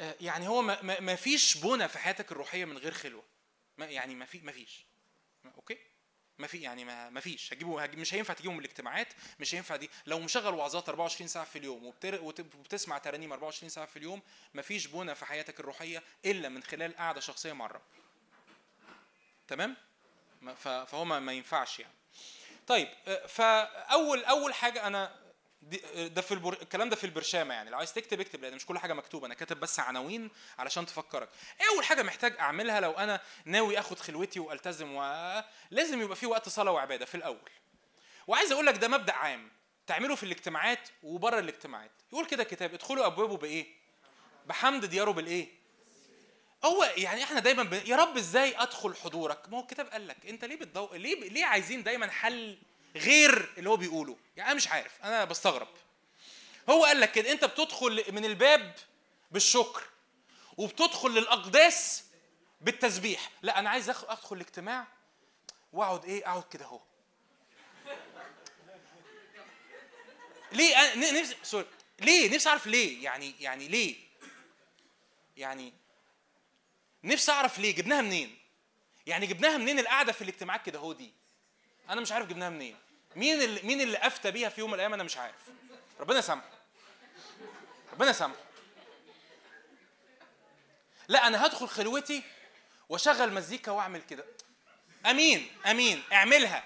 [0.00, 3.24] آه، يعني هو ما, فيش بنى في حياتك الروحية من غير خلوة.
[3.78, 4.86] يعني ما في ما فيش.
[5.56, 5.78] أوكي؟
[6.38, 7.52] ما في يعني ما فيش.
[7.52, 9.08] هجيبه هجيب مش هينفع تجيبه من الاجتماعات
[9.40, 9.90] مش هينفع دي.
[10.06, 14.22] لو مشغل وعظات 24 ساعة في اليوم وبتسمع ترانيم 24 ساعة في اليوم
[14.54, 17.82] ما فيش بنى في حياتك الروحية إلا من خلال قعدة شخصية مع الرب
[19.48, 19.76] تمام؟
[20.54, 21.94] فهو ما ينفعش يعني.
[22.66, 25.26] طيب آه، فاول أول حاجة أنا
[25.94, 26.52] آه، ده في البر...
[26.62, 27.70] الكلام ده في البرشامة يعني.
[27.70, 29.26] لو عايز تكتب اكتب لأن مش كل حاجة مكتوبة.
[29.26, 31.28] أنا كاتب بس عناوين علشان تفكرك.
[31.60, 35.02] إيه أول حاجة محتاج أعملها لو أنا ناوي آخد خلوتي وألتزم و...
[35.70, 37.50] لازم يبقى في وقت صلاة وعبادة في الأول.
[38.26, 39.50] وعايز أقول لك ده مبدأ عام.
[39.86, 41.90] تعمله في الاجتماعات وبره الاجتماعات.
[42.12, 43.66] يقول كده الكتاب ادخلوا أبوابه بإيه؟
[44.46, 45.48] بحمد دياره بالإيه؟
[46.64, 47.72] هو يعني إحنا دايما ب...
[47.72, 50.94] يا رب إزاي أدخل حضورك؟ ما هو الكتاب قال لك أنت ليه بتدو...
[50.94, 52.58] ليه ليه عايزين دايما حل
[52.96, 55.68] غير اللي هو بيقوله؟ يعني أنا مش عارف أنا بستغرب.
[56.70, 58.74] هو قال لك كده أنت بتدخل من الباب
[59.30, 59.82] بالشكر
[60.56, 62.04] وبتدخل للأقداس
[62.60, 63.30] بالتسبيح.
[63.42, 64.86] لا أنا عايز أدخل الاجتماع
[65.72, 66.80] وأقعد إيه؟ أقعد كده أهو.
[70.52, 71.66] ليه؟ أنا نفسي سوري
[72.00, 73.96] ليه؟ نفسي أعرف ليه؟ يعني يعني ليه؟
[75.36, 75.72] يعني
[77.06, 78.38] نفسي أعرف ليه جبناها منين؟
[79.06, 81.12] يعني جبناها منين القعدة في الاجتماعات كده؟ هو دي.
[81.90, 82.76] أنا مش عارف جبناها منين.
[83.16, 85.36] مين اللي مين اللي أفتى بيها في يوم من الأيام؟ أنا مش عارف.
[86.00, 86.50] ربنا يسامحه.
[87.92, 88.40] ربنا يسامحه.
[91.08, 92.22] لا أنا هدخل خلوتي
[92.88, 94.24] وأشغل مزيكا وأعمل كده.
[95.06, 96.02] أمين أمين.
[96.12, 96.64] اعملها.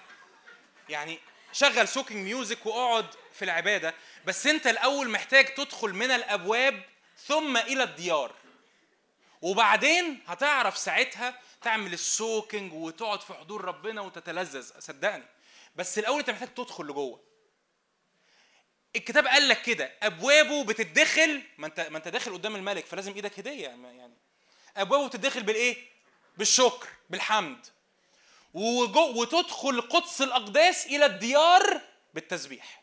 [0.89, 1.19] يعني
[1.53, 3.95] شغل soaking music وأقعد في العبادة.
[4.27, 6.83] بس أنت الأول محتاج تدخل من الأبواب
[7.27, 8.35] ثم إلى الديار.
[9.43, 14.79] وبعدين هتعرف ساعتها تعمل السوكينج وتقعد في حضور ربنا وتتلذذ.
[14.79, 15.25] صدقني.
[15.77, 17.21] بس الأول أنت محتاج تدخل لجوه.
[18.97, 23.39] الكتاب قال لك كده أبوابه بتدخل ما انت ما أنت داخل قدام الملك فلازم إيدك
[23.39, 24.15] هدية يعني.
[24.77, 25.77] أبوابه بتدخل بالإيه؟
[26.37, 27.67] بالشكر بالحمد.
[28.55, 31.81] وجو وتدخل قدس الأقداس إلى الديار
[32.15, 32.83] بالتسبيح.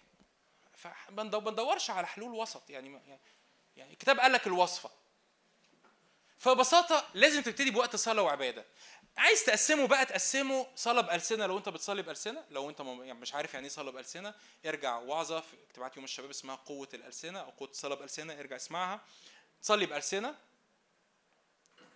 [0.75, 3.19] فما ندورش على حلول وسط يعني يعني-
[3.77, 4.89] يعني الكتاب قال لك الوصفة.
[6.37, 8.65] فببساطة لازم تبتدي بوقت صلاة وعبادة.
[9.17, 11.45] عايز تقسمه بقى تقسمه صلاة بألسنة.
[11.45, 14.33] لو أنت بتصلي بألسنة لو أنت يعني مش عارف يعني إيه صلاة بألسنة
[14.65, 19.01] ارجع وعظه في اجتماعات يوم الشباب اسمها قوة الألسنة أو قوة الصلاه بألسنة ارجع اسمعها.
[19.61, 20.35] تصلي بألسنة.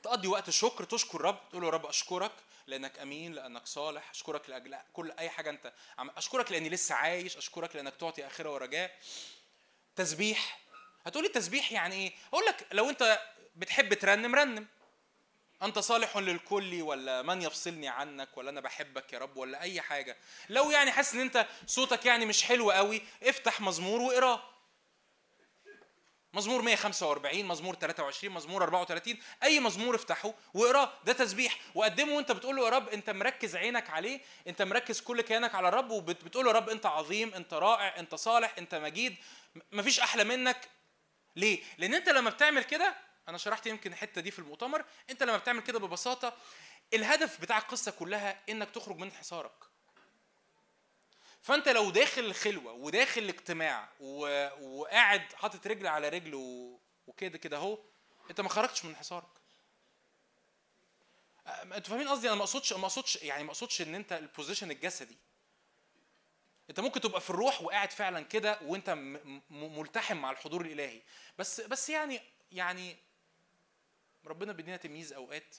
[0.04, 2.32] تقضي وقت شكر تشكر الرب تقول له يا رب أشكرك
[2.68, 7.38] لأنك أمين لأنك صالح أشكرك لاجل كل أي حاجة أنت عم أشكرك لأني لسه عايش
[7.38, 9.00] أشكرك لأنك تعطي آخرة ورجاء.
[9.96, 10.62] تسبيح.
[11.06, 13.20] هتقولي التسبيح يعني إيه؟ أقول لك لو أنت
[13.56, 14.68] بتحب ترنم رنم.
[15.64, 20.18] أنت صالح للكل ولا من يفصلني عنك ولا أنا بحبك يا رب ولا أي حاجة.
[20.50, 24.44] لو يعني حاسس إن أنت صوتك يعني مش حلو قوي افتح مزمور واقراه.
[26.34, 30.94] مزمور 145 مزمور 23 مزمور 34 أي مزمور افتحه واقراه.
[31.06, 31.58] ده تسبيح.
[31.76, 35.68] وقدمه وأنت بتقول له يا رب أنت مركز عينك عليه أنت مركز كل كيانك على
[35.70, 39.16] الرب وبتقول له يا رب أنت عظيم أنت رائع أنت صالح أنت مجيد.
[39.72, 40.70] مفيش أحلى منك.
[41.36, 42.96] ليه؟ لأن أنت لما بتعمل كده
[43.28, 46.38] أنا شرحت يمكن الحتة دي في المؤتمر أنت لما بتعمل كده ببساطة
[46.94, 49.64] الهدف بتاع القصة كلها إنك تخرج من حصارك.
[51.42, 54.48] فأنت لو داخل الخلوه وداخل الاجتماع و...
[54.62, 56.80] وقاعد حاطط رجل على رجل و...
[57.08, 57.80] وكده كده أهو
[58.30, 59.30] أنت ما خرجتش من حصارك.
[61.48, 65.18] أنتوا فاهمين قصدي؟ أنا ما اقصدش ما اقصدش يعني ما أقصدش إن أنت البوزيشن الجسدي.
[66.72, 68.90] انت ممكن تبقى في الروح وقاعد فعلا كده وانت.
[69.50, 71.02] ملتحم مع الحضور الإلهي.
[71.38, 72.22] بس بس يعني
[72.52, 72.98] يعني
[74.26, 75.56] ربنا بيدينا تمييز أوقات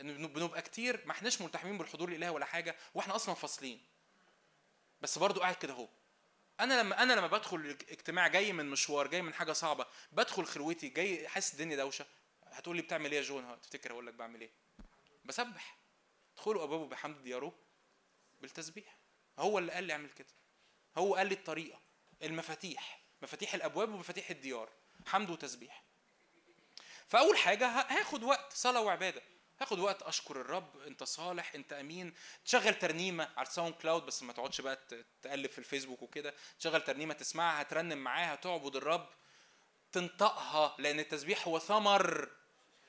[0.00, 3.82] إن بن- بنبقى كتير ما إحناش ملتحمين بالحضور الإلهي ولا حاجة وإحنا أصلا فاصلين.
[5.00, 5.88] بس برضو قاعد كده أهو.
[6.60, 10.88] أنا لما أنا لما بدخل الاجتماع جاي من مشوار جاي من حاجة صعبة بدخل خلوتي
[10.88, 12.06] جاي حاسس الدنيا دوشة
[12.46, 14.50] هتقول لي بتعمل إيه يا جون؟ تفتكر أقول لك بعمل إيه؟
[15.24, 15.78] بسبح.
[16.34, 17.54] ادخلوا ابوابه بحمد دياره
[18.40, 18.96] بالتسبيح.
[19.38, 20.28] هو اللي قال لي أعمل كده.
[20.98, 21.80] هو قال لي الطريقة
[22.22, 24.70] المفاتيح مفاتيح الأبواب ومفاتيح الديار
[25.06, 25.84] حمد وتسبيح.
[27.06, 29.22] فأول حاجة هاخد وقت صلاة وعبادة.
[29.60, 32.14] هاخد وقت أشكر الرب أنت صالح أنت أمين.
[32.44, 34.78] تشغل ترنيمة على الساوند كلاود بس ما تقعدش بقى
[35.22, 36.34] تقلب في الفيسبوك وكده.
[36.58, 39.08] تشغل ترنيمة تسمعها هترنم معاها تعبد الرب.
[39.92, 42.28] تنطقها لأن التسبيح هو ثمر.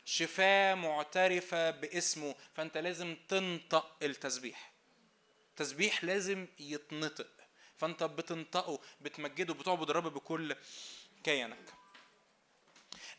[0.06, 2.36] شفاء معترفة باسمه.
[2.53, 4.73] فأنت لازم تنطق التسبيح.
[5.56, 7.27] تسبيح لازم يتنطق.
[7.77, 10.56] فانت بتنطقه بتمجده بتعبد الرب بكل
[11.23, 11.73] كيانك.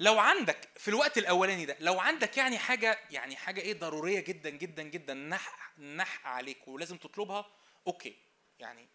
[0.01, 4.51] لو عندك في الوقت الأولاني ده لو عندك يعني حاجة يعني حاجة إيه ضرورية جدا
[4.51, 7.47] جدا جدا نح نح عليك ولازم تطلبها
[7.87, 8.17] أوكي.
[8.59, 8.89] يعني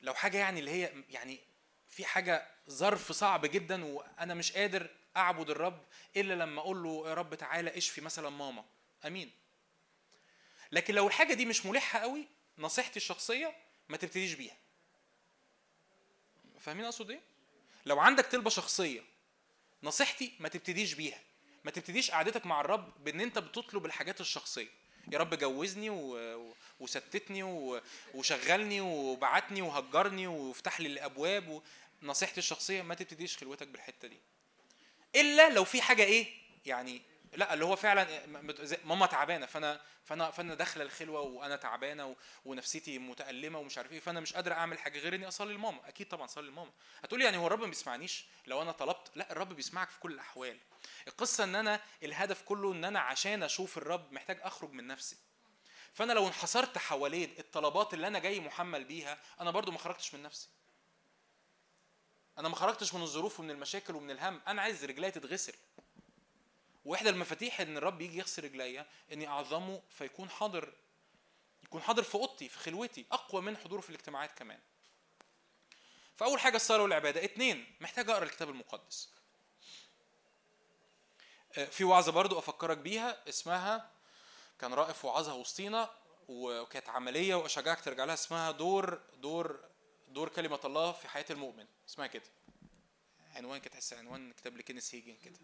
[0.00, 1.40] لو حاجة يعني اللي هي يعني
[1.88, 5.84] في حاجة ظرف صعب جدا وأنا مش قادر أعبد الرب
[6.16, 8.64] إلا لما أقول له يا رب تعالى اشفي مثلا ماما.
[9.06, 9.30] أمين.
[10.72, 13.56] لكن لو الحاجة دي مش ملحة قوي نصيحتي الشخصية
[13.90, 14.56] ما تبتديش بيها.
[16.60, 17.20] فاهمين أقصد إيه؟
[17.86, 19.02] لو عندك طلبه شخصية
[19.82, 21.18] نصيحتي ما تبتديش بيها.
[21.64, 24.68] ما تبتديش قعدتك مع الرب بإن أنت بتطلب الحاجات الشخصية.
[25.12, 26.54] يا رب جوزني و...
[26.80, 27.80] وستتني و...
[28.14, 31.62] وشغلني وبعتني وهجرني وافتح لي الأبواب و...
[32.02, 34.18] نصيحتي الشخصية ما تبتديش خلوتك بالحتة دي.
[35.14, 36.26] إلا لو في حاجة إيه؟
[36.66, 38.06] يعني لا اللي هو فعلا
[38.64, 44.00] زي- ماما تعبانة فأنا فأنا فأنا داخلة الخلوة وأنا تعبانة ونفسيتي متألمة ومش عارف إيه
[44.00, 45.88] فأنا مش قادر أعمل حاجة غير إني أصلي لماما.
[45.88, 46.70] أكيد طبعا أصلي لماما.
[47.04, 50.58] هتقولي يعني هو الرب ما بيسمعنيش؟ لو أنا طلبت لا الرب بيسمعك في كل الأحوال.
[51.08, 55.16] القصة إن أنا الهدف كله إن أنا عشان أشوف الرب محتاج أخرج من نفسي.
[55.92, 60.22] فأنا لو انحصرت حوالين الطلبات اللي أنا جاي محمل بيها أنا برضو ما خرجتش من
[60.22, 60.48] نفسي.
[62.38, 64.40] أنا ما خرجتش من الظروف ومن المشاكل ومن الهم.
[64.48, 65.52] أنا عايز رجلي تتغسل.
[66.84, 70.72] واحدى المفاتيح إن الرب يجي يغسل رجليا إني أعظمه فيكون حاضر
[71.62, 74.60] يكون حاضر في أوضتي في خلوتي أقوى من حضوره في الاجتماعات كمان.
[76.16, 77.24] فأول حاجة الصلاة والعبادة.
[77.24, 79.08] اتنين محتاج أقرأ الكتاب المقدس.
[81.58, 83.90] آه، في وعظة برضو أفكرك بيها اسمها
[84.58, 85.90] كان رائف وعظها وسطينا
[86.28, 89.60] وكانت عملية وأشجعك ترجع لها اسمها دور دور
[90.08, 91.66] دور كلمة الله في حياة المؤمن.
[91.88, 92.30] اسمها كده.
[93.34, 95.38] عنوان كده تحس عنوان كتاب لكينيس هيجن كده.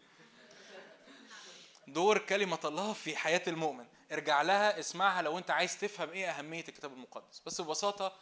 [1.88, 3.86] دور كلمة الله في حياة المؤمن.
[4.12, 7.42] ارجع لها اسمعها لو انت عايز تفهم إيه أهمية الكتاب المقدس.
[7.46, 8.12] بس ببساطة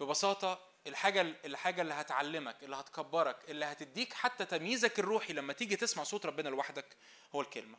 [0.00, 6.04] ببساطة الحاجة الحاجة اللي هتعلمك اللي هتكبرك اللي هتديك حتى تمييزك الروحي لما تيجي تسمع
[6.04, 6.96] صوت ربنا لوحدك
[7.34, 7.78] هو الكلمة.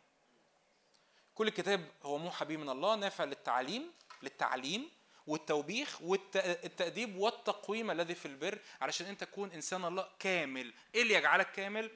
[1.35, 3.91] كل الكتاب هو موحى به من الله نافع للتعليم
[4.23, 4.89] للتعليم
[5.27, 10.73] والتوبيخ والتأديب والتقويم الذي في البر علشان انت تكون إنسان الله كامل.
[10.95, 11.91] إيه اللي يجعلك كامل؟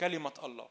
[0.00, 0.68] كلمة الله.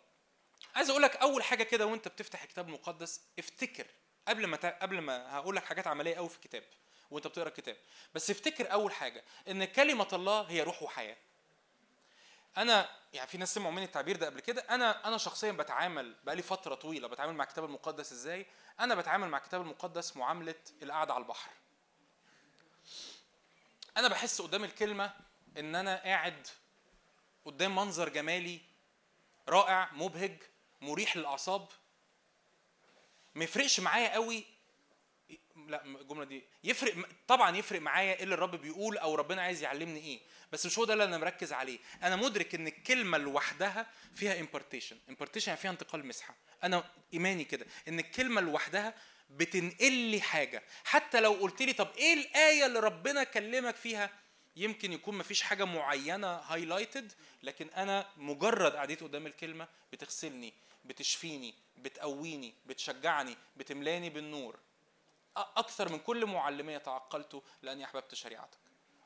[0.75, 3.87] عايز أقول لك أول حاجة كده وأنت بتفتح الكتاب المقدس افتكر
[4.27, 6.63] قبل ما قبل ما هقول لك حاجات عملية قوي في الكتاب
[7.11, 7.77] وأنت بتقرأ الكتاب
[8.15, 11.17] بس افتكر أول حاجة إن كلمة الله هي روح وحياة.
[12.57, 16.41] أنا يعني في ناس سمعوا مني التعبير ده قبل كده أنا أنا شخصيا بتعامل بقالي
[16.41, 18.45] فترة طويلة بتعامل مع الكتاب المقدس إزاي؟
[18.79, 21.51] أنا بتعامل مع الكتاب المقدس معاملة القعدة على البحر.
[23.97, 25.13] أنا بحس قدام الكلمة
[25.57, 26.47] إن أنا قاعد
[27.45, 28.61] قدام منظر جمالي
[29.49, 30.37] رائع مبهج
[30.84, 31.68] مريح للأعصاب؟
[33.35, 34.43] ما يفرقش معايا قوي؟
[35.68, 36.95] لا الجملة دي يفرق
[37.27, 40.19] طبعا يفرق معايا إيه اللي الرب بيقول أو ربنا عايز يعلمني إيه
[40.51, 41.80] بس مش هو ده اللي أنا مركز عليه.
[42.03, 46.35] أنا مدرك إن الكلمة لوحدها فيها impartation impartation يعني فيها انتقال مسحة.
[46.64, 46.83] أنا
[47.14, 48.95] إيماني كده إن الكلمة لوحدها
[49.30, 50.64] بتنقل لي حاجة.
[50.83, 54.09] حتى لو قلت لي طب إيه الآية اللي ربنا كلمك فيها؟
[54.56, 60.53] يمكن يكون مفيش حاجة معينة highlighted لكن أنا مجرد قعدتي قدام الكلمة بتغسلني.
[60.85, 64.55] بتشفيني بتقويني بتشجعني بتملاني بالنور.
[64.55, 64.59] أ-
[65.57, 68.57] أكثر من كل معلمية تعقلت لأني أحببت شريعتك.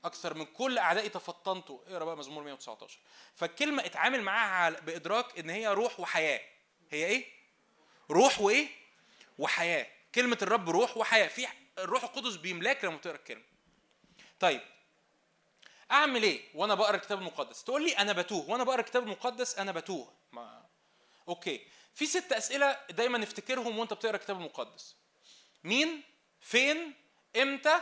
[0.06, 1.70] أكثر من كل أعدائي تفطنت.
[1.70, 3.00] اقرأ بقى مزمور 119
[3.34, 6.42] فالكلمة اتعامل معاها بإدراك إن هي روح وحياة.
[6.92, 7.26] هي إيه؟
[8.12, 8.68] روح وإيه؟
[9.40, 9.88] وحياة.
[10.16, 11.28] كلمة الرب روح وحياة.
[11.28, 11.48] في
[11.78, 13.44] الروح القدس بيملاك لما بتقرا الكلمة.
[14.40, 14.62] طيب
[15.92, 18.50] أعمل إيه وأنا بقرأ الكتاب المقدس؟ تقول لي أنا بتوه.
[18.50, 20.14] وأنا بقرأ الكتاب المقدس أنا بتوه.
[21.28, 21.68] أوكي.
[21.96, 24.96] في ست أسئلة دايما نفتكرهم وأنت بتقرأ الكتاب المقدس.
[25.64, 26.04] مين؟
[26.42, 26.94] فين؟
[27.42, 27.82] إمتى؟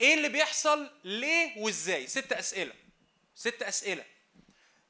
[0.00, 2.72] إيه اللي بيحصل؟ ليه؟ وإزاي؟ ست أسئلة.
[3.34, 4.04] ست أسئلة.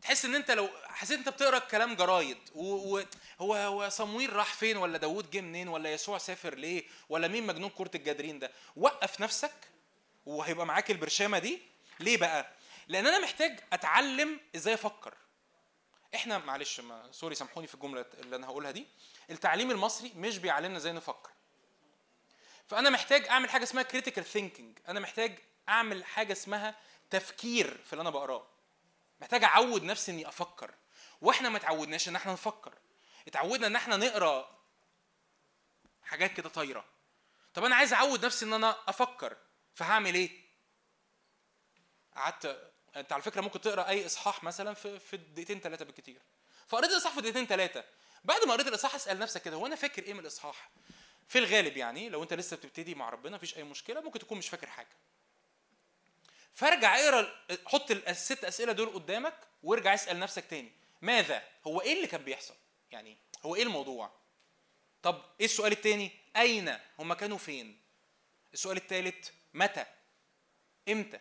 [0.03, 3.05] تحس إن أنت لو حسيت أنت بتقرأ كلام جرايد وهو
[3.41, 7.47] هو هو صمويل راح فين؟ ولا داوود جه منين؟ ولا يسوع سافر ليه؟ ولا مين
[7.47, 9.55] مجنون كرة الجدرين ده؟ وقف نفسك
[10.27, 11.59] وهيبقى معاك البرشامة دي.
[12.01, 12.51] ليه بقى؟
[12.89, 15.15] لأن أنا محتاج أتعلم إزاي أفكر.
[16.15, 18.87] إحنا معلش ما sorry سامحوني في الجملة اللي أنا هقولها دي.
[19.31, 21.31] التعليم المصري مش بيعلمنا إزاي نفكر.
[22.67, 26.77] فأنا محتاج أعمل حاجة اسمها critical thinking أنا محتاج أعمل حاجة اسمها
[27.11, 28.47] تفكير في اللي أنا بقراه.
[29.21, 30.75] محتاج أعود نفسي إني أفكر.
[31.21, 32.75] وإحنا ما اتعودناش إن إحنا نفكر.
[33.29, 34.59] اتعودنا إن إحنا نقرأ
[36.03, 36.85] حاجات كده طايرة.
[37.55, 39.37] طب أنا عايز أعود نفسي إن أنا أفكر.
[39.75, 40.43] فهعمل إيه؟
[42.17, 46.23] قعدت انت على فكرة ممكن تقرأ أي إصحاح مثلا في في دقيقتين ثلاثة بالكتير.
[46.67, 47.85] فقريت الإصحاح في دقيقتين ثلاثة
[48.25, 50.71] بعد ما قريت الإصحاح اسأل نفسك كده هو أنا فاكر إيه من الإصحاح؟
[51.29, 54.49] في الغالب يعني لو أنت لسه بتبتدي مع ربنا مفيش أي مشكلة ممكن تكون مش
[54.49, 54.97] فاكر حاجة.
[56.53, 60.73] فارجع اقرأ حط الست أسئلة دول قدامك وارجع اسأل نفسك تاني.
[61.03, 62.55] ماذا؟ هو إيه اللي كان بيحصل؟
[62.91, 64.13] يعني هو إيه الموضوع؟
[65.03, 67.81] طب إيه السؤال التاني؟ أين؟ هم كانوا فين؟
[68.55, 69.85] السؤال الثالث متى؟
[70.89, 71.21] إمتى؟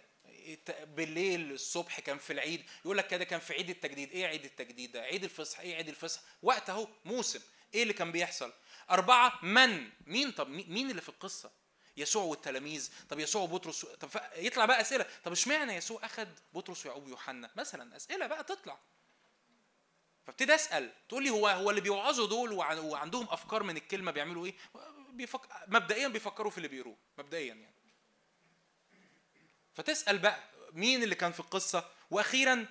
[0.83, 4.11] بالليل الصبح كان في العيد يقول لك كده كان في عيد التجديد.
[4.11, 5.59] إيه عيد التجديد ده؟ عيد الفصح.
[5.59, 7.39] إيه عيد الفصح؟ وقت أهو موسم.
[7.73, 8.53] إيه اللي كان بيحصل؟
[8.91, 11.51] أربعة من؟ مين؟ طب مين اللي في القصة؟
[11.97, 12.91] يسوع والتلاميذ.
[13.09, 15.05] طب يسوع وبطرس طب يطلع بقى أسئلة.
[15.23, 18.79] طب اشمعنى يسوع أخد بطرس ويعقوب ويوحنا مثلا أسئلة بقى تطلع.
[20.25, 20.91] فابتدي أسأل.
[21.09, 24.55] تقول لي هو هو اللي بيوعظوا دول وعندهم أفكار من الكلمة بيعملوا إيه؟
[25.09, 25.41] بيفك...
[25.67, 26.97] مبدئيا بيفكروا في اللي بيقروه.
[27.17, 27.70] مبدئيا يعني.
[29.73, 30.39] فتسأل بقى
[30.73, 32.65] مين اللي كان في القصة؟ وأخيرا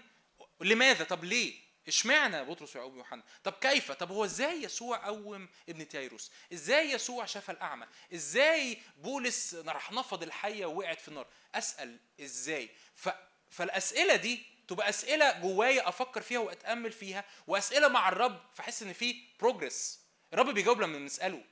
[0.61, 3.23] لماذا؟ طب ليه؟ إشمعنى؟ بطرس ويعقوب ويوحنا.
[3.45, 9.55] طب كيف؟ طب هو إزاي يسوع قوم ابن تيروس؟ إزاي يسوع شفى الأعمى؟ إزاي بولس
[9.55, 13.09] راح نفض الحية ووقعت في النار؟ أسأل إزاي؟ ف...
[13.49, 19.23] فالأسئلة دي تبقى أسئلة جوايا أفكر فيها وأتأمل فيها وأسئلة مع الرب فأحس إن في
[19.41, 20.01] بروجرس
[20.33, 21.45] الرب بيجاوب لما بنسأله.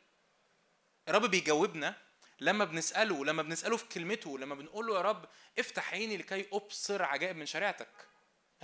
[1.09, 1.97] الرب بيجاوبنا
[2.41, 7.03] لما بنسأله لما بنسأله في كلمته لما بنقول له يا رب افتح عيني لكي أبصر
[7.03, 7.89] عجائب من شريعتك.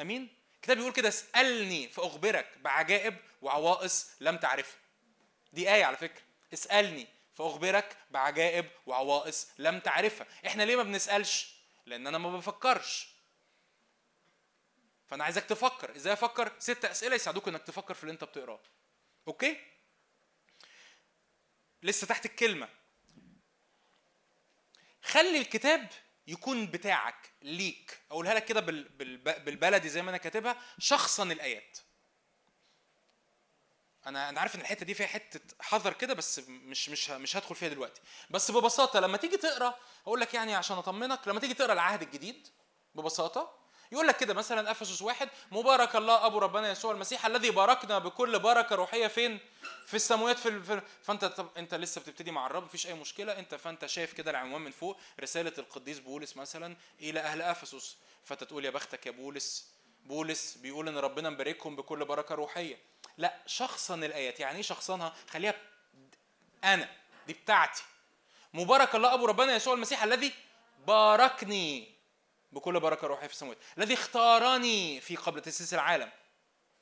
[0.01, 4.79] أمين؟ الكتاب بيقول كده اسألني فأخبرك بعجائب وعوائص لم تعرفها.
[5.53, 6.23] دي آية على فكرة.
[6.53, 10.27] اسألني فأخبرك بعجائب وعوائص لم تعرفها.
[10.47, 11.55] إحنا ليه ما بنسألش؟
[11.87, 13.09] لأن أنا ما بفكرش.
[15.07, 15.97] فأنا عايزك تفكر.
[15.97, 18.61] إزاي أفكر؟ ست أسئلة يساعدوك إنك تفكر في اللي أنت بتقراه.
[19.29, 19.57] أوكي؟
[21.83, 22.69] لسه تحت الكلمة.
[25.05, 25.89] خلي الكتاب
[26.27, 28.01] يكون بتاعك ليك.
[28.11, 31.79] أقولها لك كده بال- بال- بالبلدي زي ما أنا كاتبها شخصا الآيات.
[34.07, 37.55] أنا أنا عارف إن الحتة دي فيها حتة حذر كده بس مش مش مش هدخل
[37.55, 38.01] فيها دلوقتي.
[38.31, 42.49] بس ببساطة لما تيجي تقرأ أقول لك يعني عشان أطمنك لما تيجي تقرأ العهد الجديد
[42.95, 47.99] ببساطة يقول لك كده مثلا إفسس واحد مبارك الله أبو ربنا يسوع المسيح الذي باركنا
[47.99, 49.39] بكل بركة روحية فين؟
[49.87, 53.39] في السماوات في, فأنت طب أنت لسه بتبتدي مع الرب مفيش أي مشكلة.
[53.39, 57.97] أنت فأنت شايف كده العنوان من فوق رسالة القديس بولس مثلا إلى أهل إفسس.
[58.25, 59.69] فأنت تقول يا بختك يا بولس
[60.05, 62.79] بولس بيقول إن ربنا مباركهم بكل بركة روحية.
[63.19, 65.55] لا شخصا الآيات يعني إيه شخصنها خليها
[66.65, 66.89] أنا
[67.27, 67.83] دي بتاعتي.
[68.55, 70.33] مبارك الله أبو ربنا يسوع المسيح الذي
[70.87, 71.94] باركني.
[72.55, 76.11] بكل بركة روحيه في السماوات الذي اختارني في قبل تاسيس العالم.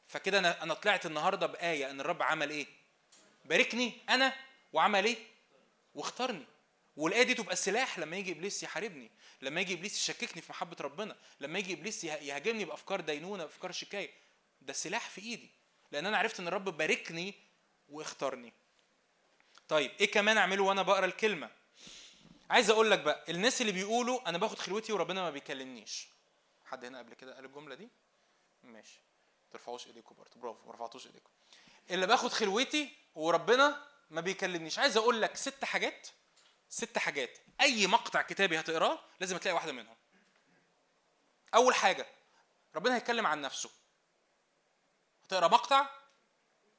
[0.07, 2.67] فكده أنا أنا طلعت النهارده بآية إن الرب عمل إيه؟
[3.45, 4.33] باركني أنا
[4.73, 5.17] وعمل إيه؟
[5.95, 6.47] واختارني.
[6.97, 9.11] والآية دي تبقى سلاح لما يجي إبليس يحاربني
[9.43, 13.73] لما يجي إبليس يشككني في محبة ربنا لما يجي إبليس يه- يهاجمني بأفكار دينونة بأفكار
[13.73, 14.11] شكاية.
[14.63, 15.51] ده سلاح في إيدي.
[15.93, 17.35] لأن أنا عرفت إن الرب باركني
[17.89, 18.53] واختارني.
[19.69, 21.51] طيب إيه كمان أعمله وأنا بقرأ الكلمة؟
[22.53, 26.09] عايز أقول لك بقى الناس اللي بيقولوا أنا باخد خلوتي وربنا ما بيكلمنيش.
[26.65, 27.89] حد هنا قبل كده قال الجملة دي؟
[28.63, 29.01] ماشي.
[29.47, 30.31] ما ترفعوش ايديكم برضه.
[30.37, 31.31] برافو ما رفعتوش ايديكم
[31.91, 34.79] اللي باخد خلوتي وربنا ما بيكلمنيش.
[34.79, 36.09] عايز أقول لك ست حاجات
[36.69, 37.39] ست حاجات.
[37.61, 39.97] أي مقطع كتابي هتقراه لازم تلاقي واحدة منهم.
[41.55, 42.07] أول حاجة
[42.75, 43.71] ربنا هيتكلم عن نفسه.
[45.25, 45.89] هتقرأ مقطع؟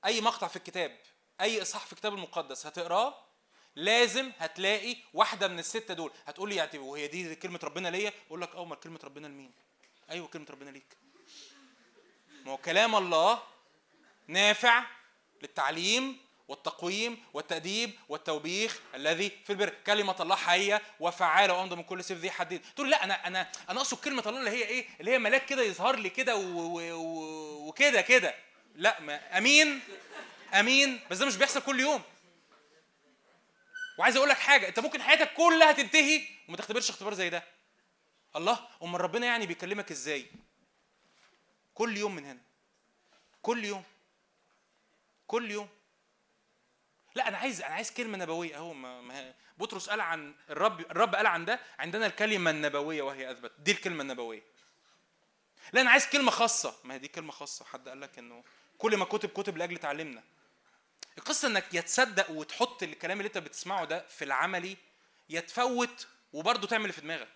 [0.05, 0.99] أي مقطع في الكتاب
[1.41, 3.32] أي إصحاح في الكتاب المقدس هتقراه؟
[3.75, 6.11] لازم هتلاقي واحدة من الستة دول.
[6.27, 9.51] هتقول لي يعني وهي دي كلمة ربنا ليا؟ أقول لك آه كلمة ربنا لمين؟
[10.09, 10.97] أيوه كلمة ربنا ليك.
[12.45, 13.43] ما هو كلام الله
[14.27, 14.83] نافع
[15.41, 19.73] للتعليم والتقويم والتأديب والتوبيخ الذي في البر.
[19.85, 23.79] كلمة الله حية وفعالة وأمضى من كل سيف ذي حدين تقول لا أنا أنا أنا
[23.79, 28.35] أقصد كلمة الله اللي هي إيه؟ اللي هي ملاك كده يظهر لي كده وكده كده.
[28.75, 29.79] لا ما أمين
[30.53, 30.99] أمين.
[31.11, 32.01] بس ده مش بيحصل كل يوم.
[33.97, 37.43] وعايز أقول لك حاجة أنت ممكن حياتك كلها تنتهي وما تختبرش اختبار زي ده.
[38.35, 40.27] الله أمال ربنا يعني بيكلمك إزاي؟
[41.73, 42.41] كل يوم من هنا.
[43.41, 43.83] كل يوم.
[45.27, 45.69] كل يوم.
[47.15, 51.27] لا أنا عايز أنا عايز كلمة نبوية اهو ما بطرس قال عن الرب الرب قال
[51.27, 53.51] عن ده عندنا الكلمة النبوية وهي أثبت.
[53.59, 54.43] دي الكلمة النبوية.
[55.73, 56.75] لا أنا عايز كلمة خاصة.
[56.83, 57.65] ما هي دي كلمة خاصة.
[57.65, 58.43] حد قال لك إنه
[58.77, 60.23] كل ما كتب كتب لأجل تعلمنا
[61.17, 64.77] القصة إنك يا تصدق وتحط الكلام اللي أنت بتسمعه ده في العملي
[65.29, 67.33] يا تفوت وبرضه تعمل اللي في دماغك.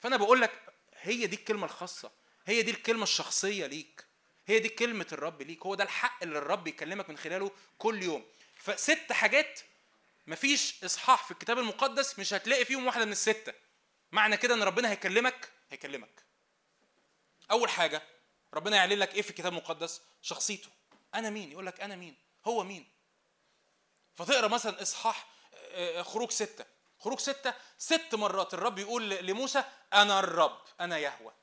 [0.00, 0.52] فأنا بقول لك
[0.94, 2.10] هي دي الكلمة الخاصة
[2.46, 4.04] هي دي الكلمة الشخصية ليك
[4.46, 8.26] هي دي كلمة الرب ليك هو ده الحق اللي الرب يكلمك من خلاله كل يوم.
[8.56, 9.60] فست حاجات
[10.26, 13.52] مفيش إصحاح في الكتاب المقدس مش هتلاقي فيهم واحدة من الستة.
[14.12, 16.22] معنى كده إن ربنا هيكلمك هيكلمك.
[17.50, 18.02] أول حاجة
[18.54, 20.68] ربنا يعلن لك إيه في الكتاب المقدس؟ شخصيته.
[21.14, 22.16] أنا مين؟ يقول لك أنا مين؟
[22.48, 22.86] هو مين؟
[24.14, 26.64] فتقرأ مثلا إصحاح آه، خروج ستة.
[27.00, 31.34] خروج ستة ست مرات الرب يقول لموسى أنا الرب أنا يهوة.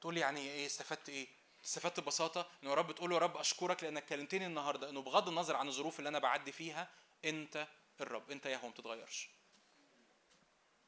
[0.00, 1.28] تقول لي يعني إيه؟ استفدت إيه؟
[1.64, 5.28] استفدت ببساطة إن يا رب تقول له يا رب أشكرك لأنك كلمتني النهارده إنه بغض
[5.28, 6.90] النظر عن الظروف اللي أنا بعدي فيها
[7.24, 7.68] أنت
[8.00, 9.30] الرب أنت يهوة ما بتتغيرش.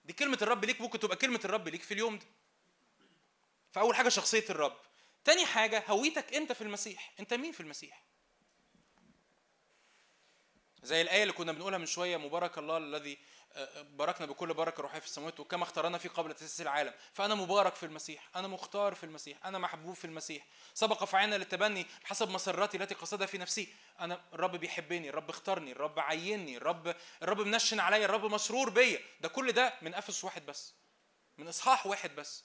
[0.05, 2.26] دي كلمة الرب ليك ممكن تبقى كلمة الرب ليك في اليوم ده.
[3.73, 4.76] فأول حاجة شخصية الرب.
[5.25, 7.12] تاني حاجة هويتك أنت في المسيح.
[7.20, 8.09] أنت مين في المسيح؟
[10.83, 13.18] زي الآية اللي كنا بنقولها من شوية مبارك الله الذي
[13.52, 16.94] آه، باركنا بكل بركة روحية في السماوات وكما اختارنا فيه قبل تأسيس العالم.
[17.12, 20.47] فأنا مبارك في المسيح أنا مختار في المسيح أنا محبوب في المسيح.
[20.75, 23.75] سبق فعلنا للتبني بحسب مسراتي التي قصدها في نفسي.
[24.00, 29.00] أنا الرب بيحبني الرب اختارني الرب عيني الرب الرب منشن عليا الرب مسرور بيا.
[29.20, 30.75] ده كل ده من أفس واحد بس
[31.39, 32.44] من إصحاح واحد بس.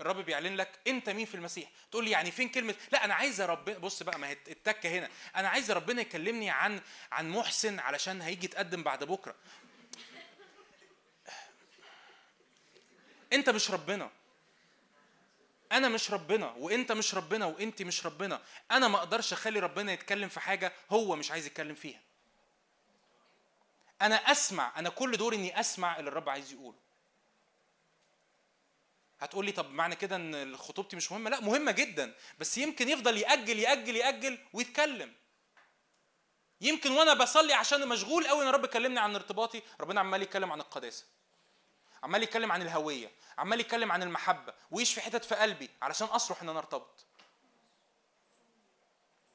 [0.00, 1.70] الرب بيعلن لك انت مين في المسيح.
[1.90, 5.08] تقول لي يعني فين كلمة؟ لا أنا عايز ربنا بص بقى ما هي التكة هنا.
[5.36, 6.80] أنا عايز ربنا يكلمني عن
[7.12, 9.34] عن محسن علشان هيجي يتقدم بعد بكرة.
[13.32, 14.10] انت مش ربنا.
[15.72, 18.42] أنا مش ربنا وإنت مش ربنا وانت مش ربنا.
[18.70, 22.00] أنا ما أقدرش أخلي ربنا يتكلم في حاجة هو مش عايز يتكلم فيها.
[24.02, 26.78] أنا أسمع أنا كل دوري إني أسمع اللي الرب عايز يقوله.
[29.24, 32.14] هتقول لي طب معنى كده إن خطوبتي مش مهمة؟ لا مهمة جدا.
[32.38, 35.12] بس يمكن يفضل يأجل يأجل يأجل ويتكلم.
[36.60, 39.62] يمكن وأنا بصلي عشان مشغول قوي ان رب كلمني عن ارتباطي.
[39.80, 41.04] ربنا عمال يتكلم عن القداسة.
[42.02, 43.10] عمال يتكلم عن الهوية.
[43.38, 44.54] عمال يتكلم عن المحبة.
[44.70, 47.06] ويشفي حتت في قلبي علشان اصرخ إن أنا ارتبط.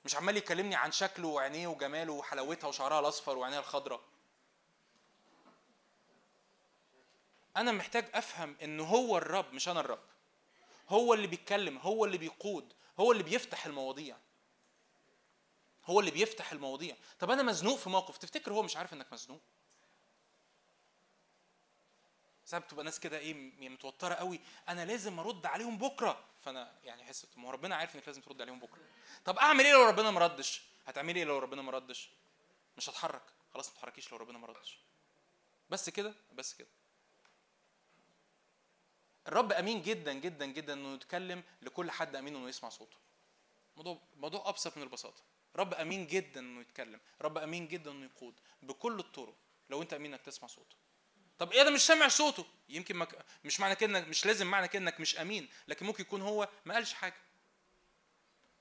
[0.05, 4.01] مش عمال يكلمني عن شكله وعينيه وجماله وحلاوتها وشعرها الأصفر وعينيها الخضراء.
[7.57, 9.99] أنا محتاج أفهم إن هو الرب مش أنا الرب.
[10.89, 14.17] هو اللي بيتكلم هو اللي بيقود هو اللي بيفتح المواضيع.
[15.85, 16.95] هو اللي بيفتح المواضيع.
[17.19, 19.41] طب أنا مزنوق في موقف تفتكر هو مش عارف إنك مزنوق؟
[22.45, 24.39] ساعات بتبقى ناس كده إيه م- متوترة قوي.
[24.69, 26.23] أنا لازم أرد عليهم بكرة.
[26.45, 28.81] فأنا يعني أحس ما هو ربنا عارف إنك لازم ترد عليهم بكرة.
[29.25, 32.09] طب أعمل إيه لو ربنا ما ردش؟ هتعملي إيه لو ربنا ما ردش؟
[32.77, 33.21] مش هتحرك.
[33.53, 34.79] خلاص ما تتحركيش لو ربنا ما ردش.
[35.69, 36.67] بس كده بس كده.
[39.29, 42.97] الرب أمين جدا جدا جدا إنه يتكلم لكل حد أمين إنه يسمع صوته.
[43.75, 45.21] موضوع موضوع أبسط من البساطة.
[45.55, 46.99] رب أمين جدا إنه يتكلم.
[47.21, 49.35] رب أمين جدا إنه يقود بكل الطرق
[49.69, 50.75] لو أنت امين انك تسمع صوته.
[51.39, 52.45] طب إيه أنا مش سامع صوته.
[52.69, 55.85] يمكن ما ك- مش معنى كده إنك مش لازم معنى كده إنك مش أمين لكن
[55.85, 57.15] ممكن يكون هو ما قالش حاجة.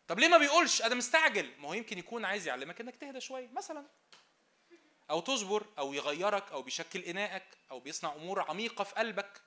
[0.08, 1.50] طب ليه ما بيقولش؟ أنا مستعجل.
[1.58, 3.86] ما هو يمكن يكون عايز يعلمك إنك تهدى شوية مثلا.
[5.10, 9.42] أو تصبر أو يغيرك أو بيشكل إناءك أو بيصنع أمور عميقة في قلبك.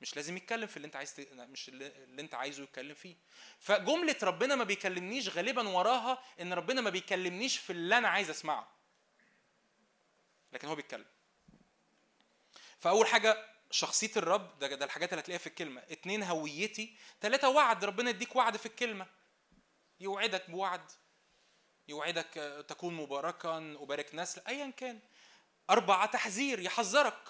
[0.00, 1.20] مش لازم يتكلم في اللي انت عايز ت...
[1.32, 3.16] مش اللي انت عايزه يتكلم فيه.
[3.58, 8.68] فجملة ربنا ما بيكلمنيش غالبا وراها إن ربنا ما بيكلمنيش في اللي أنا عايز أسمعه.
[10.52, 11.06] لكن هو بيتكلم.
[12.78, 15.80] فأول حاجة شخصية الرب ده ده الحاجات اللي هتلاقيها في الكلمة.
[15.80, 16.96] اتنين هويتي.
[17.20, 19.06] ثلاثة وعد ربنا يديك وعد في الكلمة.
[20.00, 20.90] يوعدك بوعد.
[21.88, 25.00] يوعدك آه، تكون مباركا أبارك نسل أيا كان.
[25.70, 27.28] أربعة تحذير يحذرك.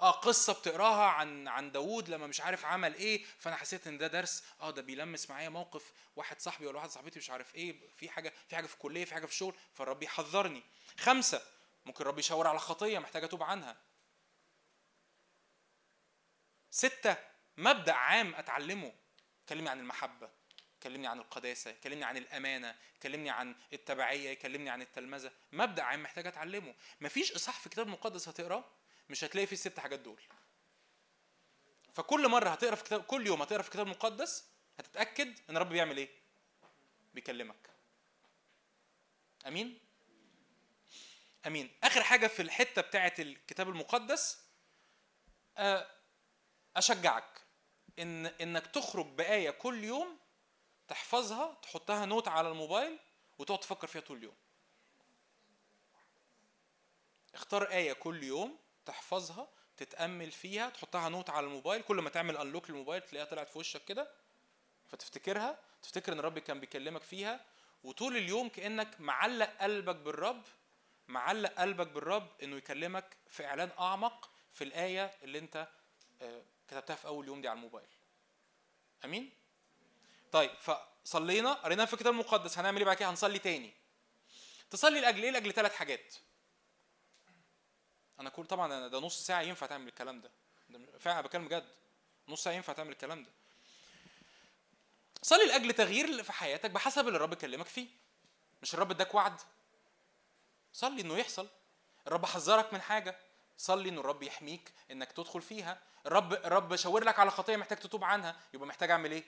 [0.00, 4.06] آه قصة بتقراها عن عن داوود لما مش عارف عمل إيه فأنا حسيت إن ده
[4.06, 4.44] درس.
[4.60, 8.32] آه ده بيلمس معايا موقف واحد صاحبي ولا واحد صاحبتي مش عارف إيه في حاجة
[8.48, 10.62] في حاجة في الكلية في حاجة في الشغل فالرب يحذرني.
[10.98, 11.42] خمسة
[11.86, 13.76] ممكن الرب يشاور على خطية محتاج أتوب عنها.
[16.70, 17.16] ستة
[17.56, 18.92] مبدأ عام أتعلمه.
[19.48, 20.30] كلمني عن المحبة
[20.82, 25.32] كلمني عن القداسة كلمني عن الأمانة كلمني عن التبعية كلمني عن التلمذة.
[25.52, 26.74] مبدأ عام محتاج أتعلمه.
[27.00, 28.64] مفيش إصحاح في الكتاب المقدس هتقراه؟
[29.10, 30.22] مش هتلاقي فيه الست حاجات دول.
[31.94, 35.96] فكل مرة هتقرأ في كتاب كل يوم هتقرأ في الكتاب المقدس هتتأكد إن الرب بيعمل
[35.96, 36.08] إيه؟
[37.14, 37.70] بيكلمك.
[39.46, 39.78] أمين؟
[41.46, 41.70] أمين.
[41.84, 44.38] آخر حاجة في الحتة بتاعة الكتاب المقدس
[45.56, 45.90] آه،
[46.76, 47.40] أشجعك
[47.98, 50.18] إن إنك تخرج بآية كل يوم
[50.88, 52.98] تحفظها تحطها note على الموبايل
[53.38, 54.34] وتقعد تفكر فيها طول اليوم.
[57.34, 62.70] اختار آية كل يوم تحفظها تتأمل فيها تحطها note على الموبايل كل ما تعمل unlock
[62.70, 64.10] للموبايل تلاقيها طلعت في وشك كده
[64.88, 67.40] فتفتكرها تفتكر إن الرب كان بيكلمك فيها
[67.84, 70.42] وطول اليوم كأنك معلق قلبك بالرب
[71.08, 75.68] معلق قلبك بالرب إنه يكلمك في إعلان أعمق في الآية اللي أنت
[76.22, 77.86] آه، كتبتها في أول يوم دي على الموبايل.
[79.04, 79.30] آمين؟
[80.32, 83.72] طيب فصلينا قرينا في الكتاب المقدس هنعمل إيه بعد كده؟ هنصلي تاني.
[84.70, 86.14] تصلي لأجل إيه؟ لأجل ثلاث حاجات.
[88.20, 90.30] أنا كل طبعا أنا ده نص ساعة ينفع تعمل الكلام ده.
[90.68, 91.68] ده فعلا بكلم بجد.
[92.28, 93.30] نص ساعة ينفع تعمل الكلام ده.
[95.22, 97.86] صلي لأجل تغيير في حياتك بحسب اللي الرب كلمك فيه.
[98.62, 99.40] مش الرب اداك وعد.
[100.72, 101.48] صلي إنه يحصل.
[102.06, 103.16] الرب حذرك من حاجة.
[103.58, 105.78] صلي ان الرب يحميك إنك تدخل فيها.
[106.06, 108.36] الرب الرب شاور لك على خطية محتاج تتوب عنها.
[108.54, 109.24] يبقى محتاج أعمل إيه؟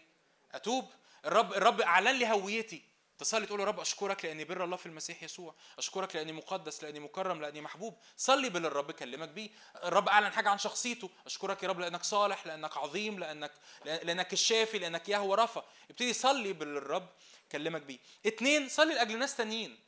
[0.53, 0.91] أتوب.
[1.25, 2.83] الرب الرب أعلن لي هويتي
[3.19, 7.01] تصلي تقول يا رب أشكرك لأني بر الله في المسيح يسوع أشكرك لأني مقدس لأني
[7.01, 7.99] مكرم لأني محبوب.
[8.17, 9.51] صلي باللي الرب كلمك بيه.
[9.85, 11.11] الرب أعلن حاجة عن شخصيته.
[11.27, 13.53] أشكرك يا رب لأنك صالح لأنك عظيم لأنك
[13.85, 15.65] لأنك الشافي لأنك يهوى رفا.
[15.91, 17.09] ابتدي صلي باللي الرب
[17.53, 17.99] كلمك بيه.
[18.27, 19.79] اتنين صلي لأجل ناس تانيين.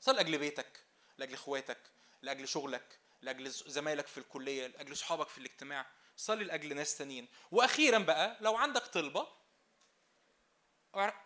[0.00, 0.80] صلي لأجل بيتك
[1.18, 1.78] لأجل إخواتك
[2.22, 5.86] لأجل شغلك لأجل زمايلك في الكلية لأجل صحابك في الاجتماع.
[6.16, 7.28] صلي لأجل ناس تانيين.
[7.50, 9.26] وأخيرا بقى لو عندك طلبة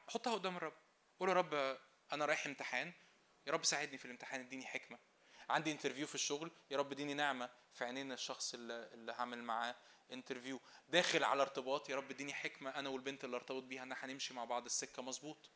[0.08, 0.72] حطها قدام الرب.
[1.20, 1.78] قول يا رب
[2.12, 2.92] أنا رايح امتحان.
[3.46, 4.98] يا رب ساعدني في الامتحان اديني حكمة.
[5.48, 9.76] عندي انترفيو في الشغل يا رب اديني نعمة في عينين الشخص اللي, اللي هعمل معاه
[10.12, 14.34] interview داخل على ارتباط يا رب اديني حكمة أنا والبنت اللي ارتبط بيها إن هنمشي
[14.34, 15.50] مع بعض السكة مظبوط.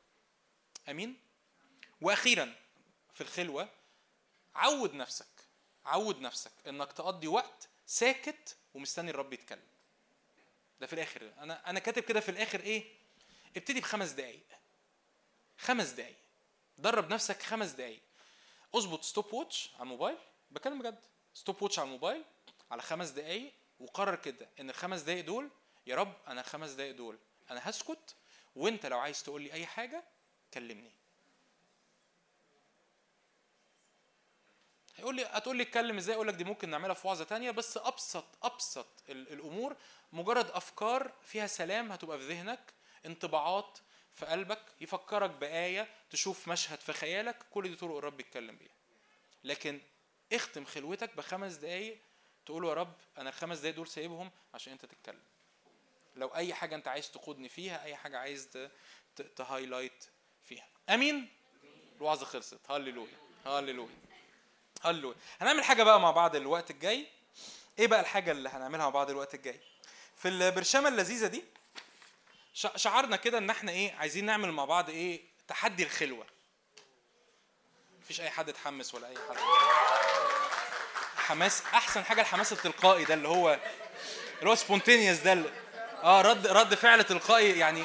[0.88, 1.20] آمين؟
[2.00, 2.54] وأخيرا
[3.12, 3.68] في الخلوة
[4.54, 5.48] عود نفسك
[5.84, 9.68] عود نفسك إنك تقضي وقت ساكت ومستني الرب يتكلم.
[10.80, 11.32] ده في الآخر.
[11.38, 12.98] أنا أنا كاتب كده في الآخر إيه؟
[13.56, 14.63] ابتدي بخمس دقايق.
[15.58, 16.16] خمس دقايق.
[16.78, 18.00] درب نفسك خمس دقايق.
[18.74, 20.18] اظبط stopwatch على الموبايل.
[20.50, 20.98] بكلم بجد
[21.34, 22.24] stopwatch على الموبايل
[22.70, 23.52] على خمس دقايق.
[23.80, 25.50] وقرر كده إن الخمس دقايق دول
[25.86, 27.18] يا رب أنا الخمس دقايق دول
[27.50, 28.14] أنا هسكت.
[28.56, 30.04] وإنت لو عايز تقول لي أي حاجة
[30.54, 30.92] كلمني.
[34.96, 37.50] هيقول لي هتقول لي اتكلم إزاي؟ أقول لك دي ممكن نعملها في وعظة تانية.
[37.50, 39.76] بس أبسط أبسط ال- الأمور
[40.12, 42.74] مجرد أفكار فيها سلام هتبقى في ذهنك.
[43.06, 43.78] انطباعات
[44.14, 48.74] في قلبك يفكرك بآية تشوف مشهد في خيالك كل دي طرق الرب يتكلم بيها.
[49.44, 49.80] لكن
[50.32, 51.98] اختم خلوتك بخمس دقايق
[52.46, 55.22] تقول يا رب أنا الخمس دقايق دول سايبهم عشان أنت تتكلم.
[56.16, 58.68] لو أي حاجة أنت عايز تقودني فيها أي حاجة عايز
[59.36, 60.04] تهايلايت
[60.44, 60.66] فيها.
[60.88, 61.28] آمين؟
[61.96, 62.70] الوعظه خلصت.
[62.70, 63.16] هللويا.
[63.46, 63.96] هللويا.
[64.82, 65.16] هللويا.
[65.40, 67.06] هنعمل حاجة بقى مع بعض الوقت الجاي.
[67.78, 69.60] إيه بقى الحاجة اللي هنعملها مع بعض الوقت الجاي؟
[70.16, 71.44] في البرشامه اللذيذة دي
[72.54, 76.26] شعرنا كده ان إحنا إيه عايزين نعمل مع بعض إيه تحدي الخلوة.
[78.00, 79.36] مفيش أي حد اتحمس ولا أي حد.
[81.16, 83.58] حماس أحسن حاجة الحماس التلقائي ده اللي هو
[84.38, 85.52] اللي هو spontaneous ده اللي-
[86.02, 87.84] آه رد رد فعل تلقائي يعني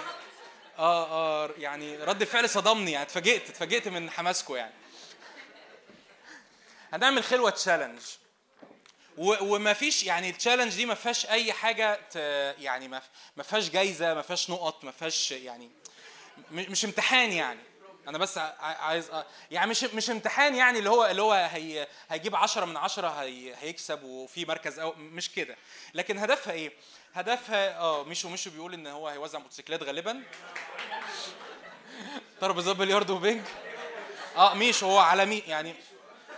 [0.77, 1.05] آه
[1.45, 4.73] آه يعني رد فعل صدمني يعني اتفاجئت اتفاجئت من حماسكم يعني.
[6.93, 7.99] هنعمل خلوة challenge
[9.19, 11.99] وما فيش يعني ال challenge دي ما فيهاش أي حاجة
[12.59, 15.69] يعني ما فيهاش جايزة ما فيهاش نقط ما فيهاش يعني
[16.51, 17.59] مش امتحان يعني.
[18.07, 19.11] أنا بس عايز
[19.51, 23.55] يعني مش مش امتحان يعني اللي هو اللي هو هي هيجيب 10 من 10 هي
[23.61, 25.55] هيكسب وفي مركز أو مش كده.
[25.93, 26.73] لكن هدفها إيه؟
[27.13, 30.23] هدفها آه ميشو ميشو بيقول إن هو هيوزع موتوسيكلات غالبا.
[32.41, 33.41] ترابيزات بلياردو وبينج
[34.37, 35.75] آه ميشو هو على مي يعني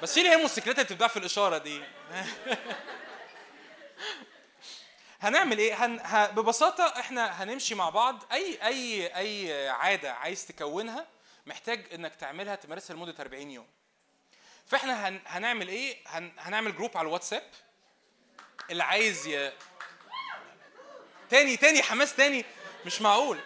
[0.01, 1.81] بس اللي هي الموتوسيكلات اللي بتتباع في الإشارة دي.
[5.21, 5.99] هنعمل إيه؟ هن...
[5.99, 6.27] ه...
[6.27, 8.23] ببساطة إحنا هنمشي مع بعض.
[8.31, 11.07] أي أي أي عادة عايز تكونها
[11.45, 13.67] محتاج إنك تعملها تمارسها لمدة 40 يوم.
[14.65, 15.21] فإحنا هن...
[15.25, 16.31] هنعمل إيه؟ هن...
[16.37, 17.43] هنعمل group على الواتساب.
[18.69, 19.51] اللي عايز ي...
[21.29, 22.45] تاني تاني حماس تاني
[22.85, 23.39] مش معقول.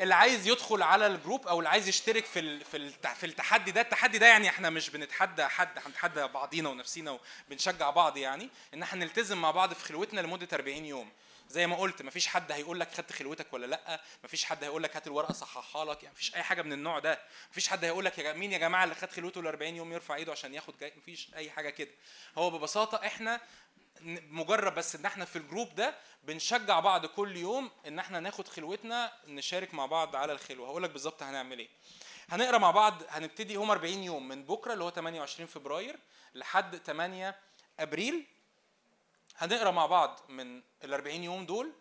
[0.00, 3.70] اللي عايز يدخل على ال group أو اللي عايز يشترك في ال- في في التحدي
[3.70, 8.48] ده التحدي ده يعني إحنا مش بنتحدى حد إحنا بنتحدى بعضينا ونفسينا وبنشجع بعض يعني
[8.74, 11.10] إن إحنا نلتزم مع بعض في خلوتنا لمدة 40 يوم.
[11.48, 14.96] زي ما قلت مفيش حد هيقول لك خدت خلوتك ولا لأ مفيش حد هيقول لك
[14.96, 17.20] هات الورقة صححها لك يعني مفيش أي حاجة من النوع ده.
[17.50, 20.14] مفيش حد هيقول لك يا مين يا جماعة اللي خد خلوته ل 40 يوم يرفع
[20.14, 21.90] إيده عشان ياخد جاي مفيش أي حاجة كده.
[22.38, 23.40] هو ببساطة إحنا
[24.30, 29.12] مجرد بس إن إحنا في الجروب ده بنشجع بعض كل يوم إن إحنا ناخد خلوتنا
[29.26, 30.68] نشارك مع بعض على الخلوة.
[30.68, 31.68] هقول لك بالظبط هنعمل إيه.
[32.28, 35.98] هنقرأ مع بعض هنبتدي هم 40 يوم من بكرة اللي هو 28 فبراير
[36.34, 37.36] لحد 8
[37.80, 38.26] أبريل.
[39.36, 41.72] هنقرأ مع بعض من ال 40 يوم دول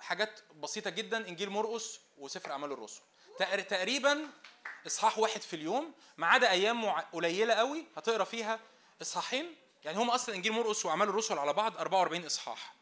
[0.00, 3.00] حاجات بسيطة جدا إنجيل مرقس وسفر أعمال الرسل.
[3.38, 4.26] تقر- تقريبا
[4.86, 8.60] إصحاح واحد في اليوم ما عدا أيام قليلة قوي هتقرأ فيها
[9.02, 9.56] إصحاحين.
[9.84, 12.74] يعني هم أصلا إنجيل مرقس وأعمال الرسل على بعض 44 إصحاح.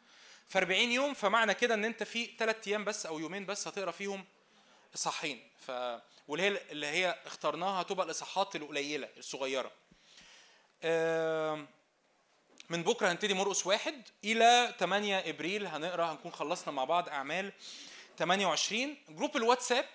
[0.48, 3.90] في 40 يوم فمعنى كده إن أنت في ثلاث أيام بس أو يومين بس هتقرأ
[3.90, 4.24] فيهم
[4.94, 5.50] إصحاحين.
[5.66, 5.70] ف
[6.28, 9.70] واللي هي اللي هي اخترناها هتبقى الإصحاحات القليلة الصغيرة.
[12.70, 17.52] من بكرة هنبتدي مرقس واحد إلى 8 إبريل هنقرأ هنكون خلصنا مع بعض أعمال
[18.18, 19.88] 28 group الواتساب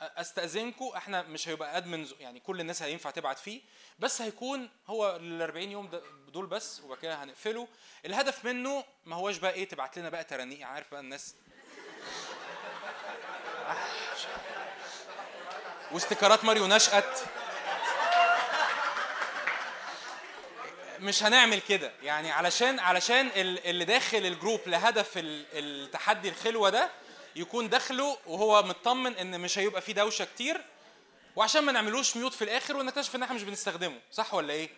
[0.00, 3.60] أستأذنكم إحنا مش هيبقى admins يعني كل الناس هينفع تبعت فيه
[3.98, 5.90] بس هيكون هو ال 40 يوم
[6.28, 7.68] دول بس وبعد كده هنقفله.
[8.06, 11.34] الهدف منه ما هوش بقى إيه تبعت لنا بقى ترانيم عارف بقى الناس.
[15.92, 17.18] واستيكرات ماريو نشأت.
[21.00, 26.70] مش هنعمل كده يعني علشان علشان ال- اللي داخل ال group لهدف ال- التحدي الخلوة
[26.70, 26.90] ده
[27.36, 30.64] يكون داخله وهو مطمن إن مش هيبقى فيه دوشة كتير
[31.36, 34.68] وعشان ما نعملوش mute في الآخر ونكتشف إن إحنا مش بنستخدمه صح ولا إيه؟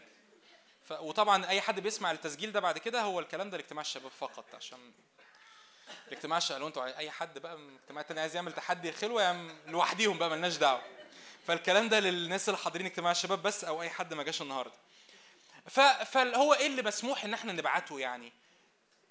[0.85, 0.93] ف...
[0.93, 4.79] وطبعا أي حد بيسمع التسجيل ده بعد كده هو الكلام ده لاجتماع الشباب فقط عشان
[6.09, 10.19] الاجتماع الشباب أنتوا أي حد بقى من الاجتماعات التانية عايز يعمل تحدي الخلوه يعني لوحديهم
[10.19, 10.83] بقى ملناش دعوة.
[11.47, 14.75] فالكلام ده للناس اللي حاضرين اجتماع الشباب بس أو أي حد ما جاش النهارده.
[15.69, 15.81] ف...
[15.81, 18.33] فهو إيه اللي مسموح إن إحنا نبعته يعني؟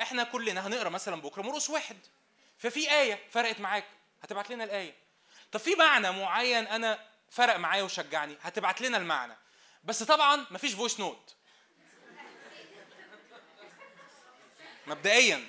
[0.01, 1.97] إحنا كلنا هنقرأ مثلا بكرة مرقس واحد.
[2.59, 3.85] ففي آية فرقت معاك
[4.23, 4.95] هتبعت لنا الآية.
[5.51, 6.99] طب في معنى معين أنا
[7.31, 9.37] فرق معايا وشجعني هتبعت لنا المعنى.
[9.83, 11.35] بس طبعا مفيش voice note
[14.87, 15.47] مبدئيا.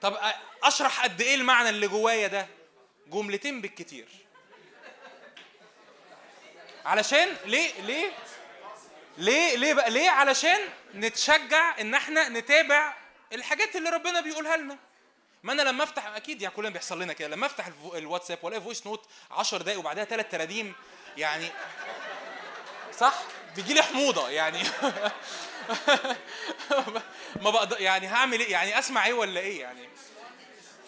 [0.00, 0.18] طب
[0.62, 2.46] أشرح قد إيه المعنى اللي جوايا ده؟
[3.06, 4.08] جملتين بالكتير.
[6.84, 8.12] علشان ليه ليه؟
[9.18, 10.58] ليه ليه بقى ليه؟ علشان
[10.94, 12.96] نتشجع إن إحنا نتابع
[13.32, 14.78] الحاجات اللي ربنا بيقولها لنا.
[15.42, 18.86] ما أنا لما أفتح أكيد يعني كلنا بيحصل لنا كده لما أفتح الواتساب وألاقي voice
[18.86, 20.74] note 10 دقايق وبعدها ثلاث ترانيم
[21.16, 21.48] يعني
[22.98, 23.14] صح؟
[23.56, 24.62] بيجي لي حموضة يعني.
[27.42, 29.88] ما بقدر يعني هعمل إيه؟ يعني أسمع إيه ولا إيه يعني؟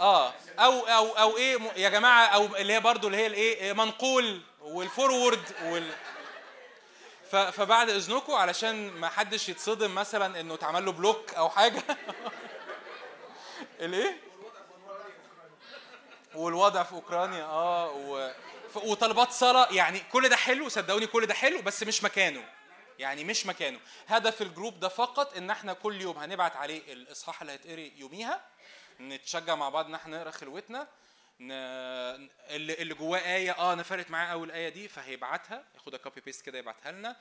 [0.01, 4.41] آه أو أو أو إيه يا جماعة أو اللي هي برضو اللي هي الإيه منقول
[4.61, 5.91] وال forward وال
[7.31, 11.83] فبعد إذنكم علشان ما حدش يتصدم مثلا إنه اتعمل له block أو حاجة.
[13.81, 14.30] الإيه؟
[16.35, 18.33] والوضع في أوكرانيا آه و...
[18.75, 22.45] وطلبات صلاة يعني كل ده حلو صدقوني كل ده حلو بس مش مكانه.
[22.99, 23.81] يعني مش مكانه.
[24.07, 28.41] هدف ال group ده فقط إن إحنا كل يوم هنبعت عليه الإصحاح اللي هيتقري يوميها
[29.01, 30.89] نتشجع مع بعض إن إحنا نقرأ خلوتنا
[31.41, 31.53] ن...
[31.53, 35.65] اللي اللي جواه آية آه أنا فارق معاه قوي الايه دي فهيبعتها.
[35.75, 37.17] ياخدها copy paste كده يبعتها لنا.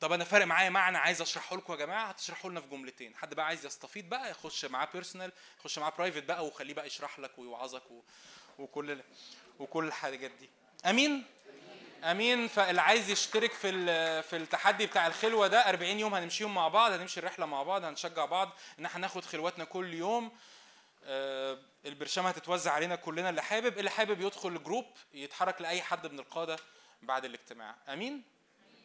[0.00, 3.16] طب أنا فارق معايا معنى عايز أشرحه لكم يا جماعة؟ هتشرحوا لنا في جملتين.
[3.16, 7.18] حد بقى عايز يستفيد بقى يخش معاه personal يخش معاه private بقى وخليه بقى يشرح
[7.18, 8.02] لك ويوعظك و...
[8.58, 9.00] وكل.
[9.58, 10.50] وكل الحاجات دي.
[10.86, 11.24] أمين؟
[12.04, 12.48] أمين.
[12.48, 13.72] فاللي عايز يشترك في
[14.22, 18.24] في التحدي بتاع الخلوة ده 40 يوم هنمشيهم مع بعض هنمشي الرحلة مع بعض هنشجع
[18.24, 20.32] بعض إن إحنا ناخد خلواتنا كل يوم.
[21.06, 26.18] آه، البرشامه هتتوزع علينا كلنا اللي حابب اللي حابب يدخل الجروب يتحرك لأي حد من
[26.18, 26.56] القادة
[27.02, 27.76] بعد الاجتماع.
[27.88, 28.22] أمين؟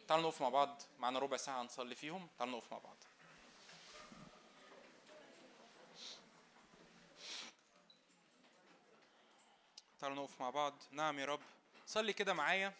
[0.08, 2.96] تعالوا نقف مع بعض معانا ربع ساعة هنصلي فيهم تعالوا نقف مع بعض.
[10.00, 10.74] تعالوا نقف مع بعض.
[10.90, 11.40] نعم يا رب.
[11.86, 12.72] صلي كده معايا.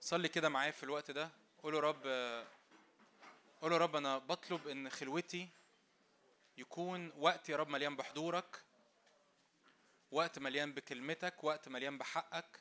[0.00, 1.30] صلي كده معايا في الوقت ده.
[1.62, 2.06] قول رب
[3.62, 5.48] قول رب أنا بطلب إن خلوتي
[6.58, 8.62] يكون وقت يا رب مليان بحضورك
[10.10, 12.60] وقت مليان بكلمتك وقت مليان بحقك.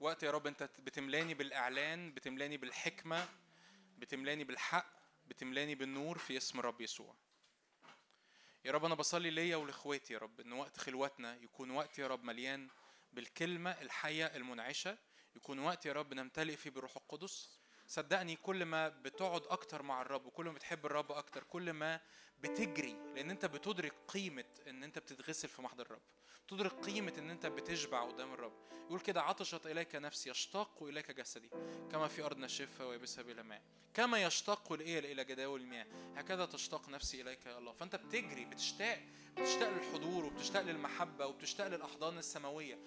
[0.00, 3.28] وقت يا رب أنت بتملاني بالإعلان بتملاني بالحكمة
[3.98, 4.86] بتملاني بالحق
[5.28, 7.14] بتملاني بالنور في اسم الرب يسوع.
[8.64, 12.24] يا رب أنا بصلي ليا ولإخواتي يا رب إن وقت خلوتنا يكون وقت يا رب
[12.24, 12.68] مليان
[13.12, 14.98] بالكلمة الحية المنعشة
[15.36, 17.59] يكون وقت يا رب نمتلئ فيه بالروح القدس.
[17.90, 22.00] صدقني كل ما بتقعد أكتر مع الرب وكل ما بتحب الرب أكتر كل ما
[22.40, 26.00] بتجري لأن أنت بتدرك قيمة إن أنت بتتغسل في محضر الرب.
[26.48, 28.52] تدرك قيمة إن أنت بتشبع قدام الرب.
[28.86, 31.50] يقول كده عطشت إليك نفسي يشتاق إليك جسدي
[31.92, 33.62] كما في أرض ناشفة ويبسها بلا ماء.
[33.94, 35.86] كما يشتاق الإيل إلى جداول المياه
[36.16, 37.72] هكذا تشتاق نفسي إليك يا الله.
[37.72, 39.00] فأنت بتجري بتشتاق
[39.36, 42.78] بتشتاق للحضور وبتشتاق للمحبة وبتشتاق للأحضان السماوية.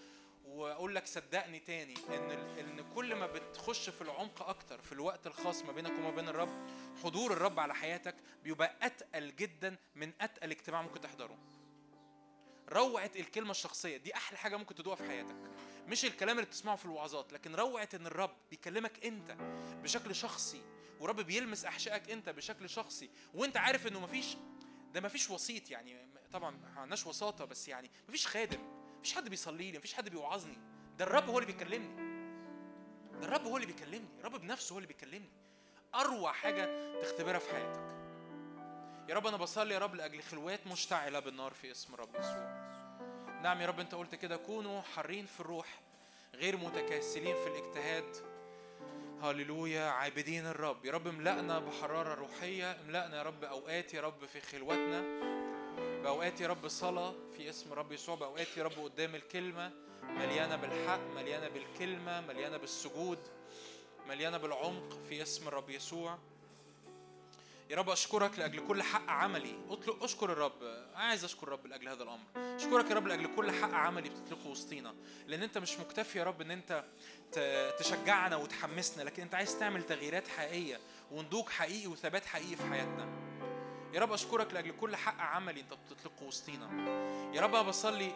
[0.53, 5.61] وأقول لك صدقني تاني إن إن كل ما بتخش في العمق أكتر في الوقت الخاص
[5.63, 6.67] ما بينك وما بين الرب
[7.03, 11.37] حضور الرب على حياتك بيبقى أتقل جدا من أتقل اجتماع ممكن تحضره.
[12.69, 15.35] روعة الكلمة الشخصية دي أحلى حاجة ممكن تدوقها في حياتك.
[15.87, 19.31] مش الكلام اللي بتسمعه في الوعظات لكن روعة إن الرب بيكلمك أنت
[19.83, 20.61] بشكل شخصي
[20.99, 24.37] ورب بيلمس أحشائك أنت بشكل شخصي وأنت عارف إنه مفيش
[24.93, 28.72] ده مفيش وسيط يعني طبعا ما عندناش وساطة بس يعني مفيش خادم.
[29.03, 30.57] مفيش حد بيصلي لي مفيش حد بيوعظني.
[30.97, 31.95] ده الرب هو اللي بيكلمني.
[33.19, 34.07] ده الرب هو اللي بيكلمني.
[34.19, 35.29] الرب بنفسه هو اللي بيكلمني.
[35.95, 36.69] أروع حاجة
[37.01, 37.81] تختبرها في حياتك.
[39.09, 42.63] يا رب أنا بصلي يا رب لأجل خلوات مشتعلة بالنار في اسم رب يسوع.
[43.43, 45.79] نعم يا رب أنت قلت كده كونوا حرين في الروح
[46.33, 48.15] غير متكاسلين في الاجتهاد.
[49.23, 50.85] هللويا عابدين الرب.
[50.85, 55.42] يا رب املأنا بحرارة روحية املأنا يا رب أوقات يا رب في خلوتنا
[56.03, 59.71] بأوقات يا رب صلاة في اسم رب يسوع بأوقات يا رب قدام الكلمة
[60.03, 63.19] مليانة بالحق مليانة بالكلمة مليانة بالسجود
[64.07, 66.17] مليانة بالعمق في اسم الرب يسوع.
[67.69, 69.55] يا رب أشكرك لأجل كل حق عملي.
[69.69, 70.87] اطلق أشكر الرب.
[70.95, 72.55] عايز أشكر الرب لأجل هذا الأمر.
[72.55, 74.95] أشكرك يا رب لأجل كل حق عملي بتطلقه وسطينا.
[75.27, 76.83] لأن أنت مش مكتفي يا رب إن أنت
[77.31, 80.79] ت- تشجعنا وتحمسنا لكن أنت عايز تعمل تغييرات حقيقية
[81.11, 83.22] ونضوج حقيقي وثبات حقيقي في حياتنا.
[83.93, 86.69] يا رب أشكرك لأجل كل حق عملي أنت بتطلقه وسطينا.
[87.33, 88.11] يا رب بصلي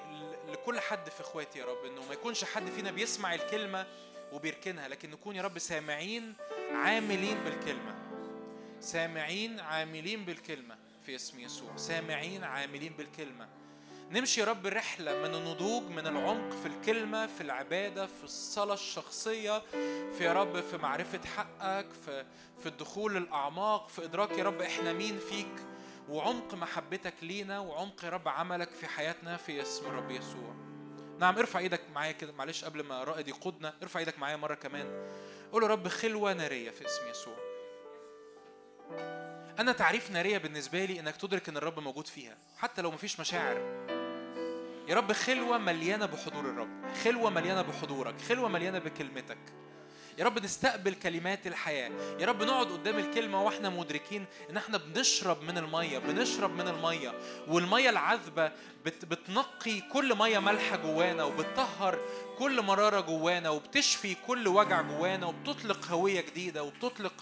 [0.51, 3.87] لكل حد في إخواتي يا رب إنه ما يكونش حد فينا بيسمع الكلمة
[4.33, 6.33] وبيركنها لكن نكون يا رب سامعين
[6.71, 7.95] عاملين بالكلمة.
[8.81, 11.77] سامعين عاملين بالكلمة في اسم يسوع.
[11.77, 13.47] سامعين عاملين بالكلمة.
[14.11, 19.59] نمشي يا رب رحلة من النضوج من العمق في الكلمة في العبادة في الصلاة الشخصية
[20.17, 22.25] في يا رب في معرفة حقك في
[22.59, 25.65] في الدخول للأعماق في إدراك يا رب إحنا مين فيك.
[26.09, 30.55] وعمق محبتك لينا وعمق يا رب عملك في حياتنا في اسم الرب يسوع.
[31.19, 35.09] نعم ارفع إيدك معايا كده معلش قبل ما رائد يقودنا ارفع إيدك معايا مرة كمان.
[35.51, 37.37] قول يا رب خلوة نارية في اسم يسوع.
[39.59, 43.87] أنا تعريف نارية بالنسبة لي إنك تدرك إن الرب موجود فيها حتى لو مفيش مشاعر.
[44.87, 46.93] يا رب خلوة مليانة بحضور الرب.
[47.03, 48.21] خلوة مليانة بحضورك.
[48.21, 49.37] خلوة مليانة بكلمتك.
[50.17, 51.91] يا رب نستقبل كلمات الحياة.
[52.19, 57.13] يا رب نقعد قدام الكلمة وإحنا مدركين إن إحنا بنشرب من المية بنشرب من المية.
[57.47, 58.51] والمية العذبة
[58.85, 61.99] بت بتنقي كل مية مالحة جوانا وبتطهر
[62.37, 67.13] كل مرارة جوانا وبتشفي كل وجع جوانا وبتطلق هوية جديدة وبتطلق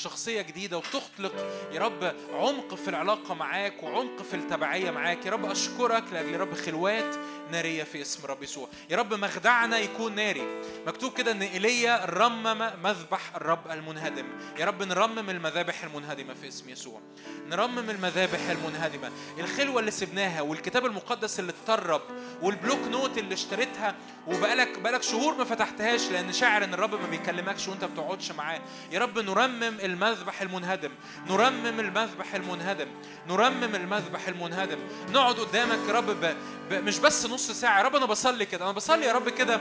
[0.00, 1.32] شخصية جديدة وبتخلق
[1.72, 5.26] يا رب عمق في العلاقة معاك وعمق في التبعية معاك.
[5.26, 7.16] يا رب أشكرك لأجل يا رب خلوات
[7.52, 8.68] نارية في اسم رب يسوع.
[8.90, 10.62] يا رب مخدعنا يكون ناري.
[10.86, 14.26] مكتوب كده إن إيليا رمم مذبح الرب المنهدم.
[14.58, 17.00] يا رب نرمم المذابح المنهدمة في اسم يسوع.
[17.48, 19.10] نرمم المذابح المنهدمة.
[19.38, 22.02] الخلوة اللي سبناها والكتاب المقدس اللي اتترب
[22.42, 23.94] وال block note اللي اشتريتها
[24.26, 28.60] وبقالك بقالك شهور ما فتحتهاش لأن شاعر إن الرب ما بيكلمكش وأنت ما بتقعدش معاه.
[28.92, 30.90] يا رب نرمم المذبح المنهدم.
[31.28, 32.88] نرمم المذبح المنهدم.
[33.28, 34.78] نرمم المذبح المنهدم.
[35.08, 36.34] نقعد قدامك يا رب ب...
[36.70, 36.74] ب...
[36.74, 37.78] مش بس نص ساعة.
[37.78, 38.64] يا رب أنا بصلي كده.
[38.64, 39.60] أنا بصلي يا رب كده.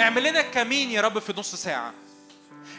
[0.00, 1.94] اعمل لنا كمين يا رب في نص ساعة.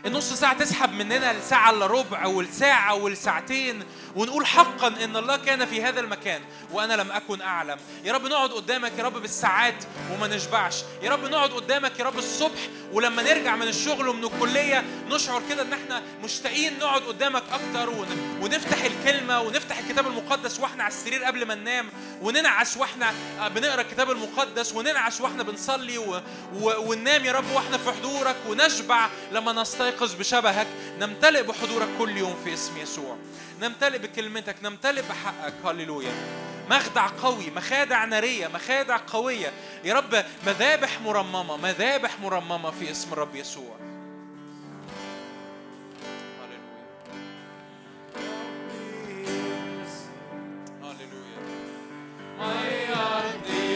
[0.06, 3.84] النص ساعة تسحب مننا الساعة إلا ربع والساعة والساعتين
[4.16, 6.42] ونقول حقا إن الله كان في هذا المكان
[6.72, 7.78] وأنا لم أكن أعلم.
[8.04, 9.84] يا رب نقعد قدامك يا رب بالساعات
[10.14, 10.76] وما نشبعش.
[11.02, 12.60] يا رب نقعد قدامك يا رب الصبح
[12.94, 18.40] ولما نرجع من الشغل ومن الكلية نشعر كده إن إحنا مشتاقين نقعد قدامك أكتر ون-
[18.42, 21.90] ونفتح الكلمة ونفتح الكتاب المقدس وإحنا على السرير قبل ما ننام
[22.22, 23.14] وننعس وإحنا
[23.56, 26.22] بنقرأ الكتاب المقدس وننعس وإحنا بنصلي و...
[26.62, 26.90] و...
[26.90, 30.68] وننام يا رب وإحنا في حضورك ونشبع لما نستيقظ بشبهك.
[31.00, 33.18] نمتلئ بحضورك كل يوم في اسم يسوع.
[33.62, 35.54] نمتلئ بكلمتك نمتلئ بحقك.
[35.66, 36.12] هللويا.
[36.70, 39.52] مخدع قوي مخادع نارية مخادع قوية.
[39.84, 43.76] يا رب مذابح مرممة مذابح مرممة في اسم الرب يسوع.
[50.82, 51.40] هللويا.
[52.40, 53.71] مية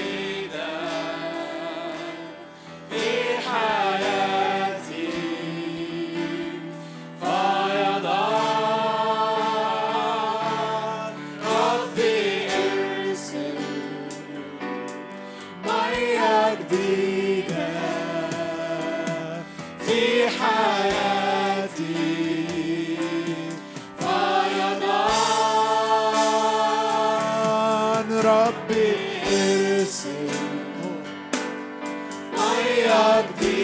[32.85, 33.54] مية جديدة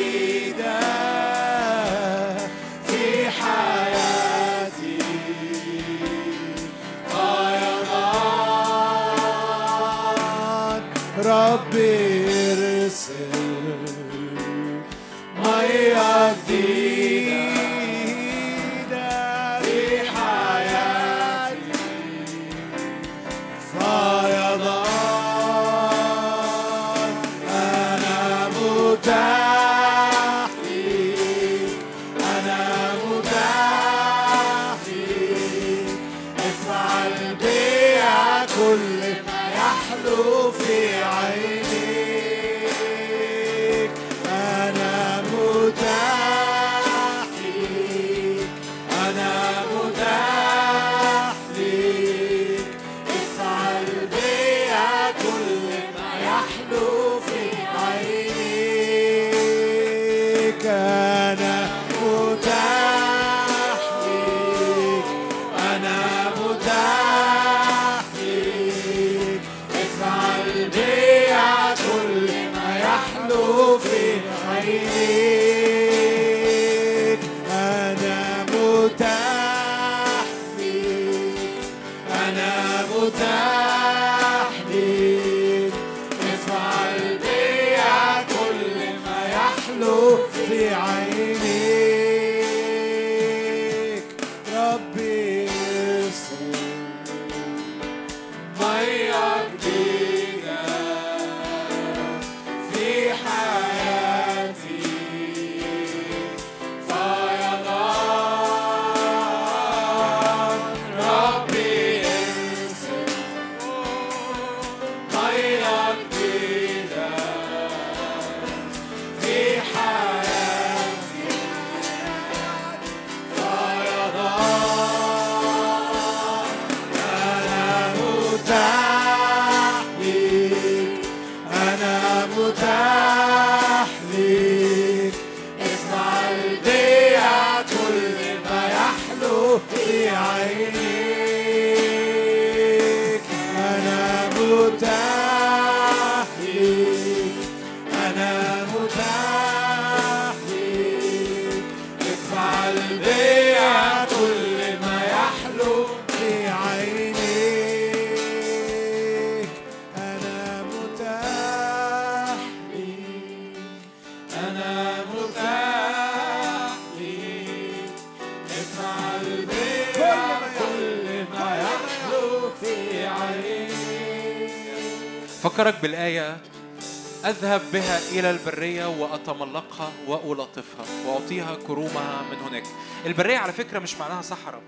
[177.51, 182.63] أذهب بها إلى البرية وأتملقها وألطفها وأعطيها كرومها من هناك.
[183.05, 184.61] البرية على فكرة مش معناها صحراء.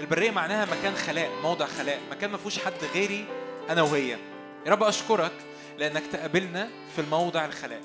[0.00, 3.26] البرية معناها مكان خلاء موضع خلاء مكان ما فيهوش حد غيري
[3.70, 4.10] أنا وهي.
[4.10, 4.18] يا
[4.66, 5.32] رب أشكرك
[5.78, 7.80] لأنك تقابلنا في الموضع الخلاء.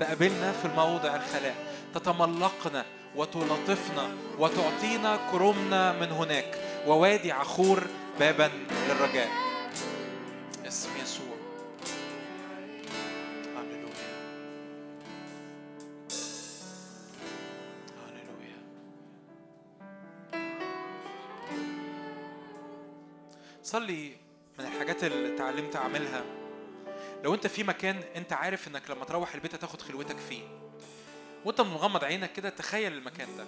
[0.00, 1.54] تقابلنا في الموضع الخلاء.
[1.94, 2.84] تتملقنا
[3.16, 4.08] وتلطفنا
[4.38, 6.58] وتعطينا كرمنا من هناك.
[6.86, 7.82] ووادي عخور
[8.20, 8.50] بابا
[8.88, 9.28] للرجاء.
[23.68, 24.16] صلي
[24.58, 26.24] من الحاجات اللي اتعلمت اعملها.
[27.24, 30.42] لو انت في مكان انت عارف انك لما تروح البيت هتاخد خلوتك فيه.
[31.44, 33.46] وانت مغمض عينك كده تخيل المكان ده.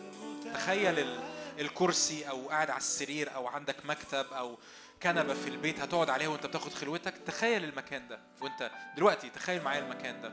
[0.54, 1.20] تخيل ال-
[1.58, 4.58] الكرسي أو قاعد على السرير أو عندك مكتب أو
[5.02, 7.14] كنبة في البيت هتقعد عليها وانت بتاخد خلوتك.
[7.26, 8.20] تخيل المكان ده.
[8.40, 10.32] وانت دلوقتي تخيل معايا المكان ده.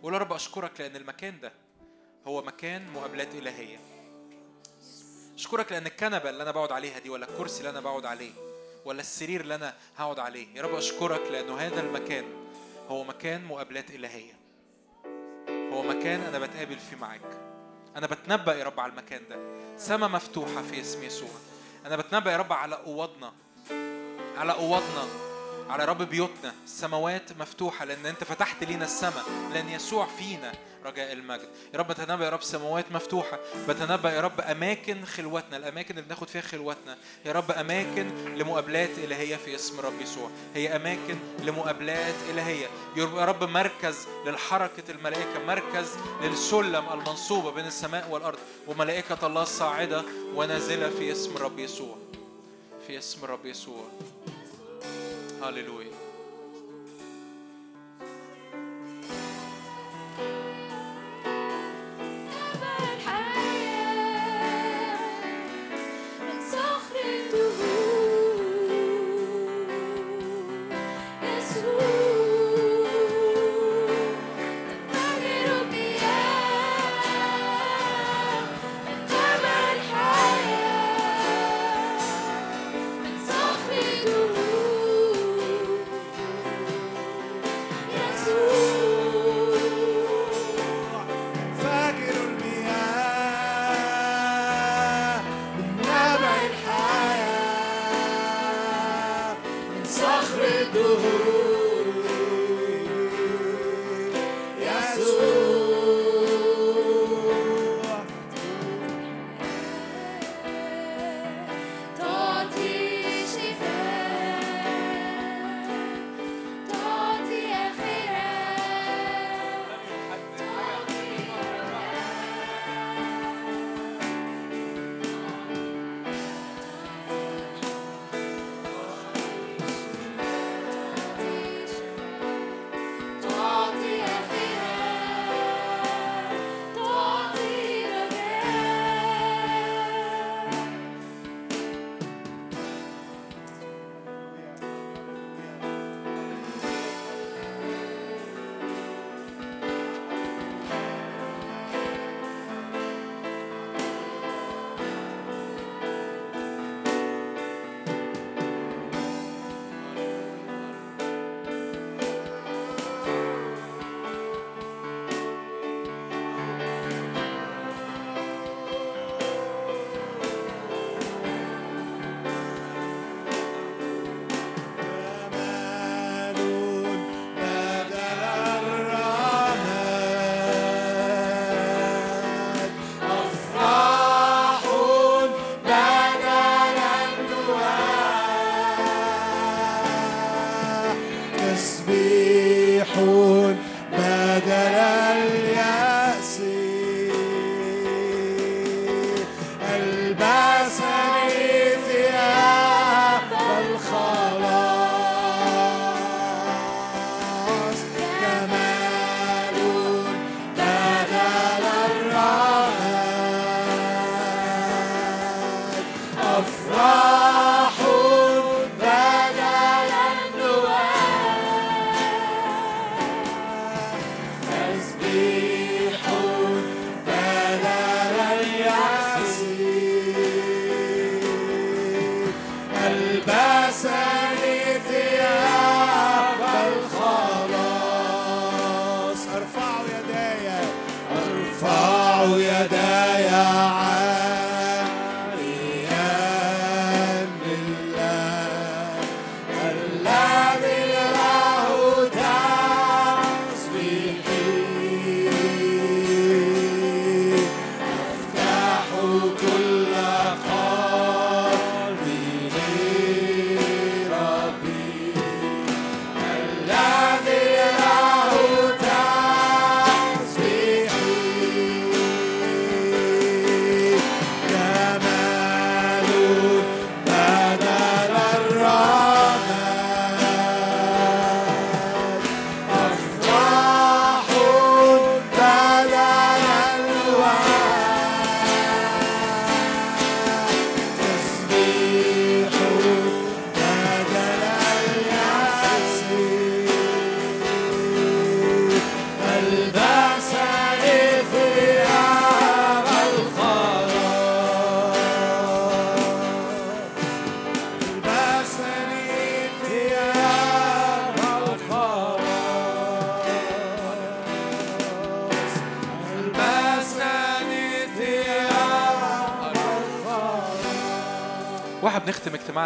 [0.00, 1.52] وقول يا رب أشكرك لأن المكان ده
[2.26, 3.78] هو مكان مقابلات إلهية.
[5.34, 8.32] أشكرك لأن الكنبة اللي أنا بقعد عليها دي ولا الكرسي اللي أنا بقعد عليه
[8.84, 10.46] ولا السرير اللي أنا هقعد عليه.
[10.54, 12.24] يا رب أشكرك لأنه هذا المكان
[12.88, 14.32] هو مكان مقابلات إلهية.
[15.72, 17.40] هو مكان أنا بتقابل فيه معاك.
[17.96, 19.36] أنا بتنبأ يا رب على المكان ده.
[19.76, 21.30] سما مفتوحة في اسم يسوع.
[21.86, 23.32] أنا بتنبأ يا رب على أوضنا.
[24.36, 25.29] على أوضنا.
[25.70, 29.24] على رب بيوتنا السماوات مفتوحة لأن أنت فتحت لينا السماء
[29.54, 30.52] لأن يسوع فينا
[30.84, 31.48] رجاء المجد.
[31.74, 36.28] يا رب بتنبأ يا رب سماوات مفتوحة بتنبأ يا رب أماكن خلوتنا الأماكن اللي بناخد
[36.28, 36.98] فيها خلوتنا.
[37.24, 40.30] يا رب أماكن لمقابلات إلهية في اسم رب يسوع.
[40.54, 42.66] هي أماكن لمقابلات إلهية.
[42.96, 45.88] يا رب مركز للحركة الملائكة مركز
[46.22, 48.38] للسلم المنصوبة بين السماء والأرض.
[48.68, 51.96] وملائكة الله الصاعدة ونازلة في اسم رب يسوع.
[52.86, 53.84] في اسم رب يسوع.
[55.42, 55.89] هللويا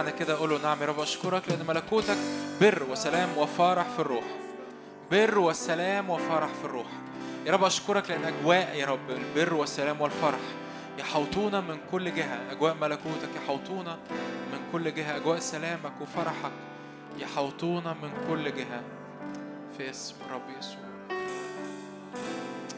[0.05, 2.17] اجتماعنا كده أقول له نعم يا رب أشكرك لأن ملكوتك
[2.61, 4.25] بر وسلام وفرح في الروح.
[5.11, 6.87] بر والسلام وفرح في الروح.
[7.47, 10.39] يا رب أشكرك لأن أجواء يا رب البر والسلام والفرح
[10.99, 12.53] يحوطونا من كل جهة.
[12.53, 13.99] أجواء ملكوتك يحوطونا
[14.53, 15.17] من كل جهة.
[15.17, 16.53] أجواء سلامك وفرحك
[17.19, 18.83] يحوطونا من كل جهة.
[19.79, 20.85] في اسم رب يسوع.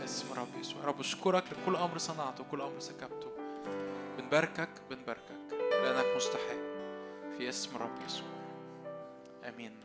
[0.04, 0.84] اسم رب يسوع.
[0.84, 3.30] رب أشكرك لكل أمر صنعته وكل أمر سكبته.
[4.18, 5.36] بنباركك بنباركك.
[5.82, 6.75] لأنك مستحق.
[7.38, 8.28] في اسم رب يسوع.
[9.48, 9.76] آمين.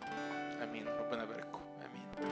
[0.64, 0.88] آمين.
[0.88, 1.62] ربنا يبارككم.
[1.86, 2.32] آمين.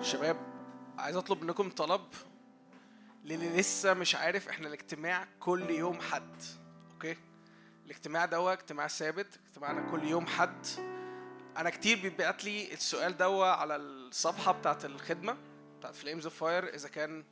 [0.00, 0.36] شباب
[0.98, 2.00] عايز اطلب منكم طلب
[3.24, 6.42] للي لسه مش عارف إحنا الاجتماع كل يوم حد
[6.92, 7.16] أوكي؟
[7.86, 10.66] الاجتماع ده اجتماع ثابت اجتماعنا كل يوم حد.
[11.56, 15.36] أنا كتير بيبعت لي السؤال ده على الصفحة بتاعت الخدمة
[15.78, 17.24] بتاعت Flames of Fire إذا كان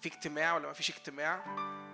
[0.00, 1.44] في اجتماع ولا ما فيش اجتماع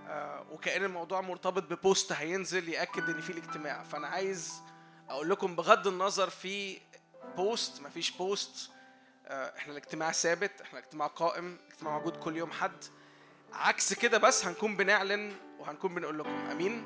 [0.09, 3.83] آه وكأن الموضوع مرتبط ب post هينزل يأكد إن في الاجتماع.
[3.83, 4.63] فأنا عايز
[5.09, 6.79] أقول لكم بغض النظر في
[7.37, 8.71] post ما فيش post
[9.27, 12.85] آه، إحنا الاجتماع ثابت إحنا الاجتماع قائم الاجتماع موجود كل يوم حد.
[13.53, 16.31] عكس كده بس هنكون بنعلن وهنكون بنقول لكم.
[16.51, 16.85] أمين.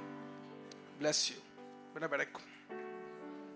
[1.01, 1.36] بلس يو
[1.91, 2.43] ربنا يبارككم